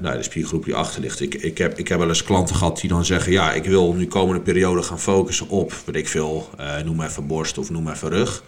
nou, 0.00 0.16
de 0.16 0.22
spiergroep 0.22 0.64
die 0.64 0.74
achter 0.74 1.00
ligt. 1.00 1.20
Ik, 1.20 1.34
ik, 1.34 1.58
heb, 1.58 1.78
ik 1.78 1.88
heb 1.88 1.98
wel 1.98 2.08
eens 2.08 2.22
klanten 2.24 2.56
gehad 2.56 2.80
die 2.80 2.88
dan 2.90 3.04
zeggen: 3.04 3.32
Ja, 3.32 3.52
ik 3.52 3.64
wil 3.64 3.94
nu 3.94 4.06
komende 4.06 4.40
periode 4.40 4.82
gaan 4.82 5.00
focussen 5.00 5.48
op, 5.48 5.72
weet 5.84 5.96
ik 5.96 6.08
veel, 6.08 6.50
eh, 6.58 6.78
noem 6.84 7.02
even 7.02 7.26
borst 7.26 7.58
of 7.58 7.70
noem 7.70 7.88
even 7.88 8.08
rug. 8.08 8.42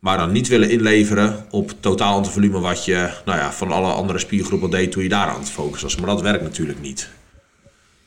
Maar 0.00 0.18
dan 0.18 0.32
niet 0.32 0.48
willen 0.48 0.70
inleveren 0.70 1.46
op 1.50 1.72
totaal 1.80 2.16
aantal 2.16 2.32
volume 2.32 2.60
wat 2.60 2.84
je 2.84 3.10
nou 3.24 3.38
ja, 3.38 3.52
van 3.52 3.70
alle 3.72 3.92
andere 3.92 4.18
spiergroepen 4.18 4.70
deed 4.70 4.92
toen 4.92 5.02
je 5.02 5.08
daar 5.08 5.28
aan 5.28 5.40
het 5.40 5.50
focussen 5.50 5.88
was. 5.88 5.96
Maar 5.96 6.06
dat 6.10 6.20
werkt 6.20 6.42
natuurlijk 6.42 6.80
niet. 6.80 7.08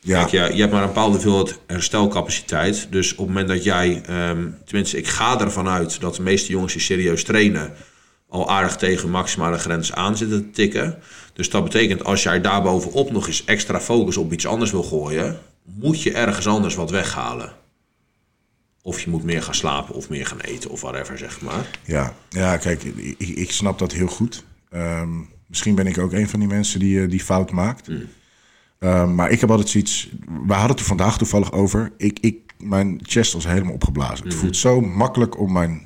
Ja, 0.03 0.25
Kijk, 0.25 0.31
je, 0.31 0.55
je 0.55 0.61
hebt 0.61 0.71
maar 0.71 0.81
een 0.81 0.87
bepaalde 0.87 1.13
hoeveelheid 1.13 1.59
herstelcapaciteit. 1.67 2.87
Dus 2.89 3.11
op 3.11 3.17
het 3.17 3.27
moment 3.27 3.47
dat 3.47 3.63
jij, 3.63 4.01
ehm, 4.05 4.47
tenminste, 4.65 4.97
ik 4.97 5.07
ga 5.07 5.39
ervan 5.39 5.67
uit 5.67 6.01
dat 6.01 6.15
de 6.15 6.21
meeste 6.21 6.51
jongens 6.51 6.73
die 6.73 6.81
serieus 6.81 7.23
trainen, 7.23 7.73
al 8.27 8.49
aardig 8.49 8.75
tegen 8.75 9.09
maximale 9.09 9.57
grens 9.57 9.93
aan 9.93 10.17
zitten 10.17 10.43
te 10.43 10.51
tikken. 10.51 10.99
Dus 11.33 11.49
dat 11.49 11.63
betekent 11.63 12.03
als 12.03 12.23
jij 12.23 12.41
daarbovenop 12.41 13.11
nog 13.11 13.27
eens 13.27 13.45
extra 13.45 13.79
focus 13.79 14.17
op 14.17 14.33
iets 14.33 14.47
anders 14.47 14.71
wil 14.71 14.83
gooien, 14.83 15.39
moet 15.63 16.01
je 16.01 16.11
ergens 16.11 16.47
anders 16.47 16.75
wat 16.75 16.89
weghalen. 16.89 17.51
Of 18.81 19.01
je 19.01 19.09
moet 19.09 19.23
meer 19.23 19.43
gaan 19.43 19.55
slapen 19.55 19.95
of 19.95 20.09
meer 20.09 20.25
gaan 20.25 20.39
eten 20.39 20.69
of 20.69 20.81
whatever, 20.81 21.17
zeg 21.17 21.41
maar. 21.41 21.79
ja. 21.85 22.13
ja 22.29 22.57
kijk, 22.57 22.83
ik, 22.83 23.27
ik 23.27 23.51
snap 23.51 23.79
dat 23.79 23.91
heel 23.91 24.07
goed. 24.07 24.43
Ehm, 24.69 25.09
misschien 25.47 25.75
ben 25.75 25.87
ik 25.87 25.97
ook 25.97 26.13
een 26.13 26.29
van 26.29 26.39
die 26.39 26.49
mensen 26.49 26.79
die 26.79 27.01
eh, 27.01 27.09
die 27.09 27.23
fout 27.23 27.51
maakt. 27.51 27.87
Ehm, 28.83 29.15
maar 29.15 29.31
ik 29.31 29.39
heb 29.39 29.49
altijd 29.49 29.69
zoiets... 29.69 30.09
We 30.47 30.53
hadden 30.53 30.69
het 30.71 30.79
er 30.79 30.85
vandaag 30.85 31.17
toevallig 31.17 31.51
over. 31.51 31.91
Ik, 31.97 32.19
ik, 32.19 32.35
mijn 32.59 32.99
chest 33.01 33.33
was 33.33 33.47
helemaal 33.47 33.73
opgeblazen. 33.73 34.25
Het 34.25 34.35
voelt 34.35 34.57
zo 34.57 34.81
makkelijk 34.81 35.39
om 35.39 35.51
mijn 35.51 35.81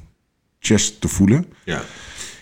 chest 0.60 1.01
te 1.01 1.07
voelen. 1.07 1.45
Ja, 1.65 1.81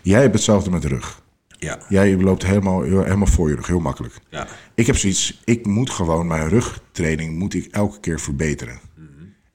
Jij 0.02 0.22
hebt 0.22 0.34
hetzelfde 0.34 0.70
met 0.70 0.82
de 0.82 0.88
rug. 0.88 1.22
ja, 1.48 1.80
Jij 1.90 2.18
loopt 2.18 2.46
helemaal, 2.46 2.82
helemaal 2.82 3.28
voor 3.28 3.50
je 3.50 3.56
rug, 3.56 3.68
heel 3.68 3.80
makkelijk. 3.80 4.14
ja. 4.30 4.48
Ik 4.76 4.86
heb 4.88 4.98
zoiets, 4.98 5.42
ik 5.46 5.66
moet 5.66 5.90
gewoon 5.90 6.28
mijn 6.28 6.50
rugtraining 6.50 7.38
moet 7.38 7.54
ik 7.54 7.68
elke 7.72 8.00
keer 8.00 8.20
verbeteren. 8.20 8.80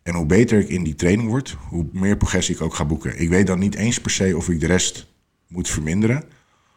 En 0.03 0.15
hoe 0.15 0.27
beter 0.27 0.59
ik 0.59 0.69
in 0.69 0.83
die 0.85 0.95
training 0.95 1.29
word, 1.29 1.57
hoe 1.69 1.87
meer 1.93 2.17
progressie 2.17 2.55
ik 2.55 2.61
ook 2.61 2.75
ga 2.75 2.85
boeken. 2.85 3.21
Ik 3.21 3.29
weet 3.29 3.47
dan 3.47 3.59
niet 3.59 3.75
eens 3.75 4.01
per 4.01 4.11
se 4.11 4.37
of 4.37 4.49
ik 4.49 4.61
de 4.61 4.67
rest 4.67 5.07
moet 5.49 5.69
verminderen. 5.69 6.25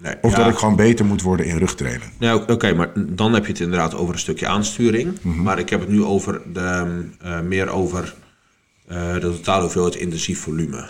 Nee, 0.03 0.15
Of 0.21 0.31
ja. 0.31 0.37
dat 0.37 0.53
ik 0.53 0.57
gewoon 0.57 0.75
beter 0.75 1.05
moet 1.05 1.21
worden 1.21 1.45
in 1.45 1.57
rugtrainen. 1.57 2.11
Nou, 2.19 2.51
oké, 2.51 2.73
maar 2.73 2.91
dan 2.95 3.33
heb 3.33 3.45
je 3.45 3.51
het 3.51 3.61
inderdaad 3.61 3.95
over 3.95 4.13
een 4.13 4.19
stukje 4.19 4.47
aansturing. 4.47 5.21
Maar 5.21 5.59
ik 5.59 5.69
heb 5.69 5.79
het 5.79 5.89
nu 5.89 6.03
over 6.03 6.41
de, 6.53 7.03
eh, 7.21 7.39
meer 7.39 7.69
over 7.69 8.15
eh, 8.87 9.13
de 9.13 9.19
totale 9.19 9.61
hoeveelheid 9.61 9.95
intensief 9.95 10.39
volume. 10.39 10.89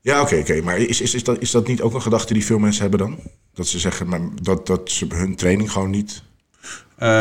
Ja, 0.00 0.20
oké, 0.20 0.36
oké. 0.36 0.60
Maar 0.62 0.78
is, 0.78 1.00
is, 1.00 1.14
is, 1.14 1.24
dat, 1.24 1.40
is 1.40 1.50
dat 1.50 1.66
niet 1.66 1.80
ook 1.80 1.94
een 1.94 2.02
gedachte 2.02 2.32
die 2.32 2.44
veel 2.44 2.58
mensen 2.58 2.82
hebben 2.82 2.98
dan? 3.00 3.18
Dat 3.54 3.66
ze 3.66 3.78
zeggen 3.78 4.08
maar 4.08 4.20
dat, 4.42 4.66
dat 4.66 4.90
ze 4.90 5.06
hun 5.08 5.36
training 5.36 5.70
gewoon 5.70 5.90
niet 5.90 6.22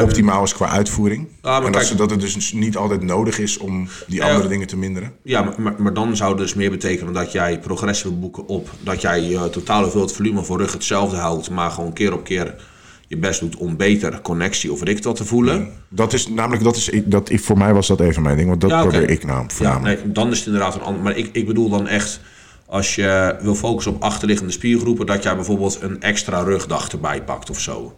optimaal 0.02 0.44
is 0.44 0.54
qua 0.54 0.68
uitvoering. 0.68 1.28
Ehm, 1.28 1.42
maar 1.42 1.56
en 1.56 1.64
dat, 1.64 1.72
kijk- 1.72 1.86
ze, 1.86 1.96
dat 1.96 2.10
het 2.10 2.22
dus 2.22 2.52
niet 2.54 2.78
altijd 2.78 3.02
nodig 3.02 3.40
is 3.40 3.58
om 3.58 3.88
die 4.08 4.24
andere 4.24 4.48
dingen 4.48 4.68
te 4.68 4.78
minderen. 4.78 5.14
Ja, 5.24 5.42
maar, 5.42 5.54
maar, 5.58 5.76
maar 5.78 5.94
dan 5.94 6.16
zou 6.16 6.30
het 6.30 6.40
dus 6.40 6.54
meer 6.54 6.70
betekenen 6.70 7.14
dat 7.14 7.32
jij 7.32 7.60
progressie 7.60 8.10
wil 8.10 8.20
boeken 8.20 8.48
op 8.48 8.70
dat 8.84 9.02
jij 9.02 9.22
je 9.22 9.50
totale 9.50 9.82
hoeveelheid 9.82 10.14
volume 10.14 10.44
voor 10.44 10.58
rug 10.58 10.74
hetzelfde 10.74 11.18
houdt, 11.18 11.50
maar 11.50 11.72
gewoon 11.72 11.94
keer 11.94 12.14
op 12.14 12.24
keer 12.24 12.56
je 13.08 13.18
best 13.18 13.40
doet 13.40 13.56
om 13.56 13.78
beter 13.78 14.22
connectie 14.22 14.72
of 14.72 14.84
ik 14.84 15.00
te 15.00 15.26
voelen. 15.26 15.72
Dat 15.90 16.14
is 16.14 16.28
namelijk, 16.28 16.64
dat 16.64 16.76
is, 16.76 16.90
dat, 17.06 17.32
voor 17.34 17.58
mij 17.58 17.74
was 17.74 17.88
dat 17.88 18.00
even 18.00 18.22
mijn 18.22 18.38
ding, 18.38 18.50
want 18.50 18.62
dat 18.62 18.70
Ja, 18.70 18.82
probeer 18.82 19.10
ik 19.10 19.26
nou 19.26 19.46
Ja, 19.60 19.80
nee, 19.80 19.98
dan 20.06 20.32
is 20.32 20.38
het 20.38 20.46
inderdaad 20.46 20.76
een 20.76 20.82
ander. 20.82 21.02
Maar 21.02 21.18
ik, 21.18 21.30
ik 21.32 21.46
bedoel 21.48 21.70
dan 21.70 21.88
echt, 21.88 22.20
als 22.66 22.96
je 22.96 23.36
wil 23.42 23.56
focussen 23.56 23.94
op 23.94 24.02
achterliggende 24.02 24.52
spiergroepen, 24.52 25.06
dat 25.06 25.24
jij 25.24 25.36
bijvoorbeeld 25.36 25.78
een 25.82 26.02
extra 26.02 26.44
rugdag 26.44 26.90
erbij 26.90 27.24
pakt 27.24 27.50
of 27.50 27.60
zo. 27.60 27.98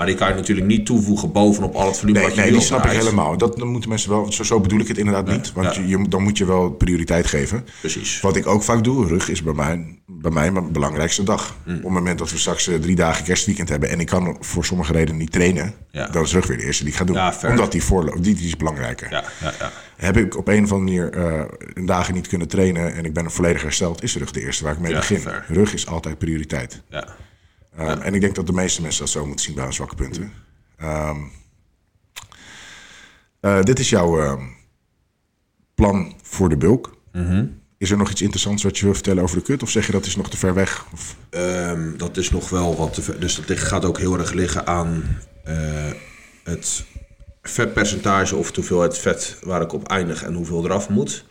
Maar 0.00 0.08
die 0.08 0.18
kan 0.18 0.28
je 0.28 0.34
natuurlijk 0.34 0.66
niet 0.66 0.86
toevoegen 0.86 1.32
bovenop 1.32 1.74
al 1.74 1.86
het 1.86 1.96
volume 1.98 2.18
Nee, 2.18 2.26
wat 2.26 2.36
je 2.36 2.40
nee 2.42 2.52
die 2.52 2.60
snap 2.60 2.84
ik 2.84 2.90
helemaal. 2.90 3.36
Dat 3.36 3.56
dan 3.58 3.68
moeten 3.68 3.88
mensen 3.88 4.10
wel, 4.10 4.32
zo, 4.32 4.42
zo 4.42 4.60
bedoel 4.60 4.80
ik 4.80 4.88
het 4.88 4.98
inderdaad 4.98 5.26
niet. 5.26 5.52
Want 5.52 5.74
ja. 5.74 5.82
je, 5.86 6.08
dan 6.08 6.22
moet 6.22 6.38
je 6.38 6.44
wel 6.44 6.70
prioriteit 6.70 7.26
geven. 7.26 7.64
Precies. 7.80 8.20
Wat 8.20 8.36
ik 8.36 8.46
ook 8.46 8.62
vaak 8.62 8.84
doe, 8.84 9.06
rug 9.06 9.28
is 9.28 9.42
bij 9.42 9.52
mij, 9.52 9.98
bij 10.06 10.30
mij 10.30 10.50
mijn 10.50 10.72
belangrijkste 10.72 11.22
dag. 11.22 11.56
Mm. 11.64 11.76
Op 11.76 11.82
het 11.82 11.92
moment 11.92 12.18
dat 12.18 12.30
we 12.30 12.38
straks 12.38 12.68
eh, 12.68 12.74
drie 12.74 12.96
dagen 12.96 13.24
kerstweekend 13.24 13.68
hebben 13.68 13.88
en 13.90 14.00
ik 14.00 14.06
kan 14.06 14.36
voor 14.40 14.64
sommige 14.64 14.92
redenen 14.92 15.20
niet 15.20 15.32
trainen, 15.32 15.74
Ja. 15.90 16.06
dan 16.06 16.22
is 16.22 16.32
rug 16.32 16.46
weer 16.46 16.56
de 16.56 16.64
eerste 16.64 16.84
die 16.84 16.92
ik 16.92 16.98
ga 16.98 17.04
doen. 17.04 17.16
Ja. 17.16 17.34
Omdat 17.48 17.72
die 17.72 17.82
voorloopt, 17.82 18.24
die, 18.24 18.34
die 18.34 18.46
is 18.46 18.56
belangrijker. 18.56 19.10
Ja, 19.10 19.24
ja, 19.40 19.52
ja. 19.58 19.72
Heb 19.96 20.16
ik 20.16 20.36
op 20.36 20.48
een 20.48 20.64
of 20.64 20.72
andere 20.72 21.00
manier 21.00 21.12
eh, 21.12 21.44
een 21.74 21.86
dagen 21.86 22.14
niet 22.14 22.28
kunnen 22.28 22.48
trainen 22.48 22.94
en 22.94 23.04
ik 23.04 23.12
ben 23.12 23.30
volledig 23.30 23.62
hersteld, 23.62 24.02
is 24.02 24.16
rug 24.16 24.30
de 24.30 24.40
eerste 24.40 24.64
waar 24.64 24.72
ik 24.72 24.78
mee 24.78 24.94
begin. 24.94 25.20
fair. 25.20 25.44
Rug 25.48 25.74
is 25.74 25.86
altijd 25.86 26.18
prioriteit. 26.18 26.82
ja. 26.88 27.04
Um, 27.80 28.00
En 28.00 28.14
ik 28.14 28.20
denk 28.20 28.34
dat 28.34 28.46
de 28.46 28.52
meeste 28.52 28.82
mensen 28.82 29.00
dat 29.00 29.10
zo 29.10 29.26
moeten 29.26 29.44
zien 29.44 29.54
bij 29.54 29.64
hun 29.64 29.72
zwakke 29.72 29.94
punten. 29.94 30.32
Ehm, 30.76 31.16
eh, 33.40 33.62
dit 33.62 33.78
is 33.78 33.90
jouw 33.90 34.20
ehm, 34.20 34.42
plan 35.74 36.14
voor 36.22 36.48
de 36.48 36.56
bulk. 36.56 36.98
Is 37.78 37.90
er 37.90 37.96
nog 37.96 38.10
iets 38.10 38.22
interessants 38.22 38.62
wat 38.62 38.78
je 38.78 38.84
wil 38.84 38.94
vertellen 38.94 39.22
over 39.22 39.36
de 39.36 39.42
kut? 39.42 39.62
Of 39.62 39.70
zeg 39.70 39.86
je 39.86 39.92
dat 39.92 40.06
is 40.06 40.16
nog 40.16 40.30
te 40.30 40.36
ver 40.36 40.54
weg? 40.54 40.86
Of, 40.92 41.16
Ehm, 41.30 41.96
dat 41.96 42.16
is 42.16 42.30
nog 42.30 42.48
wel 42.50 42.76
wat 42.76 42.94
te 42.94 43.02
ver. 43.02 43.20
Dus 43.20 43.34
dat 43.46 43.58
gaat 43.58 43.84
ook 43.84 43.98
heel 43.98 44.18
erg 44.18 44.32
liggen 44.32 44.66
aan 44.66 45.18
eh, 45.44 45.90
het 46.44 46.84
vetpercentage 47.42 48.36
of 48.36 48.54
hoeveel 48.54 48.80
het 48.80 48.98
vet 48.98 49.38
waar 49.42 49.62
ik 49.62 49.72
op 49.72 49.88
eindig 49.88 50.22
en 50.22 50.34
hoeveel 50.34 50.64
eraf 50.64 50.88
moet. 50.88 51.24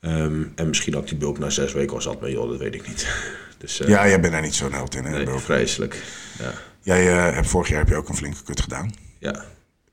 Ehm, 0.00 0.42
en 0.54 0.68
misschien 0.68 0.92
dat 0.92 1.02
ik 1.02 1.08
die 1.08 1.18
bulk 1.18 1.38
na 1.38 1.50
zes 1.50 1.72
weken 1.72 1.94
al 1.94 2.02
zat 2.02 2.20
ben, 2.20 2.30
joh, 2.30 2.48
dat 2.48 2.58
weet 2.58 2.74
ik 2.74 2.88
niet. 2.88 3.06
Dus 3.64 3.80
eh, 3.80 3.88
ja, 3.88 4.08
jij 4.08 4.20
bent 4.20 4.32
daar 4.32 4.42
niet 4.42 4.54
zo'n 4.54 4.72
held 4.72 4.94
in. 4.94 5.04
Hè, 5.04 5.24
nee, 5.24 5.38
vreselijk. 5.38 6.02
Ja. 6.38 6.52
Jij 6.80 7.08
eh, 7.28 7.34
hebt 7.34 7.46
vorig 7.46 7.68
jaar 7.68 7.78
heb 7.78 7.88
je 7.88 7.96
ook 7.96 8.08
een 8.08 8.16
flinke 8.16 8.42
kut 8.44 8.60
gedaan. 8.60 8.92
ja. 9.18 9.44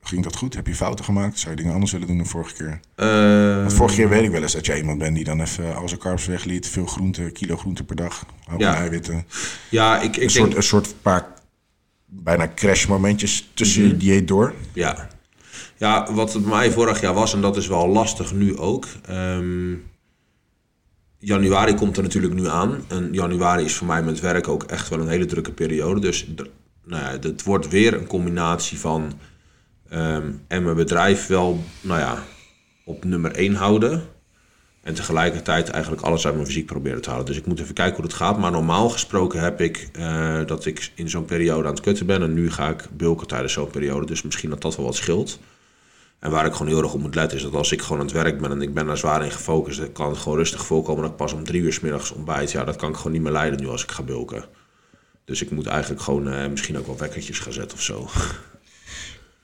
ging 0.02 0.22
dat 0.24 0.36
goed? 0.36 0.54
Heb 0.54 0.66
je 0.66 0.74
fouten 0.74 1.04
gemaakt? 1.04 1.38
Zou 1.38 1.50
je 1.50 1.56
dingen 1.56 1.72
anders 1.72 1.92
willen 1.92 2.06
doen 2.06 2.16
dan 2.16 2.26
vorige 2.26 2.54
keer? 2.54 2.80
Eh, 2.94 3.56
Want 3.56 3.72
vorige 3.72 3.94
keer 3.96 4.08
weet 4.08 4.22
ik 4.22 4.30
wel 4.30 4.42
eens 4.42 4.52
dat 4.52 4.66
jij 4.66 4.76
iemand 4.78 4.98
bent 4.98 5.14
die 5.14 5.24
dan 5.24 5.40
even 5.40 5.76
al 5.76 5.88
zijn 5.88 6.00
carbs 6.00 6.26
wegliet. 6.26 6.68
Veel 6.68 6.86
groente, 6.86 7.30
kilo 7.30 7.56
groente 7.56 7.84
per 7.84 7.96
dag. 7.96 8.26
Hoop 8.44 8.60
Ja. 8.60 8.74
eiwitten. 8.74 9.26
ja, 9.70 9.96
ik, 10.00 10.02
ik 10.02 10.14
Een 10.14 10.18
denk... 10.20 10.30
soort, 10.30 10.54
een 10.56 10.62
soort 10.62 10.94
paar 11.02 11.26
bijna 12.06 12.48
crashmomentjes 12.54 13.50
tussen 13.54 13.82
Mhm. 13.82 13.90
je 13.90 13.96
dieet 13.96 14.28
door. 14.28 14.54
Ja. 14.72 15.08
ja, 15.76 16.12
wat 16.12 16.32
het 16.32 16.42
bij 16.42 16.50
mij 16.58 16.70
vorig 16.70 17.00
jaar 17.00 17.14
was, 17.14 17.34
en 17.34 17.40
dat 17.40 17.56
is 17.56 17.66
wel 17.66 17.88
lastig 17.88 18.32
nu 18.32 18.56
ook. 18.58 18.86
ehm, 19.06 19.74
januari 21.24 21.74
komt 21.74 21.96
er 21.96 22.02
natuurlijk 22.02 22.34
nu 22.34 22.48
aan. 22.48 22.84
En 22.88 23.08
januari 23.12 23.64
is 23.64 23.74
voor 23.74 23.86
mij 23.86 24.02
met 24.02 24.20
werk 24.20 24.48
ook 24.48 24.62
echt 24.62 24.88
wel 24.88 25.00
een 25.00 25.08
hele 25.08 25.26
drukke 25.26 25.52
periode. 25.52 26.00
Dus 26.00 26.26
nou 26.84 27.02
ja, 27.02 27.28
het 27.28 27.42
wordt 27.42 27.68
weer 27.68 27.94
een 27.94 28.06
combinatie 28.06 28.78
van... 28.78 29.12
ehm, 29.88 30.32
en 30.48 30.62
mijn 30.62 30.76
bedrijf 30.76 31.26
wel 31.26 31.64
nou 31.80 32.00
ja, 32.00 32.22
op 32.84 33.04
nummer 33.04 33.32
1 33.32 33.54
houden. 33.54 34.02
En 34.82 34.94
tegelijkertijd 34.94 35.68
eigenlijk 35.68 36.02
alles 36.02 36.24
uit 36.26 36.34
mijn 36.34 36.46
fysiek 36.46 36.66
proberen 36.66 37.02
te 37.02 37.10
halen. 37.10 37.26
Dus 37.26 37.36
ik 37.36 37.46
moet 37.46 37.60
even 37.60 37.74
kijken 37.74 37.96
hoe 37.96 38.04
het 38.04 38.14
gaat. 38.14 38.38
Maar 38.38 38.50
normaal 38.50 38.88
gesproken 38.88 39.40
heb 39.40 39.60
ik 39.60 39.88
eh, 39.92 40.40
dat 40.46 40.66
ik 40.66 40.92
in 40.94 41.10
zo'n 41.10 41.24
periode 41.24 41.64
aan 41.68 41.74
het 41.74 41.82
kutten 41.82 42.06
ben. 42.06 42.22
En 42.22 42.34
nu 42.34 42.50
ga 42.50 42.68
ik 42.68 42.88
bulken 42.96 43.26
tijdens 43.26 43.52
zo'n 43.52 43.70
periode. 43.70 44.06
Dus 44.06 44.22
misschien 44.22 44.50
dat 44.50 44.60
dat 44.60 44.76
wel 44.76 44.84
wat 44.84 44.96
scheelt. 44.96 45.38
En 46.22 46.30
waar 46.30 46.46
ik 46.46 46.52
gewoon 46.52 46.68
heel 46.68 46.82
erg 46.82 46.94
op 46.94 47.00
moet 47.00 47.14
letten 47.14 47.36
is 47.36 47.42
dat 47.42 47.54
als 47.54 47.72
ik 47.72 47.82
gewoon 47.82 47.98
aan 47.98 48.04
het 48.04 48.14
werk 48.14 48.40
ben 48.40 48.50
en 48.50 48.62
ik 48.62 48.74
ben 48.74 48.86
daar 48.86 48.96
zwaar 48.96 49.24
in 49.24 49.30
gefocust, 49.30 49.78
dan 49.78 49.92
kan 49.92 50.08
het 50.08 50.18
gewoon 50.18 50.38
rustig 50.38 50.66
voorkomen 50.66 51.02
dat 51.02 51.10
ik 51.10 51.16
pas 51.16 51.32
om 51.32 51.44
drie 51.44 51.62
uur 51.62 51.72
's 51.72 51.80
middags 51.80 52.12
ontbijt. 52.12 52.50
Ja, 52.50 52.64
dat 52.64 52.76
kan 52.76 52.88
ik 52.88 52.96
gewoon 52.96 53.12
niet 53.12 53.22
meer 53.22 53.32
leiden 53.32 53.60
nu 53.60 53.68
als 53.68 53.82
ik 53.82 53.90
ga 53.90 54.02
bulken. 54.02 54.44
Dus 55.24 55.42
ik 55.42 55.50
moet 55.50 55.66
eigenlijk 55.66 56.02
gewoon 56.02 56.28
eh, 56.28 56.48
misschien 56.48 56.78
ook 56.78 56.86
wel 56.86 56.98
wekkertjes 56.98 57.38
gaan 57.38 57.52
zetten 57.52 57.76
of 57.76 57.82
zo. 57.82 58.06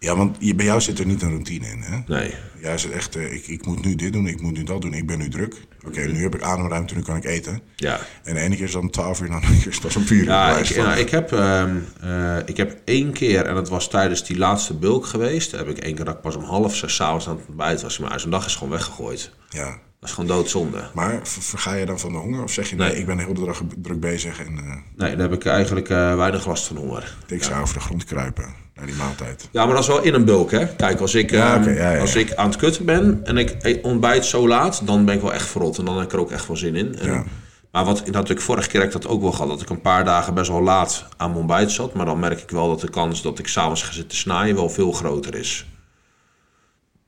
Ja, 0.00 0.16
want 0.16 0.36
je, 0.40 0.54
bij 0.54 0.64
jou 0.64 0.80
zit 0.80 0.98
er 0.98 1.06
niet 1.06 1.22
een 1.22 1.30
routine 1.30 1.66
in, 1.66 1.80
hè? 1.80 1.98
Nee. 2.06 2.34
Jij 2.60 2.78
zit 2.78 2.90
echt, 2.90 3.16
eh, 3.16 3.32
ik, 3.32 3.46
ik 3.46 3.66
moet 3.66 3.84
nu 3.84 3.94
dit 3.94 4.12
doen, 4.12 4.26
ik 4.26 4.40
moet 4.40 4.52
nu 4.52 4.62
dat 4.62 4.80
doen, 4.82 4.94
ik 4.94 5.06
ben 5.06 5.18
nu 5.18 5.28
druk. 5.28 5.54
Oké, 5.86 6.00
nu 6.00 6.22
heb 6.22 6.34
ik 6.34 6.42
ademruimte, 6.42 6.94
nu 6.94 7.02
kan 7.02 7.16
ik 7.16 7.24
eten. 7.24 7.60
Ja. 7.76 8.00
En 8.24 8.34
de 8.34 8.40
ene 8.40 8.56
keer 8.56 8.64
is 8.64 8.74
om 8.74 8.90
12 8.90 9.20
uur, 9.20 9.26
en 9.26 9.32
de 9.32 9.40
andere 9.40 9.58
keer 9.62 9.70
is 9.72 9.78
pas 9.78 9.96
om 9.96 10.02
4 10.04 10.16
uur. 10.18 10.24
Ja, 10.24 10.56
ik, 10.58 10.64
ja, 10.64 10.94
ik, 10.94 11.10
heb, 11.10 11.32
ehm, 11.32 11.76
eh, 12.00 12.36
ik 12.46 12.56
heb 12.56 12.80
één 12.84 13.12
keer, 13.12 13.44
en 13.46 13.54
dat 13.54 13.68
was 13.68 13.88
tijdens 13.90 14.24
die 14.26 14.38
laatste 14.38 14.74
bulk 14.74 15.06
geweest, 15.06 15.50
heb 15.50 15.68
ik 15.68 15.78
één 15.78 15.94
keer 15.94 16.04
dat 16.04 16.14
ik 16.14 16.20
pas 16.20 16.36
om 16.36 16.42
half 16.44 16.76
zes 16.76 16.94
's 16.94 17.00
avonds 17.00 17.28
aan 17.28 17.36
het 17.36 17.46
ontbijt 17.48 17.82
was. 17.82 17.98
Maar 17.98 18.20
zo'n 18.20 18.30
dag 18.30 18.46
is 18.46 18.54
gewoon 18.54 18.72
weggegooid. 18.72 19.30
ja. 19.50 19.78
Dat 20.00 20.08
is 20.08 20.14
gewoon 20.14 20.30
doodzonde. 20.36 20.90
Maar 20.94 21.20
ver- 21.22 21.42
verga 21.42 21.74
je 21.74 21.86
dan 21.86 21.98
van 21.98 22.12
de 22.12 22.18
honger? 22.18 22.42
Of 22.42 22.52
zeg 22.52 22.70
je, 22.70 22.76
nee, 22.76 22.88
Nee. 22.90 22.98
ik 23.00 23.06
ben 23.06 23.16
de 23.16 23.22
hele 23.22 23.44
dag 23.44 23.62
druk 23.82 24.00
bezig 24.00 24.38
en 24.40 24.58
eh 24.58 24.64
Nee, 24.96 25.16
daar 25.16 25.30
heb 25.30 25.32
ik 25.32 25.44
eigenlijk 25.46 25.88
weinig 25.88 26.46
last 26.46 26.66
van 26.66 26.76
honger. 26.76 27.16
ik 27.26 27.42
zou 27.44 27.62
over 27.62 27.74
de 27.74 27.80
grond 27.80 28.04
kruipen 28.04 28.54
naar 28.78 28.86
die 28.86 28.96
maaltijd? 28.96 29.48
Ja, 29.52 29.64
maar 29.64 29.74
dat 29.74 29.82
is 29.82 29.88
wel 29.88 30.02
in 30.02 30.14
een 30.14 30.24
bulk, 30.24 30.50
hè? 30.50 30.66
Kijk, 30.66 31.00
als 31.00 31.14
ik, 31.14 31.30
Ja, 31.30 31.54
ehm, 31.54 31.62
oké, 31.62 31.70
ja, 31.70 31.92
ja, 31.92 32.00
als 32.00 32.14
ik 32.14 32.34
aan 32.34 32.48
het 32.48 32.56
kutten 32.56 32.84
ben 32.84 33.20
en 33.24 33.36
ik 33.36 33.56
eet 33.60 33.82
ontbijt 33.82 34.24
zo 34.24 34.48
laat, 34.48 34.86
dan 34.86 35.04
ben 35.04 35.14
ik 35.14 35.20
wel 35.20 35.32
echt 35.32 35.48
verrot. 35.48 35.78
En 35.78 35.84
dan 35.84 35.96
heb 35.96 36.04
ik 36.04 36.12
er 36.12 36.20
ook 36.20 36.30
echt 36.30 36.46
wel 36.46 36.56
zin 36.56 36.74
in. 36.74 36.98
En. 36.98 37.26
Maar 37.70 37.84
wat 37.84 37.98
ik 37.98 38.12
natuurlijk 38.12 38.40
vorige 38.40 38.68
keer 38.68 38.80
heb 38.80 38.94
ik 38.94 39.02
dat 39.02 39.10
ook 39.10 39.20
wel 39.20 39.32
gehad, 39.32 39.48
dat 39.48 39.60
ik 39.60 39.68
een 39.70 39.80
paar 39.80 40.04
dagen 40.04 40.34
best 40.34 40.50
wel 40.50 40.62
laat 40.62 41.04
aan 41.16 41.28
mijn 41.28 41.40
ontbijt 41.40 41.70
zat. 41.70 41.94
Maar 41.94 42.06
dan 42.06 42.18
merk 42.18 42.40
ik 42.40 42.50
wel 42.50 42.68
dat 42.68 42.80
de 42.80 42.90
kans 42.90 43.22
dat 43.22 43.38
ik 43.38 43.48
s'avonds 43.48 43.82
ga 43.82 43.92
zitten 43.92 44.18
snijden 44.18 44.54
wel 44.54 44.70
veel 44.70 44.92
groter 44.92 45.34
is. 45.34 45.66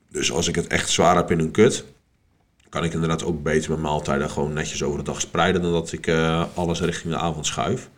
Dus 0.09 0.31
als 0.31 0.47
ik 0.47 0.55
het 0.55 0.67
echt 0.67 0.89
zwaar 0.89 1.15
heb 1.15 1.31
in 1.31 1.39
een 1.39 1.51
kut, 1.51 1.85
kan 2.69 2.83
ik 2.83 2.93
inderdaad 2.93 3.23
ook 3.23 3.43
beter 3.43 3.69
mijn 3.69 3.81
maaltijden 3.81 4.29
gewoon 4.29 4.53
netjes 4.53 4.83
over 4.83 4.97
de 4.97 5.03
dag 5.03 5.21
spreiden 5.21 5.61
dan 5.61 5.71
dat 5.71 5.91
ik 5.91 6.07
eh, 6.07 6.43
alles 6.53 6.81
richting 6.81 7.13
de 7.13 7.19
avond 7.19 7.45
schuif. 7.45 7.89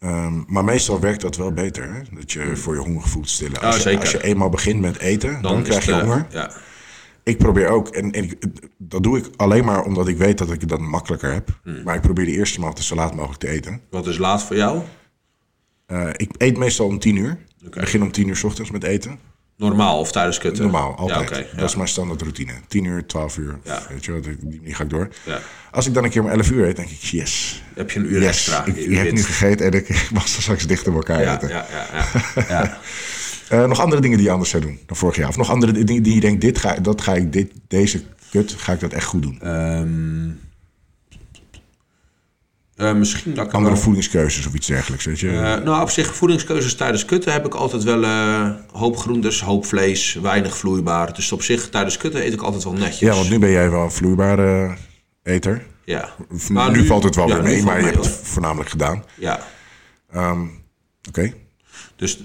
Ehm, 0.00 0.42
maar 0.46 0.64
meestal 0.64 1.00
werkt 1.00 1.20
dat 1.20 1.36
wel 1.36 1.52
beter, 1.52 1.94
hè? 1.94 2.00
Dat 2.12 2.32
je 2.32 2.56
voor 2.56 2.74
je 2.74 2.80
hongergevoel 2.80 3.26
stillen. 3.26 3.60
Als, 3.60 3.82
je, 3.82 3.98
als 3.98 4.10
je 4.10 4.22
eenmaal 4.22 4.48
begint 4.48 4.80
met 4.80 4.98
eten, 4.98 5.42
dan, 5.42 5.62
krijg 5.62 5.84
je 5.84 5.92
eh, 5.92 6.00
honger. 6.00 6.26
Ja. 6.30 6.52
Ik 7.22 7.38
probeer 7.38 7.68
ook, 7.68 7.88
en, 7.88 8.10
en 8.12 8.24
ik- 8.24 8.46
dat 8.78 9.02
doe 9.02 9.18
ik 9.18 9.28
alleen 9.36 9.64
maar 9.64 9.82
omdat 9.84 10.08
ik 10.08 10.16
weet 10.16 10.38
dat 10.38 10.50
ik 10.52 10.60
het 10.60 10.68
dan 10.68 10.88
makkelijker 10.88 11.32
heb. 11.32 11.58
Hmm. 11.62 11.82
Maar 11.82 11.94
ik 11.94 12.00
probeer 12.00 12.24
de 12.24 12.32
eerste 12.32 12.60
maal 12.60 12.76
zo 12.78 12.94
laat 12.94 13.14
mogelijk 13.14 13.40
te 13.40 13.48
eten. 13.48 13.80
Wat 13.90 14.06
is 14.06 14.18
laat 14.18 14.42
voor 14.42 14.56
jou? 14.56 14.82
Eh, 15.86 16.08
ik 16.16 16.30
eet 16.36 16.56
meestal 16.58 16.86
om 16.86 16.98
10 16.98 17.16
uur. 17.16 17.38
Ik 17.64 17.70
begin 17.70 18.02
om 18.02 18.12
10 18.12 18.28
uur 18.28 18.36
s 18.36 18.44
ochtends 18.44 18.70
met 18.70 18.84
eten. 18.84 19.18
Normaal 19.58 19.98
of 19.98 20.12
tijdens 20.12 20.38
kutten? 20.38 20.62
Normaal, 20.62 20.96
altijd. 20.96 21.28
Ja. 21.30 21.44
Dat 21.56 21.68
is 21.68 21.76
mijn 21.76 21.88
standaard 21.88 22.20
routine. 22.22 22.52
10 22.68 22.84
uur, 22.84 23.06
12 23.06 23.36
uur. 23.36 23.58
Ja. 23.64 23.82
Weet 23.88 24.04
je 24.04 24.12
wel, 24.12 24.20
die, 24.20 24.36
die 24.62 24.74
ga 24.74 24.82
ik 24.84 24.90
door. 24.90 25.08
Ja. 25.24 25.38
Als 25.70 25.86
ik 25.86 25.94
dan 25.94 26.04
een 26.04 26.10
keer 26.10 26.22
om 26.22 26.28
11 26.28 26.50
uur 26.50 26.66
eet, 26.68 26.76
denk 26.76 26.88
ik, 26.90 26.98
yes. 27.00 27.62
Heb 27.74 27.90
je 27.90 27.98
een 27.98 28.12
uur 28.12 28.20
Yes, 28.20 28.28
extra? 28.28 28.64
ik, 28.64 28.76
Je 28.76 28.94
heb 28.94 29.02
wint. 29.04 29.16
nu 29.16 29.22
gegeten 29.22 29.66
en 29.66 29.72
ik, 29.72 29.88
ik 30.04 30.10
mag 30.12 30.28
straks 30.28 30.66
dichter 30.66 30.92
bij 30.92 31.00
elkaar 31.00 31.20
Ja, 31.22 31.34
eten. 31.36 31.48
ja, 31.48 31.66
ja, 31.70 32.04
ja. 32.36 32.44
ja. 32.62 32.78
Eh, 33.48 33.64
nog 33.68 33.80
andere 33.80 34.00
dingen 34.00 34.16
die 34.16 34.26
je 34.26 34.32
anders 34.32 34.50
zou 34.50 34.62
doen 34.62 34.78
dan 34.86 34.96
vorig 34.96 35.16
jaar? 35.16 35.28
Of 35.28 35.36
nog 35.36 35.50
andere 35.50 35.84
dingen 35.84 36.02
die 36.02 36.14
je 36.14 36.20
denkt, 36.20 36.40
dit 36.40 36.58
ga, 36.58 36.74
dat 36.74 37.00
ga 37.00 37.14
ik, 37.14 37.32
dit, 37.32 37.52
deze 37.68 38.02
kut, 38.30 38.54
ga 38.58 38.72
ik 38.72 38.80
dat 38.80 38.92
echt 38.92 39.04
goed 39.06 39.22
doen? 39.22 39.40
Ehm, 39.42 40.30
eh, 42.78 42.92
misschien 42.92 43.34
dat 43.34 43.52
andere 43.52 43.74
wel- 43.74 43.82
voedingskeuzes 43.82 44.46
of 44.46 44.54
iets 44.54 44.66
dergelijks, 44.66 45.04
weet 45.04 45.20
je? 45.20 45.28
Eh, 45.30 45.36
nou, 45.64 45.82
op 45.82 45.90
zich, 45.90 46.14
voedingskeuzes 46.14 46.74
tijdens 46.74 47.04
kutten 47.04 47.32
heb 47.32 47.46
ik 47.46 47.54
altijd 47.54 47.82
wel 47.82 48.02
eh, 48.04 48.50
hoop 48.72 48.96
groentes, 48.96 49.40
hoop 49.40 49.66
vlees, 49.66 50.14
weinig 50.14 50.56
vloeibaar. 50.56 51.14
Dus 51.14 51.32
op 51.32 51.42
zich, 51.42 51.68
tijdens 51.68 51.96
kutten 51.96 52.24
eet 52.24 52.32
ik 52.32 52.42
altijd 52.42 52.64
wel 52.64 52.72
netjes. 52.72 52.98
ja, 52.98 53.14
want 53.14 53.30
nu 53.30 53.38
ben 53.38 53.50
jij 53.50 53.70
wel 53.70 53.82
een 53.82 53.90
vloeibare 53.90 54.76
eter. 55.22 55.66
Ja. 55.84 56.08
Maar 56.48 56.70
nu, 56.70 56.86
valt 56.86 57.02
het 57.04 57.14
wel 57.14 57.28
ja, 57.28 57.34
weer 57.34 57.42
mee, 57.42 57.62
maar 57.62 57.78
je 57.78 57.84
hebt 57.84 58.04
het 58.04 58.20
voornamelijk 58.22 58.70
gedaan. 58.70 59.04
Ja. 59.14 59.40
Ehm, 60.10 60.46
Oké, 61.08 61.32
Dus 61.96 62.18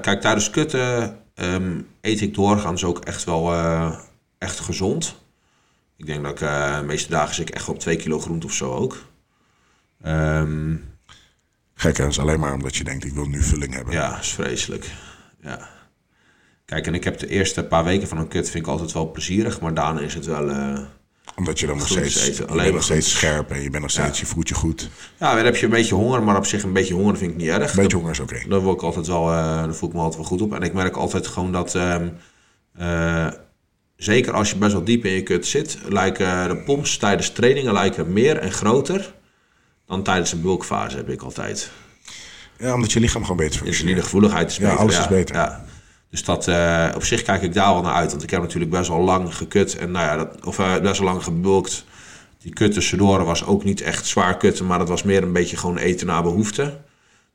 kijk, 0.00 0.20
tijdens 0.20 0.50
kutten 0.50 1.16
ehm, 1.34 1.80
eet 2.00 2.20
ik 2.20 2.34
doorgaans 2.34 2.84
ook 2.84 2.98
echt 2.98 3.24
wel 3.24 3.54
echt 4.38 4.60
gezond. 4.60 5.16
Ik 5.96 6.06
denk 6.06 6.22
dat 6.22 6.30
ik 6.32 6.38
de 6.38 6.82
meeste 6.86 7.10
dagen 7.10 7.34
zit 7.34 7.48
ik 7.48 7.54
echt 7.54 7.68
op 7.68 7.78
2 7.78 7.96
kilo 7.96 8.18
groente 8.20 8.46
of 8.46 8.52
zo 8.52 8.72
ook. 8.72 8.96
Ehm, 10.02 10.74
gek 11.74 11.96
hè, 11.96 12.02
dat 12.02 12.12
is 12.12 12.18
alleen 12.18 12.40
maar 12.40 12.52
omdat 12.54 12.76
je 12.76 12.84
denkt, 12.84 13.04
ik 13.04 13.12
wil 13.12 13.26
nu 13.26 13.42
vulling 13.42 13.74
hebben. 13.74 13.94
Ja, 13.94 14.18
is 14.18 14.32
vreselijk. 14.32 14.90
Ja. 15.42 15.68
Kijk, 16.64 16.86
en 16.86 16.94
ik 16.94 17.04
heb 17.04 17.18
de 17.18 17.26
eerste 17.28 17.64
paar 17.64 17.84
weken 17.84 18.08
van 18.08 18.18
een 18.18 18.28
kut 18.28 18.50
vind 18.50 18.64
ik 18.64 18.70
altijd 18.70 18.92
wel 18.92 19.10
plezierig, 19.10 19.60
maar 19.60 19.74
daarna 19.74 20.00
is 20.00 20.14
het 20.14 20.26
wel... 20.26 20.50
eh, 20.50 20.78
Omdat 21.36 21.60
je 21.60 21.66
dan 21.66 21.76
nog 21.78 21.88
steeds, 21.88 22.26
eten, 22.26 22.44
je 22.44 22.50
alleen 22.50 22.62
bent 22.62 22.74
nog 22.74 22.84
steeds 22.84 23.10
scherp 23.10 23.50
en 23.50 23.62
je 23.62 23.70
bent 23.70 23.82
nog 23.82 23.90
steeds, 23.90 24.20
je 24.20 24.26
voelt 24.26 24.48
je 24.48 24.54
goed. 24.54 24.90
Ja, 25.18 25.34
dan 25.34 25.44
heb 25.44 25.56
je 25.56 25.64
een 25.64 25.70
beetje 25.70 25.94
honger, 25.94 26.22
maar 26.22 26.36
op 26.36 26.46
zich 26.46 26.62
een 26.62 26.72
beetje 26.72 26.94
honger 26.94 27.16
vind 27.16 27.30
ik 27.30 27.36
niet 27.36 27.48
erg. 27.48 27.70
Een 27.76 27.82
beetje 27.82 27.96
honger 27.96 28.12
is 28.12 28.20
oké. 28.20 28.48
Daar 28.48 28.60
word 28.60 28.76
ik 28.76 28.82
altijd 28.82 29.06
wel, 29.06 29.30
eh 29.30 29.34
daar 29.36 29.74
voel 29.74 29.88
ik 29.88 29.94
me 29.94 30.00
altijd 30.00 30.20
wel 30.20 30.30
goed 30.30 30.40
op. 30.42 30.54
En 30.54 30.62
ik 30.62 30.72
merk 30.72 30.96
altijd 30.96 31.26
gewoon 31.26 31.52
dat, 31.52 31.74
ehm, 31.74 32.08
eh, 32.72 33.28
zeker 33.96 34.32
als 34.32 34.50
je 34.50 34.56
best 34.56 34.72
wel 34.72 34.84
diep 34.84 35.04
in 35.04 35.12
je 35.12 35.22
kut 35.22 35.46
zit, 35.46 35.78
lijken 35.88 36.48
de 36.48 36.56
pomps 36.56 36.96
tijdens 36.96 37.30
trainingen 37.30 37.72
lijken 37.72 38.12
meer 38.12 38.36
en 38.38 38.52
groter 38.52 39.14
dan 39.90 40.02
tijdens 40.02 40.32
een 40.32 40.40
bulkfase 40.40 40.96
heb 40.96 41.08
ik 41.08 41.22
altijd. 41.22 41.70
Ja, 42.58 42.74
omdat 42.74 42.92
je 42.92 43.00
lichaam 43.00 43.22
gewoon 43.22 43.36
beter 43.36 43.58
functioneert. 43.60 43.78
Insulinegevoeligheid 43.80 44.50
is 44.50 44.56
Ja, 44.56 44.62
beter. 44.62 44.78
alles 44.78 44.98
is 44.98 45.08
beter. 45.08 45.34
Ja. 45.34 45.64
Dus 46.10 46.24
dat, 46.24 46.48
eh, 46.48 46.88
op 46.94 47.04
zich 47.04 47.22
kijk 47.22 47.42
ik 47.42 47.54
daar 47.54 47.72
wel 47.72 47.82
naar 47.82 47.94
uit. 47.94 48.10
Want 48.10 48.22
ik 48.22 48.30
heb 48.30 48.40
natuurlijk 48.40 48.70
best 48.70 48.88
wel 48.88 49.00
lang 49.00 49.34
gekut. 49.34 49.76
En 49.76 49.90
nou 49.90 50.04
ja, 50.06 50.16
dat, 50.16 50.44
of 50.44 50.58
eh, 50.58 50.78
best 50.80 50.98
wel 50.98 51.08
lang 51.08 51.22
gebulkt. 51.24 51.84
Die 52.38 52.52
kut 52.52 52.72
tussendoor 52.72 53.24
was 53.24 53.44
ook 53.44 53.64
niet 53.64 53.80
echt 53.80 54.06
zwaar 54.06 54.36
kutten. 54.36 54.66
Maar 54.66 54.78
dat 54.78 54.88
was 54.88 55.02
meer 55.02 55.22
een 55.22 55.32
beetje 55.32 55.56
gewoon 55.56 55.76
eten 55.76 56.06
naar 56.06 56.22
behoefte. 56.22 56.78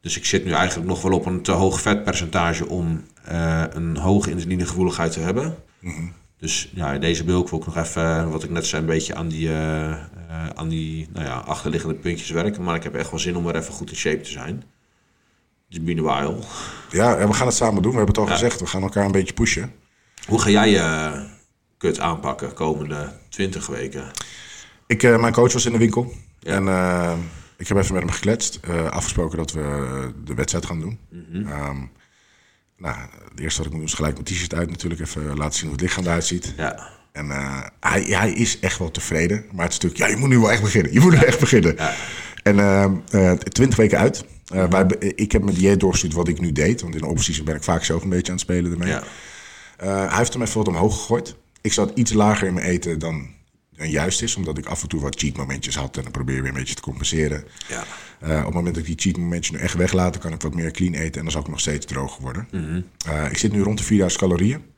Dus 0.02 0.18
ik 0.18 0.26
zit 0.26 0.46
nu 0.46 0.52
eigenlijk 0.52 0.88
nog 0.90 1.02
wel 1.02 1.12
op 1.12 1.26
een 1.26 1.42
te 1.42 1.52
hoog 1.52 1.82
vetpercentage 1.82 2.68
om 2.68 3.04
eh, 3.24 3.64
een 3.74 3.98
hoge 3.98 4.30
insulinegevoeligheid 4.32 5.12
te 5.12 5.20
hebben. 5.20 5.56
Mhm. 5.80 6.04
Dus 6.38 6.72
ja, 6.74 6.94
in 6.94 7.02
deze 7.02 7.24
bulk 7.24 7.50
wil 7.50 7.60
ik 7.60 7.66
nog 7.66 7.78
even, 7.78 8.30
wat 8.30 8.44
ik 8.44 8.50
net 8.50 8.66
zei, 8.66 8.82
een 8.82 8.88
beetje 8.88 9.16
aan 9.16 9.28
die, 9.28 9.48
eh, 9.50 9.92
eh, 9.92 9.98
aan 10.56 10.68
die 10.70 11.08
nou 11.14 11.26
ja, 11.26 11.36
achterliggende 11.38 11.96
puntjes 11.96 12.30
werken. 12.30 12.64
Maar 12.64 12.76
ik 12.76 12.84
heb 12.84 12.96
echt 12.96 13.10
wel 13.12 13.20
zin 13.20 13.36
om 13.36 13.48
er 13.48 13.56
even 13.56 13.74
goed 13.74 13.90
in 13.90 13.96
shape 13.96 14.22
te 14.22 14.30
zijn. 14.32 14.64
Dus 15.70 15.84
been 15.84 16.00
a 16.00 16.02
while. 16.02 16.40
Ja, 16.92 17.18
en 17.18 17.28
we 17.28 17.34
gaan 17.34 17.48
het 17.48 17.56
samen 17.56 17.82
doen. 17.82 17.92
We 17.92 17.98
hebben 17.98 18.16
het 18.16 18.24
al 18.24 18.28
Ja. 18.30 18.34
gezegd. 18.34 18.60
We 18.60 18.66
gaan 18.66 18.82
elkaar 18.82 19.06
een 19.06 19.12
beetje 19.12 19.34
pushen. 19.34 19.72
Hoe 20.28 20.42
ga 20.42 20.50
jij 20.50 20.70
je 20.70 21.14
kut 21.78 22.00
aanpakken 22.00 22.54
komende 22.54 23.12
20 23.30 23.68
weken? 23.68 24.12
Ik, 24.88 25.04
eh, 25.04 25.20
mijn 25.20 25.34
coach 25.34 25.54
was 25.54 25.66
in 25.66 25.72
de 25.72 25.78
winkel. 25.78 26.14
Ja. 26.40 26.52
En 26.56 26.68
eh, 26.68 27.14
ik 27.58 27.68
heb 27.68 27.78
even 27.78 27.94
met 27.94 28.04
hem 28.04 28.12
gekletst. 28.12 28.60
eh, 28.62 28.86
afgesproken 28.90 29.38
dat 29.38 29.52
we 29.52 30.12
de 30.24 30.34
wedstrijd 30.34 30.66
gaan 30.66 30.80
doen. 30.80 31.00
Ehm, 31.48 31.78
nou, 32.78 32.96
het 33.30 33.40
eerste 33.40 33.58
wat 33.58 33.66
ik 33.66 33.72
moet 33.72 33.82
doen 33.82 33.90
is 33.90 33.94
gelijk 33.94 34.14
mijn 34.14 34.26
t-shirt 34.26 34.54
uit 34.54 34.70
natuurlijk. 34.70 35.02
Even 35.02 35.38
laten 35.38 35.54
zien 35.54 35.68
hoe 35.68 35.78
het 35.78 35.82
lichaam 35.82 36.04
eruit 36.04 36.26
ziet. 36.26 36.54
Ja, 36.58 36.90
En 37.12 37.32
eh, 37.32 37.62
hij, 37.80 38.02
hij 38.02 38.32
is 38.32 38.60
echt 38.60 38.80
wel 38.80 38.92
tevreden. 38.92 39.46
Maar 39.52 39.64
het 39.66 39.74
is 39.74 39.80
natuurlijk, 39.80 39.98
ja, 39.98 40.08
je 40.08 40.18
moet 40.18 40.30
nu 40.30 40.40
wel 40.40 40.52
echt 40.52 40.62
beginnen. 40.62 40.94
Je 40.94 41.00
moet 41.00 41.12
nu 41.12 41.18
echt 41.18 41.40
beginnen. 41.40 41.78
En 42.44 42.60
eh, 42.60 42.84
eh, 43.12 43.38
twintig 43.38 43.78
weken 43.78 43.98
uit. 43.98 44.26
Wij, 44.46 44.86
ik 45.00 45.32
heb 45.32 45.44
mijn 45.44 45.56
dieet 45.56 45.80
doorgestuurd 45.80 46.14
wat 46.14 46.28
ik 46.28 46.40
nu 46.40 46.52
deed. 46.52 46.82
Want 46.82 46.96
in 46.96 47.02
de 47.02 47.08
opties 47.08 47.44
ben 47.44 47.56
ik 47.56 47.64
vaak 47.64 47.84
zelf 47.84 48.04
een 48.04 48.10
beetje 48.10 48.32
aan 48.32 48.38
het 48.38 48.42
spelen 48.42 48.72
ermee. 48.72 48.90
ja. 48.90 49.04
Hij 49.78 50.18
heeft 50.18 50.34
hem 50.34 50.42
even 50.42 50.58
wat 50.58 50.68
omhoog 50.68 50.98
gegooid. 50.98 51.36
Ik 51.62 51.74
zat 51.74 51.92
iets 51.96 52.14
lager 52.14 52.48
in 52.48 52.54
mijn 52.54 52.66
eten 52.66 53.00
dan 53.00 53.28
dan 53.78 53.90
juist 53.90 54.22
is. 54.22 54.36
Omdat 54.36 54.58
ik 54.58 54.66
af 54.66 54.82
en 54.82 54.88
toe 54.88 55.02
wat 55.02 55.20
cheat 55.20 55.38
momentjes 55.38 55.76
had 55.76 55.98
en 55.98 56.04
dan 56.04 56.12
probeer 56.12 56.42
weer 56.42 56.50
een 56.50 56.58
beetje 56.58 56.76
te 56.76 56.82
compenseren. 56.82 57.44
Ja. 57.68 57.84
Eh, 58.20 58.38
op 58.38 58.46
het 58.46 58.54
moment 58.54 58.76
dat 58.76 58.88
ik 58.88 58.90
die 58.90 59.12
cheat 59.12 59.18
momentjes 59.18 59.52
nu 59.52 59.64
echt 59.64 59.74
weglaat, 59.74 60.14
dan 60.14 60.22
kan 60.22 60.34
ik 60.34 60.42
wat 60.42 60.54
meer 60.54 60.72
clean 60.72 60.94
eten 60.94 61.16
en 61.16 61.22
dan 61.22 61.32
zal 61.32 61.42
ik 61.42 61.48
nog 61.48 61.60
steeds 61.60 61.86
droog 61.86 62.18
worden. 62.18 62.48
Eh, 63.06 63.30
ik 63.30 63.38
zit 63.38 63.52
nu 63.52 63.62
rond 63.62 63.78
de 63.78 63.84
4000 63.84 64.22
calorieën. 64.22 64.74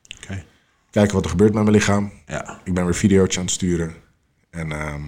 Kijken 0.92 1.16
wat 1.16 1.24
er 1.24 1.30
gebeurt 1.30 1.54
met 1.54 1.64
mijn 1.64 1.76
lichaam. 1.76 2.12
Ja. 2.28 2.62
Ik 2.64 2.74
ben 2.74 2.84
weer 2.84 2.96
video's 2.96 3.38
aan 3.38 3.44
het 3.44 3.52
sturen. 3.52 3.94
En 4.50 4.72
ehm, 4.72 5.02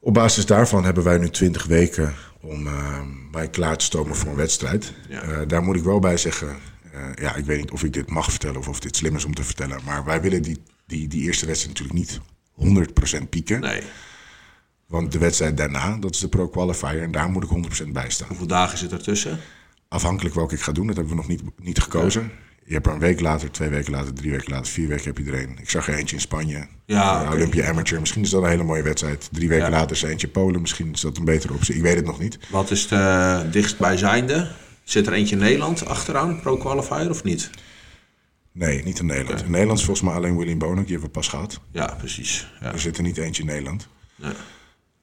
op 0.00 0.14
basis 0.14 0.46
daarvan 0.46 0.84
hebben 0.84 1.04
wij 1.04 1.18
nu 1.18 1.30
20 1.30 1.64
weken 1.64 2.14
om 2.40 2.66
ehm, 2.66 3.06
mij 3.30 3.48
klaar 3.48 3.76
te 3.76 3.84
stomen 3.84 4.16
voor 4.16 4.30
een 4.30 4.36
wedstrijd. 4.36 4.92
Ja. 5.08 5.22
Eh, 5.22 5.40
daar 5.46 5.62
moet 5.62 5.76
ik 5.76 5.82
wel 5.82 5.98
bij 5.98 6.16
zeggen, 6.16 6.56
ja, 7.14 7.34
ik 7.34 7.44
weet 7.44 7.58
niet 7.58 7.70
of 7.70 7.84
ik 7.84 7.92
dit 7.92 8.10
mag 8.10 8.30
vertellen 8.30 8.56
of 8.56 8.68
of 8.68 8.80
dit 8.80 8.96
slim 8.96 9.16
is 9.16 9.24
om 9.24 9.34
te 9.34 9.44
vertellen. 9.44 9.80
Maar 9.84 10.04
wij 10.04 10.20
willen 10.20 10.42
die, 10.42 10.62
die, 10.88 11.08
die 11.08 11.22
eerste 11.22 11.46
wedstrijd 11.46 11.78
natuurlijk 11.80 11.98
niet 11.98 12.20
100% 13.24 13.28
pieken. 13.28 13.60
Nee. 13.60 13.82
Want 14.86 15.12
de 15.12 15.18
wedstrijd 15.18 15.56
daarna, 15.56 15.96
dat 15.96 16.14
is 16.14 16.20
de 16.20 16.28
Pro 16.28 16.48
Qualifier, 16.48 17.02
en 17.02 17.10
daar 17.12 17.30
moet 17.30 17.44
ik 17.44 17.80
100% 17.82 17.88
bij 17.92 18.10
staan. 18.10 18.28
Hoeveel 18.28 18.46
dagen 18.46 18.78
zit 18.78 18.92
ertussen? 18.92 19.38
Afhankelijk 19.88 20.34
welke 20.34 20.54
ik 20.54 20.60
ga 20.60 20.72
doen, 20.72 20.86
dat 20.86 20.96
hebben 20.96 21.14
we 21.14 21.20
nog 21.20 21.28
niet, 21.28 21.42
niet 21.62 21.78
gekozen. 21.82 22.30
Je 22.64 22.74
hebt 22.74 22.86
er 22.86 22.92
een 22.92 22.98
week 22.98 23.20
later, 23.20 23.50
twee 23.50 23.68
weken 23.68 23.92
later, 23.92 24.14
drie 24.14 24.30
weken 24.30 24.50
later, 24.52 24.66
vier 24.72 24.88
weken 24.88 25.04
heb 25.04 25.18
je 25.18 25.24
er 25.32 25.42
een. 25.42 25.58
Ik 25.60 25.70
zag 25.70 25.88
er 25.88 25.94
eentje 25.94 26.16
in 26.16 26.22
Spanje. 26.22 26.66
Ja, 26.86 27.24
Eh. 27.24 27.30
Olympia 27.30 27.68
Amateur. 27.68 28.00
Misschien 28.00 28.22
is 28.22 28.30
dat 28.30 28.42
een 28.42 28.48
hele 28.48 28.62
mooie 28.64 28.82
wedstrijd. 28.82 29.28
Drie 29.32 29.48
weken 29.48 29.64
Ja. 29.64 29.70
later 29.70 29.90
is 29.96 30.02
er 30.02 30.08
eentje 30.10 30.28
Polen. 30.28 30.60
Misschien 30.60 30.92
is 30.92 31.00
dat 31.00 31.16
een 31.16 31.24
betere 31.24 31.52
optie. 31.52 31.74
Ik 31.74 31.82
weet 31.82 31.96
het 31.96 32.04
nog 32.04 32.18
niet. 32.20 32.38
Wat 32.50 32.70
is 32.70 32.88
de 32.88 33.46
dichtstbijzijnde? 33.50 34.50
Zit 34.84 35.06
er 35.06 35.12
eentje 35.12 35.34
in 35.36 35.40
Nederland 35.42 35.86
achteraan, 35.86 36.40
pro 36.40 36.56
qualifier 36.56 37.10
of 37.10 37.24
niet? 37.24 37.50
Nee, 38.52 38.82
niet 38.82 38.98
in 38.98 39.06
Nederland. 39.06 39.42
In 39.42 39.50
Nederland 39.50 39.78
is 39.78 39.84
volgens 39.84 40.06
mij 40.08 40.16
alleen 40.16 40.36
William 40.36 40.58
Bonek. 40.58 40.76
Die 40.86 40.92
hebben 40.92 41.06
we 41.06 41.18
pas 41.18 41.28
gehad. 41.28 41.60
Ja, 41.70 41.94
precies. 41.98 42.52
Ja. 42.60 42.72
Er 42.72 42.80
zit 42.80 42.96
er 42.96 43.02
niet 43.02 43.16
eentje 43.16 43.42
in 43.42 43.48
Nederland. 43.48 43.88
Nee. 44.16 44.32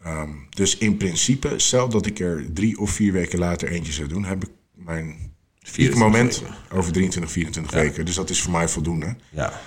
Ehm, 0.04 0.30
dus 0.50 0.78
in 0.78 0.98
principe, 0.98 1.54
stel 1.60 1.90
dat 1.90 2.06
ik 2.06 2.20
er 2.20 2.46
drie 2.54 2.80
of 2.80 2.90
vier 2.92 3.12
weken 3.12 3.40
later 3.40 3.68
eentje 3.70 3.92
zou 3.94 4.08
doen, 4.08 4.26
heb 4.26 4.44
ik 4.44 4.50
mijn 4.74 5.34
24 5.60 6.00
moment 6.10 6.40
weken. 6.40 6.56
over 6.72 6.92
23, 6.92 7.32
24 7.32 7.74
weken. 7.74 8.06
Dus 8.06 8.16
dat 8.16 8.30
is 8.30 8.42
voor 8.42 8.52
mij 8.52 8.68
voldoende. 8.70 9.16
Ja. 9.30 9.62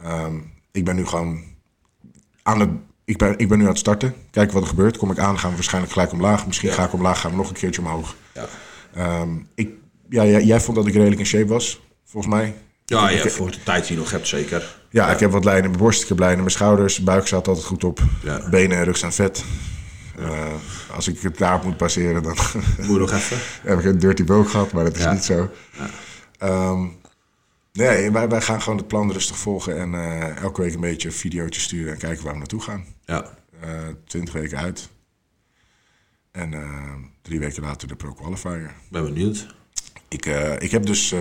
Ehm, 0.00 0.34
ik 0.72 0.84
ben 0.84 0.96
nu 0.96 1.06
gewoon 1.06 1.42
aan 2.42 2.60
het. 2.60 2.70
Ik 3.04 3.16
ben, 3.18 3.38
ik 3.38 3.48
ben 3.48 3.58
nu 3.58 3.64
aan 3.64 3.70
het 3.70 3.78
starten. 3.78 4.14
Kijken 4.30 4.54
wat 4.54 4.62
er 4.62 4.68
gebeurt. 4.68 4.96
Kom 4.96 5.10
ik 5.10 5.18
aan, 5.18 5.38
gaan 5.38 5.48
we 5.50 5.54
waarschijnlijk 5.56 5.92
gelijk 5.92 6.12
omlaag. 6.12 6.46
Misschien 6.46 6.68
Ja. 6.68 6.74
ga 6.74 6.84
ik 6.84 6.92
omlaag, 6.92 7.20
gaan 7.20 7.30
we 7.30 7.36
nog 7.36 7.48
een 7.48 7.54
keertje 7.54 7.80
omhoog. 7.80 8.16
Ja. 8.34 8.48
Ehm, 8.94 9.30
ik, 9.54 9.70
ja, 10.08 10.24
jij, 10.26 10.44
jij 10.44 10.60
vond 10.60 10.76
dat 10.76 10.86
ik 10.86 10.94
redelijk 10.94 11.20
in 11.20 11.26
shape 11.26 11.46
was, 11.46 11.80
volgens 12.04 12.34
mij. 12.34 12.54
Ja, 12.98 13.28
voor 13.28 13.50
de 13.50 13.62
tijd 13.62 13.86
die 13.86 13.92
je 13.92 14.02
nog 14.02 14.10
hebt 14.10 14.28
zeker. 14.28 14.76
Ja, 14.88 15.10
ik 15.10 15.20
heb 15.20 15.30
wat 15.30 15.44
lijnen 15.44 15.64
in 15.64 15.70
mijn 15.70 15.82
borst, 15.82 16.02
ik 16.02 16.08
heb 16.08 16.18
lijnen 16.18 16.36
in 16.36 16.44
mijn 16.44 16.54
schouders. 16.56 16.98
Buik 16.98 17.26
staat 17.26 17.48
altijd 17.48 17.66
goed 17.66 17.84
op. 17.84 18.00
Ja. 18.22 18.48
Benen 18.48 18.78
en 18.78 18.84
rug 18.84 18.96
staan 18.96 19.12
vet. 19.12 19.44
Eh, 20.18 20.46
als 20.94 21.08
ik 21.08 21.20
het 21.20 21.38
daarop 21.38 21.64
moet 21.64 21.76
passeren, 21.76 22.22
dan 22.22 22.36
Moet 22.86 22.98
nog 22.98 23.12
even. 23.12 23.38
heb 23.70 23.78
ik 23.78 23.84
een 23.84 23.98
dirty 23.98 24.24
bulk 24.24 24.48
gehad, 24.48 24.72
maar 24.72 24.84
dat 24.84 24.96
is 24.96 25.06
niet 25.06 25.24
zo. 25.24 25.50
Ehm, 26.38 26.86
nee, 27.72 28.10
wij, 28.10 28.28
wij 28.28 28.40
gaan 28.40 28.62
gewoon 28.62 28.78
het 28.78 28.88
plan 28.88 29.12
rustig 29.12 29.36
volgen 29.36 29.78
en 29.78 29.94
eh, 29.94 30.36
elke 30.36 30.62
week 30.62 30.74
een 30.74 30.80
beetje 30.80 31.08
een 31.08 31.14
videootje 31.14 31.60
sturen 31.60 31.92
en 31.92 31.98
kijken 31.98 32.24
waar 32.24 32.32
we 32.32 32.38
naartoe 32.38 32.62
gaan. 32.62 32.84
Ja. 33.04 33.38
Eh 33.60 33.68
20 34.06 34.34
weken 34.34 34.58
uit. 34.58 34.88
En 36.32 36.54
drie 37.22 37.38
weken 37.38 37.62
later 37.62 37.88
de 37.88 37.96
Pro 37.96 38.12
Qualifier. 38.12 38.74
Ben 38.88 39.04
benieuwd. 39.04 39.46
Ik, 40.08 40.26
ik 40.58 40.70
heb 40.70 40.86
dus, 40.86 41.14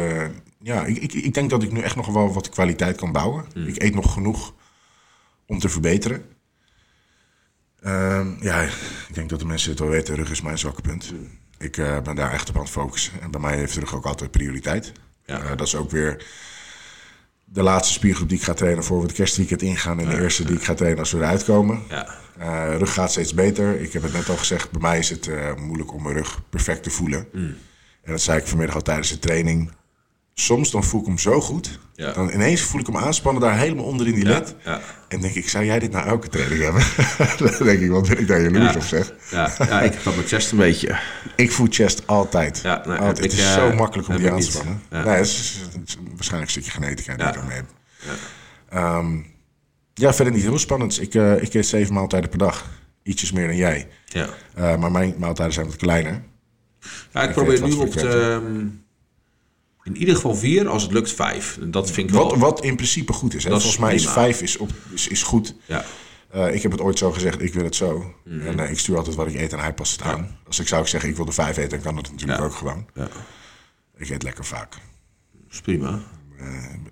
ja, 0.59 0.85
ik, 0.85 0.97
ik, 0.97 1.13
ik 1.13 1.33
denk 1.33 1.49
dat 1.49 1.63
ik 1.63 1.71
nu 1.71 1.81
echt 1.81 1.95
nog 1.95 2.07
wel 2.07 2.33
wat 2.33 2.49
kwaliteit 2.49 2.97
kan 2.97 3.11
bouwen. 3.11 3.45
Ik 3.53 3.81
eet 3.81 3.95
nog 3.95 4.13
genoeg 4.13 4.53
om 5.45 5.59
te 5.59 5.69
verbeteren. 5.69 6.25
Ehm, 7.81 8.27
ja, 8.39 8.61
ik 9.07 9.13
denk 9.13 9.29
dat 9.29 9.39
de 9.39 9.45
mensen 9.45 9.69
het 9.69 9.79
wel 9.79 9.89
weten, 9.89 10.15
rug 10.15 10.31
is 10.31 10.41
mijn 10.41 10.57
zwakke 10.57 10.81
punt. 10.81 11.13
Ik 11.57 11.77
eh, 11.77 12.01
ben 12.01 12.15
daar 12.15 12.31
echt 12.31 12.49
op 12.49 12.55
aan 12.55 12.61
het 12.61 12.71
focussen. 12.71 13.21
En 13.21 13.31
bij 13.31 13.41
mij 13.41 13.57
heeft 13.57 13.73
de 13.73 13.79
rug 13.79 13.95
ook 13.95 14.05
altijd 14.05 14.31
prioriteit. 14.31 14.91
Ja. 15.25 15.39
Eh, 15.41 15.49
dat 15.49 15.67
is 15.67 15.75
ook 15.75 15.91
weer 15.91 16.25
de 17.45 17.63
laatste 17.63 17.93
spiergroep 17.93 18.29
die 18.29 18.37
ik 18.37 18.43
ga 18.43 18.53
trainen 18.53 18.83
voor 18.83 18.97
we 18.99 19.05
het 19.05 19.15
kerstweekend 19.15 19.61
ingaan. 19.61 19.99
En 19.99 20.09
de 20.09 20.21
eerste 20.21 20.43
die 20.43 20.55
ik 20.55 20.63
ga 20.63 20.73
trainen 20.73 20.99
als 20.99 21.11
we 21.11 21.17
eruit 21.17 21.43
komen. 21.43 21.83
Ja. 21.89 22.15
Eh, 22.37 22.77
rug 22.77 22.93
gaat 22.93 23.11
steeds 23.11 23.33
beter. 23.33 23.79
Ik 23.81 23.93
heb 23.93 24.01
het 24.01 24.13
net 24.13 24.29
al 24.29 24.37
gezegd, 24.37 24.71
bij 24.71 24.81
mij 24.81 24.99
is 24.99 25.09
het 25.09 25.29
moeilijk 25.57 25.93
om 25.93 26.03
mijn 26.03 26.15
rug 26.15 26.41
perfect 26.49 26.83
te 26.83 26.89
voelen. 26.89 27.27
En 28.01 28.11
dat 28.11 28.21
zei 28.21 28.39
ik 28.39 28.47
vanmiddag 28.47 28.75
al 28.75 28.81
tijdens 28.81 29.09
de 29.09 29.19
training. 29.19 29.71
Soms 30.39 30.71
dan 30.71 30.83
voel 30.83 31.01
ik 31.01 31.07
hem 31.07 31.17
zo 31.17 31.41
goed. 31.41 31.79
Ja. 31.95 32.11
Dan 32.13 32.29
ineens 32.29 32.61
voel 32.61 32.79
ik 32.79 32.85
hem 32.85 32.97
aanspannen 32.97 33.41
daar 33.41 33.57
helemaal 33.57 33.85
onder 33.85 34.07
in 34.07 34.13
die 34.13 34.25
led. 34.25 34.55
Ja. 34.65 34.81
En 35.07 35.21
denk 35.21 35.33
ik, 35.33 35.49
zou 35.49 35.65
jij 35.65 35.79
dit 35.79 35.91
nou 35.91 36.07
elke 36.07 36.27
training 36.27 36.61
hebben? 36.61 36.83
dan 37.57 37.67
denk 37.67 37.79
ik, 37.79 37.89
wat 37.89 38.07
ben 38.07 38.19
ik 38.19 38.27
daar 38.27 38.41
jaloers 38.41 38.71
Ja. 38.73 38.75
op 38.75 38.83
zeg. 38.83 39.13
Ja. 39.31 39.51
ja, 39.57 39.81
ik 39.81 39.93
heb 39.93 40.03
dat 40.03 40.15
met 40.15 40.27
chest 40.27 40.51
een 40.51 40.57
beetje. 40.57 40.99
Ik 41.35 41.51
voel 41.51 41.67
chest 41.69 42.07
altijd. 42.07 42.59
Ja, 42.63 42.83
nee, 42.85 42.97
altijd. 42.97 43.17
ik, 43.17 43.23
het 43.23 43.33
is 43.33 43.45
eh, 43.45 43.53
zo 43.53 43.73
makkelijk 43.73 44.07
om 44.07 44.17
die 44.17 44.31
aan 44.31 44.39
te 44.39 44.45
spannen. 44.51 44.81
Ja. 44.89 45.03
Nee, 45.03 45.15
het 45.15 45.25
is, 45.25 45.59
het 45.73 45.87
is 45.87 45.97
waarschijnlijk 46.15 46.55
een 46.55 46.61
stukje 46.61 46.71
genetica 46.71 47.13
die 47.15 47.23
Ja. 47.23 47.29
ik 47.29 47.35
daarmee 47.35 47.55
heb. 47.55 47.65
Ehm, 48.69 49.17
ja, 49.93 50.13
verder 50.13 50.33
niet 50.33 50.43
heel 50.43 50.59
spannend. 50.59 51.01
Ik, 51.01 51.13
eh, 51.15 51.41
ik 51.41 51.53
eet 51.53 51.65
zeven 51.67 51.93
maaltijden 51.93 52.29
per 52.29 52.39
dag. 52.39 52.65
Ietsjes 53.03 53.31
meer 53.31 53.47
dan 53.47 53.55
jij. 53.55 53.87
Ja. 54.05 54.27
Eh, 54.53 54.75
maar 54.77 54.91
mijn 54.91 55.15
maaltijden 55.17 55.53
zijn 55.53 55.65
wat 55.65 55.75
kleiner. 55.75 56.21
Ja, 57.11 57.21
ik 57.21 57.27
Ik 57.29 57.35
probeer 57.35 57.61
nu 57.63 57.73
op 57.73 57.93
de, 57.93 58.09
ehm, 58.09 58.65
in 59.83 59.97
ieder 59.97 60.15
geval 60.15 60.35
vier, 60.35 60.67
als 60.67 60.83
het 60.83 60.91
lukt 60.91 61.11
vijf. 61.11 61.57
Dat 61.61 61.91
vind 61.91 62.09
ik 62.09 62.15
Wat, 62.15 62.29
wel... 62.31 62.39
wat 62.39 62.63
in 62.63 62.75
principe 62.75 63.13
goed 63.13 63.33
is. 63.33 63.43
Hè? 63.43 63.49
Dat 63.49 63.57
is 63.59 63.63
Volgens 63.63 63.83
mij 63.85 63.95
is 63.95 64.03
prima. 64.03 64.17
vijf 64.21 64.41
is, 64.41 64.57
op, 64.57 64.69
is, 64.93 65.07
is 65.07 65.23
goed. 65.23 65.55
Ja. 65.65 65.85
Eh, 66.29 66.53
ik 66.53 66.61
heb 66.61 66.71
het 66.71 66.81
ooit 66.81 66.97
zo 66.97 67.11
gezegd, 67.11 67.41
ik 67.41 67.53
wil 67.53 67.63
het 67.63 67.75
zo. 67.75 68.13
Mhm. 68.25 68.47
En 68.47 68.59
eh, 68.59 68.71
ik 68.71 68.79
stuur 68.79 68.97
altijd 68.97 69.15
wat 69.15 69.27
ik 69.27 69.35
eet 69.35 69.53
en 69.53 69.59
hij 69.59 69.73
past 69.73 69.91
het 69.91 70.01
aan. 70.01 70.37
Als 70.47 70.59
ik 70.59 70.67
zou 70.67 70.87
zeggen, 70.87 71.09
ik 71.09 71.15
wil 71.15 71.25
de 71.25 71.31
vijf 71.31 71.57
eten, 71.57 71.69
dan 71.69 71.81
kan 71.81 71.95
dat 71.95 72.11
natuurlijk 72.11 72.39
Ja. 72.39 72.45
ook 72.45 72.53
gewoon. 72.53 72.85
ja, 72.93 73.07
Ik 73.97 74.09
eet 74.09 74.23
lekker 74.23 74.45
vaak. 74.45 74.69
dat 74.71 74.79
is 75.51 75.61
prima. 75.61 75.99
Eh, 76.39 76.45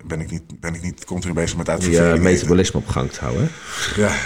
ben, 0.04 0.20
ik 0.20 0.30
niet, 0.30 0.60
ben 0.60 0.74
ik 0.74 0.82
niet 0.82 1.04
continu 1.04 1.32
bezig 1.34 1.56
met 1.56 1.66
Je 1.66 1.90
uh, 1.90 2.08
eten. 2.08 2.22
metabolisme 2.22 2.80
op 2.80 2.86
gang 2.88 3.10
te 3.10 3.20
houden. 3.20 3.50
hè? 3.94 4.00
Ja. 4.02 4.16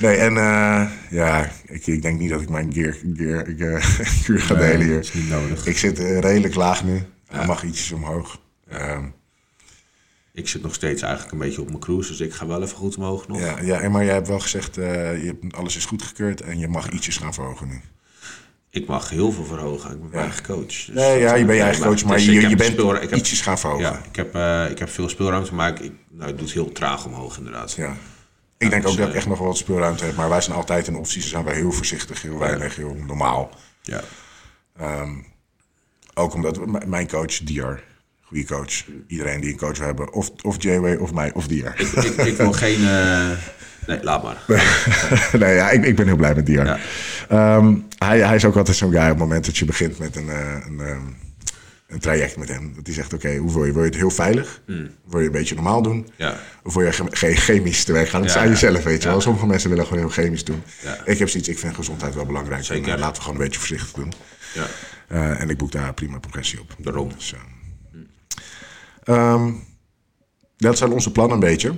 nee, 0.00 0.16
en 0.16 0.36
eh, 0.36 0.90
ja, 1.10 1.50
ik, 1.66 1.86
ik 1.86 2.02
denk 2.02 2.18
niet 2.18 2.30
dat 2.30 2.40
ik 2.40 2.48
mijn 2.48 2.72
gear, 2.72 2.96
gear, 3.16 3.46
gear, 3.56 3.82
gear 4.24 4.38
ga 4.38 4.54
delen 4.54 4.80
hier. 4.86 4.94
dat 4.94 5.04
is 5.04 5.12
niet 5.12 5.28
nodig. 5.28 5.66
Ik 5.66 5.78
zit 5.78 5.98
eh, 5.98 6.18
redelijk 6.18 6.54
laag 6.54 6.84
nu. 6.84 7.02
Er 7.28 7.46
mag 7.46 7.62
ietsjes 7.64 7.92
omhoog. 7.92 8.40
Ehm, 8.68 9.04
Ik 10.32 10.48
zit 10.48 10.62
nog 10.62 10.74
steeds 10.74 11.02
eigenlijk 11.02 11.32
een 11.32 11.38
beetje 11.38 11.60
op 11.60 11.66
mijn 11.68 11.78
cruise, 11.80 12.08
dus 12.10 12.20
ik 12.20 12.32
ga 12.32 12.46
wel 12.46 12.62
even 12.62 12.76
goed 12.76 12.96
omhoog 12.96 13.28
nog. 13.28 13.40
ja, 13.40 13.56
ja, 13.62 13.80
en 13.80 13.90
maar 13.90 14.04
jij 14.04 14.14
hebt 14.14 14.28
wel 14.28 14.40
gezegd, 14.40 14.78
eh, 14.78 15.22
je 15.22 15.26
hebt, 15.40 15.56
alles 15.56 15.76
is 15.76 15.84
goedgekeurd 15.84 16.40
en 16.40 16.58
je 16.58 16.68
mag 16.68 16.88
ietsjes 16.90 17.16
gaan 17.16 17.34
verhogen 17.34 17.68
nu. 17.68 17.80
Ik 18.72 18.86
mag 18.86 19.08
heel 19.10 19.32
veel 19.32 19.44
verhogen. 19.44 19.90
Ik 19.90 20.00
ben 20.00 20.08
mijn 20.10 20.22
eigen 20.22 20.44
coach. 20.44 20.66
Dus 20.66 20.86
Nee, 20.92 21.18
ja, 21.20 21.34
je 21.34 21.44
bent 21.44 21.58
je 21.58 21.64
eigen 21.64 21.82
coach, 21.84 22.04
maar 22.04 22.16
dus 22.16 22.24
je, 22.26 22.32
ik 22.40 22.48
je 22.48 22.56
bent 22.56 22.72
speel- 22.72 22.94
ik 22.94 23.00
heb- 23.10 23.18
ietsjes 23.18 23.40
gaan 23.40 23.58
verhogen. 23.58 23.84
Ja, 23.84 24.02
ik 24.10 24.16
heb, 24.16 24.34
ik 24.70 24.78
heb 24.78 24.88
veel 24.88 25.08
speelruimte, 25.08 25.54
maar 25.54 25.68
ik, 25.70 25.78
ik, 25.78 25.92
nou, 26.10 26.30
ik 26.30 26.34
doe 26.36 26.44
het 26.44 26.54
heel 26.54 26.72
traag 26.72 27.06
omhoog 27.06 27.38
inderdaad. 27.38 27.72
Ja. 27.72 27.96
Ik 28.60 28.70
denk 28.70 28.82
dus, 28.82 28.90
ook 28.90 28.96
dat 28.96 29.06
ik 29.06 29.12
eh, 29.12 29.18
echt 29.18 29.28
nog 29.28 29.38
wel 29.38 29.46
wat 29.46 29.56
speelruimte 29.56 30.04
heb, 30.04 30.16
maar 30.16 30.28
wij 30.28 30.40
zijn 30.40 30.56
altijd 30.56 30.86
in 30.86 30.96
opties, 30.96 31.28
zijn 31.28 31.44
wij 31.44 31.54
heel 31.54 31.72
voorzichtig, 31.72 32.22
heel 32.22 32.38
weinig, 32.38 32.76
heel 32.76 32.96
normaal. 33.06 33.50
Ja. 33.82 34.00
Ehm, 34.78 35.10
ook 36.14 36.34
omdat 36.34 36.86
mijn 36.86 37.08
coach, 37.08 37.38
Diar, 37.38 37.82
goede 38.22 38.44
coach, 38.44 38.84
iedereen 39.06 39.40
die 39.40 39.50
een 39.52 39.58
coach 39.58 39.76
wil 39.76 39.86
hebben, 39.86 40.12
of, 40.12 40.30
of 40.42 40.62
J-Way 40.62 40.94
of 40.94 41.12
mij 41.12 41.32
of 41.32 41.46
Diar. 41.46 41.80
Ik, 41.80 41.92
ik 42.16 42.36
wil 42.36 42.52
geen... 42.64 42.88
eh, 42.88 43.30
nee, 43.86 44.02
laat 44.02 44.22
maar. 44.22 44.42
nee, 45.40 45.54
ja, 45.54 45.70
ik, 45.70 45.84
ik 45.84 45.96
ben 45.96 46.06
heel 46.06 46.16
blij 46.16 46.34
met 46.34 46.46
Diar. 46.46 46.66
Ja. 46.66 46.78
Ehm, 47.28 47.74
hij, 47.98 48.18
hij 48.18 48.36
is 48.36 48.44
ook 48.44 48.56
altijd 48.56 48.76
zo'n 48.76 48.90
guy 48.90 49.02
op 49.02 49.08
het 49.08 49.18
moment 49.18 49.46
dat 49.46 49.58
je 49.58 49.64
begint 49.64 49.98
met 49.98 50.16
een, 50.16 50.28
eh, 50.28 50.66
een, 50.66 50.80
ehm, 50.80 51.02
een 51.90 51.98
traject 52.00 52.36
met 52.36 52.48
hem. 52.48 52.72
Dat 52.74 52.86
hij 52.86 52.94
zegt, 52.94 53.12
oké, 53.12 53.36
hoe 53.36 53.52
wil 53.52 53.64
je? 53.64 53.72
Wil 53.72 53.82
je 53.82 53.88
het 53.88 53.96
heel 53.98 54.10
veilig? 54.10 54.60
Wil 55.04 55.20
je 55.20 55.26
een 55.26 55.32
beetje 55.32 55.54
normaal 55.54 55.82
doen? 55.82 56.08
Ja. 56.16 56.40
Of 56.62 56.74
wil 56.74 56.84
je 56.84 56.92
ge- 56.92 57.04
ge- 57.10 57.34
chemisch 57.36 57.84
te 57.84 57.92
werk 57.92 58.08
gaan? 58.08 58.20
Dat 58.20 58.28
is 58.28 58.34
Ja, 58.34 58.40
aan 58.40 58.46
ja. 58.46 58.52
jezelf, 58.52 58.82
weet 58.82 59.02
je 59.02 59.08
wel. 59.08 59.20
Sommige 59.20 59.46
mensen 59.46 59.70
willen 59.70 59.84
gewoon 59.86 59.98
heel 60.02 60.10
chemisch 60.12 60.44
doen. 60.44 60.62
Ja. 60.82 61.04
Ik 61.04 61.18
heb 61.18 61.28
zoiets, 61.28 61.48
ik 61.48 61.58
vind 61.58 61.74
gezondheid 61.74 62.14
wel 62.14 62.26
belangrijk. 62.26 62.64
Zeker. 62.64 62.88
En, 62.88 62.94
eh, 62.94 63.00
laten 63.00 63.14
we 63.16 63.20
gewoon 63.22 63.36
een 63.36 63.42
beetje 63.44 63.58
voorzichtig 63.58 63.92
doen. 63.92 64.12
Ja, 64.54 64.66
Eh, 65.08 65.40
en 65.40 65.50
ik 65.50 65.58
boek 65.58 65.72
daar 65.72 65.94
prima 65.94 66.18
progressie 66.18 66.60
op. 66.60 66.74
daarom. 66.78 67.08
Dus, 67.16 67.34
eh, 67.34 67.40
ehm, 69.04 69.52
dat 70.56 70.78
zijn 70.78 70.92
onze 70.92 71.12
plannen 71.12 71.34
een 71.34 71.40
beetje. 71.48 71.72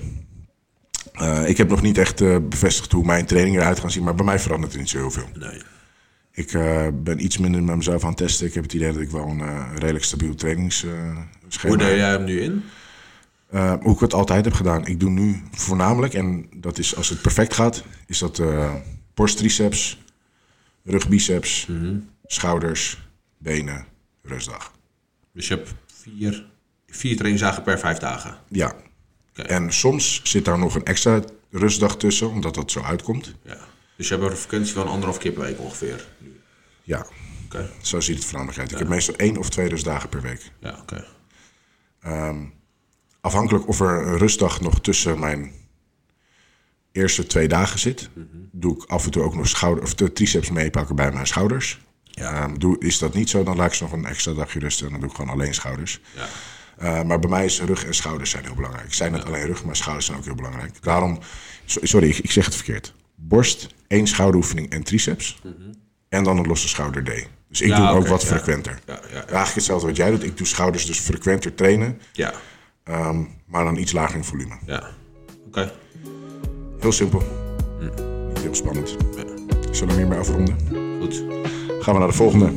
Eh, 1.13 1.49
ik 1.49 1.57
heb 1.57 1.69
nog 1.69 1.83
niet 1.83 1.99
echt 1.99 2.17
bevestigd 2.49 2.93
hoe 2.93 3.05
mijn 3.05 3.27
training 3.27 3.57
eruit 3.57 3.81
gaat 3.81 3.93
zien, 3.93 4.03
maar 4.03 4.15
bij 4.15 4.25
mij 4.25 4.39
verandert 4.39 4.73
er 4.73 4.79
niet 4.79 4.89
zo 4.91 4.99
heel 4.99 5.11
veel. 5.11 5.29
Nee. 5.39 5.63
Ik 6.33 6.53
eh, 6.53 6.89
ben 6.95 7.25
iets 7.25 7.39
minder 7.39 7.63
met 7.63 7.77
mezelf 7.77 8.03
aan 8.03 8.09
het 8.09 8.17
testen. 8.17 8.47
Ik 8.47 8.55
heb 8.55 8.63
het 8.63 8.73
idee 8.73 8.93
dat 8.93 9.03
ik 9.03 9.11
wel 9.11 9.29
een 9.29 9.41
eh, 9.41 9.73
redelijk 9.75 10.05
stabiel 10.05 10.35
trainingsschema 10.35 11.27
Hoe 11.63 11.77
deel 11.77 11.87
heb. 11.87 11.97
jij 11.97 12.11
hem 12.11 12.25
nu 12.25 12.41
in? 12.41 12.63
Eh, 13.49 13.75
hoe 13.81 13.95
ik 13.95 14.01
het 14.01 14.15
altijd 14.15 14.45
heb 14.45 14.55
gedaan. 14.55 14.87
Ik 14.87 15.01
doe 15.01 15.11
nu 15.11 15.43
voornamelijk, 15.51 16.15
en 16.15 16.49
dat 16.57 16.79
is 16.79 16.97
als 16.97 17.09
het 17.09 17.23
perfect 17.23 17.55
gaat, 17.55 17.85
is 18.07 18.19
dat 18.19 18.39
eh 18.39 18.75
borsttriceps, 19.15 20.03
rugbiceps, 20.85 21.69
schouders, 22.27 23.09
benen, 23.39 23.87
rustdag. 24.23 24.73
Dus 25.33 25.49
je 25.49 25.55
hebt 25.55 25.75
vier, 25.87 26.47
vier 26.87 27.17
trainingsdagen 27.17 27.63
per 27.63 27.79
vijf 27.79 27.99
dagen. 27.99 28.37
Ja. 28.49 28.75
En 29.33 29.73
soms 29.73 30.21
zit 30.25 30.45
daar 30.45 30.59
nog 30.59 30.75
een 30.75 30.85
extra 30.85 31.21
rustdag 31.51 31.97
tussen, 31.97 32.31
omdat 32.31 32.55
dat 32.55 32.71
zo 32.71 32.83
uitkomt. 32.83 33.35
Ja. 33.43 33.59
Dus 34.03 34.11
je 34.11 34.17
hebt 34.17 34.31
een 34.31 34.37
frequentie 34.37 34.75
van 34.75 34.87
anderhalf 34.87 35.19
keer 35.19 35.33
per 35.33 35.43
week 35.43 35.59
ongeveer. 35.59 36.07
Ja, 36.83 37.07
Oké. 37.45 37.71
zo 37.83 38.01
ziet 38.01 38.15
het 38.17 38.25
voornamelijk 38.25 38.59
uit. 38.59 38.73
Ik 38.73 38.79
heb 38.79 38.89
meestal 38.89 39.15
één 39.17 39.37
of 39.37 39.51
twee 39.51 39.69
rustdagen 39.69 40.09
per 40.09 40.21
week. 40.21 40.51
Ja, 40.61 40.79
oké. 40.81 41.05
Afhankelijk 43.21 43.69
of 43.69 43.81
er 43.81 44.07
een 44.07 44.19
rustdag 44.19 44.61
nog 44.61 44.81
tussen 44.81 45.19
mijn 45.19 45.53
eerste 46.93 47.27
twee 47.27 47.49
dagen 47.49 47.79
zit, 47.79 48.09
doe 48.51 48.77
ik 48.77 48.85
af 48.91 49.05
en 49.05 49.11
toe 49.11 49.23
ook 49.23 49.35
nog 49.35 49.49
schouder, 49.49 49.85
of 49.85 49.95
de 49.95 50.13
triceps 50.13 50.51
meepakken 50.51 50.97
bij 50.97 51.13
mijn 51.13 51.27
schouders. 51.27 51.81
Ja. 52.05 52.33
Ehm, 52.33 52.59
doe, 52.59 52.79
is 52.79 52.99
dat 52.99 53.15
niet 53.15 53.31
zo, 53.31 53.43
dan 53.43 53.57
laat 53.57 53.67
ik 53.67 53.75
ze 53.75 53.83
nog 53.83 53.93
een 53.93 54.07
extra 54.07 54.33
dagje 54.33 54.59
rusten 54.59 54.87
en 54.87 54.93
dan 54.93 55.01
doe 55.01 55.11
ik 55.11 55.17
gewoon 55.17 55.31
alleen 55.31 55.55
schouders. 55.55 56.01
Ja. 56.15 56.29
Uh, 56.83 57.03
maar 57.03 57.19
bij 57.19 57.31
mij 57.31 57.45
is 57.45 57.61
rug 57.61 57.85
en 57.85 57.95
schouders 57.95 58.31
zijn 58.31 58.45
heel 58.45 58.55
belangrijk. 58.55 58.87
Ik 58.87 58.95
zei 58.95 59.11
net 59.11 59.25
alleen 59.25 59.47
rug, 59.47 59.65
maar 59.65 59.77
schouders 59.77 60.07
zijn 60.07 60.19
ook 60.19 60.25
heel 60.25 60.35
belangrijk. 60.35 60.83
Daarom, 60.83 61.19
so- 61.65 61.81
sorry, 61.83 62.09
ik, 62.09 62.19
ik 62.19 62.31
zeg 62.31 62.45
het 62.45 62.55
verkeerd. 62.55 62.95
Borst, 63.29 63.67
één 63.87 64.07
schouderoefening 64.07 64.71
en 64.71 64.83
triceps. 64.83 65.41
En 66.09 66.25
dan 66.25 66.39
een 66.39 66.47
losse 66.47 66.69
schouder 66.69 67.05
D. 67.05 67.29
Dus 67.49 67.61
ik 67.61 67.69
Ja, 67.69 67.77
doe 67.91 67.99
ook 68.01 68.07
wat 68.07 68.23
ja. 68.23 68.27
frequenter. 68.29 68.79
Ja. 68.87 69.01
Eigenlijk 69.13 69.55
hetzelfde 69.55 69.87
wat 69.87 69.97
jij 69.97 70.11
doet. 70.11 70.23
Ik 70.23 70.37
doe 70.37 70.47
schouders 70.47 70.87
dus 70.87 70.99
frequenter 70.99 71.55
trainen, 71.55 72.01
Ja. 72.13 72.33
ehm, 72.85 73.25
maar 73.47 73.65
dan 73.65 73.77
iets 73.77 73.93
lager 73.93 74.17
in 74.17 74.25
volume. 74.25 74.55
Ja. 74.67 74.91
Oké. 75.47 75.73
Heel 76.81 76.93
simpel. 76.93 77.23
Niet 77.81 78.39
heel 78.43 78.55
spannend. 78.55 78.97
Zullen 79.71 79.95
we 79.95 80.01
hiermee 80.01 80.19
afronden? 80.19 80.57
Goed. 81.01 81.25
Gaan 81.81 81.95
we 81.95 81.99
naar 82.01 82.09
de 82.09 82.15
volgende. 82.15 82.53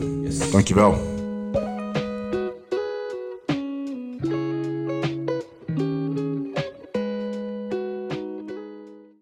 Dankjewel. 0.51 1.14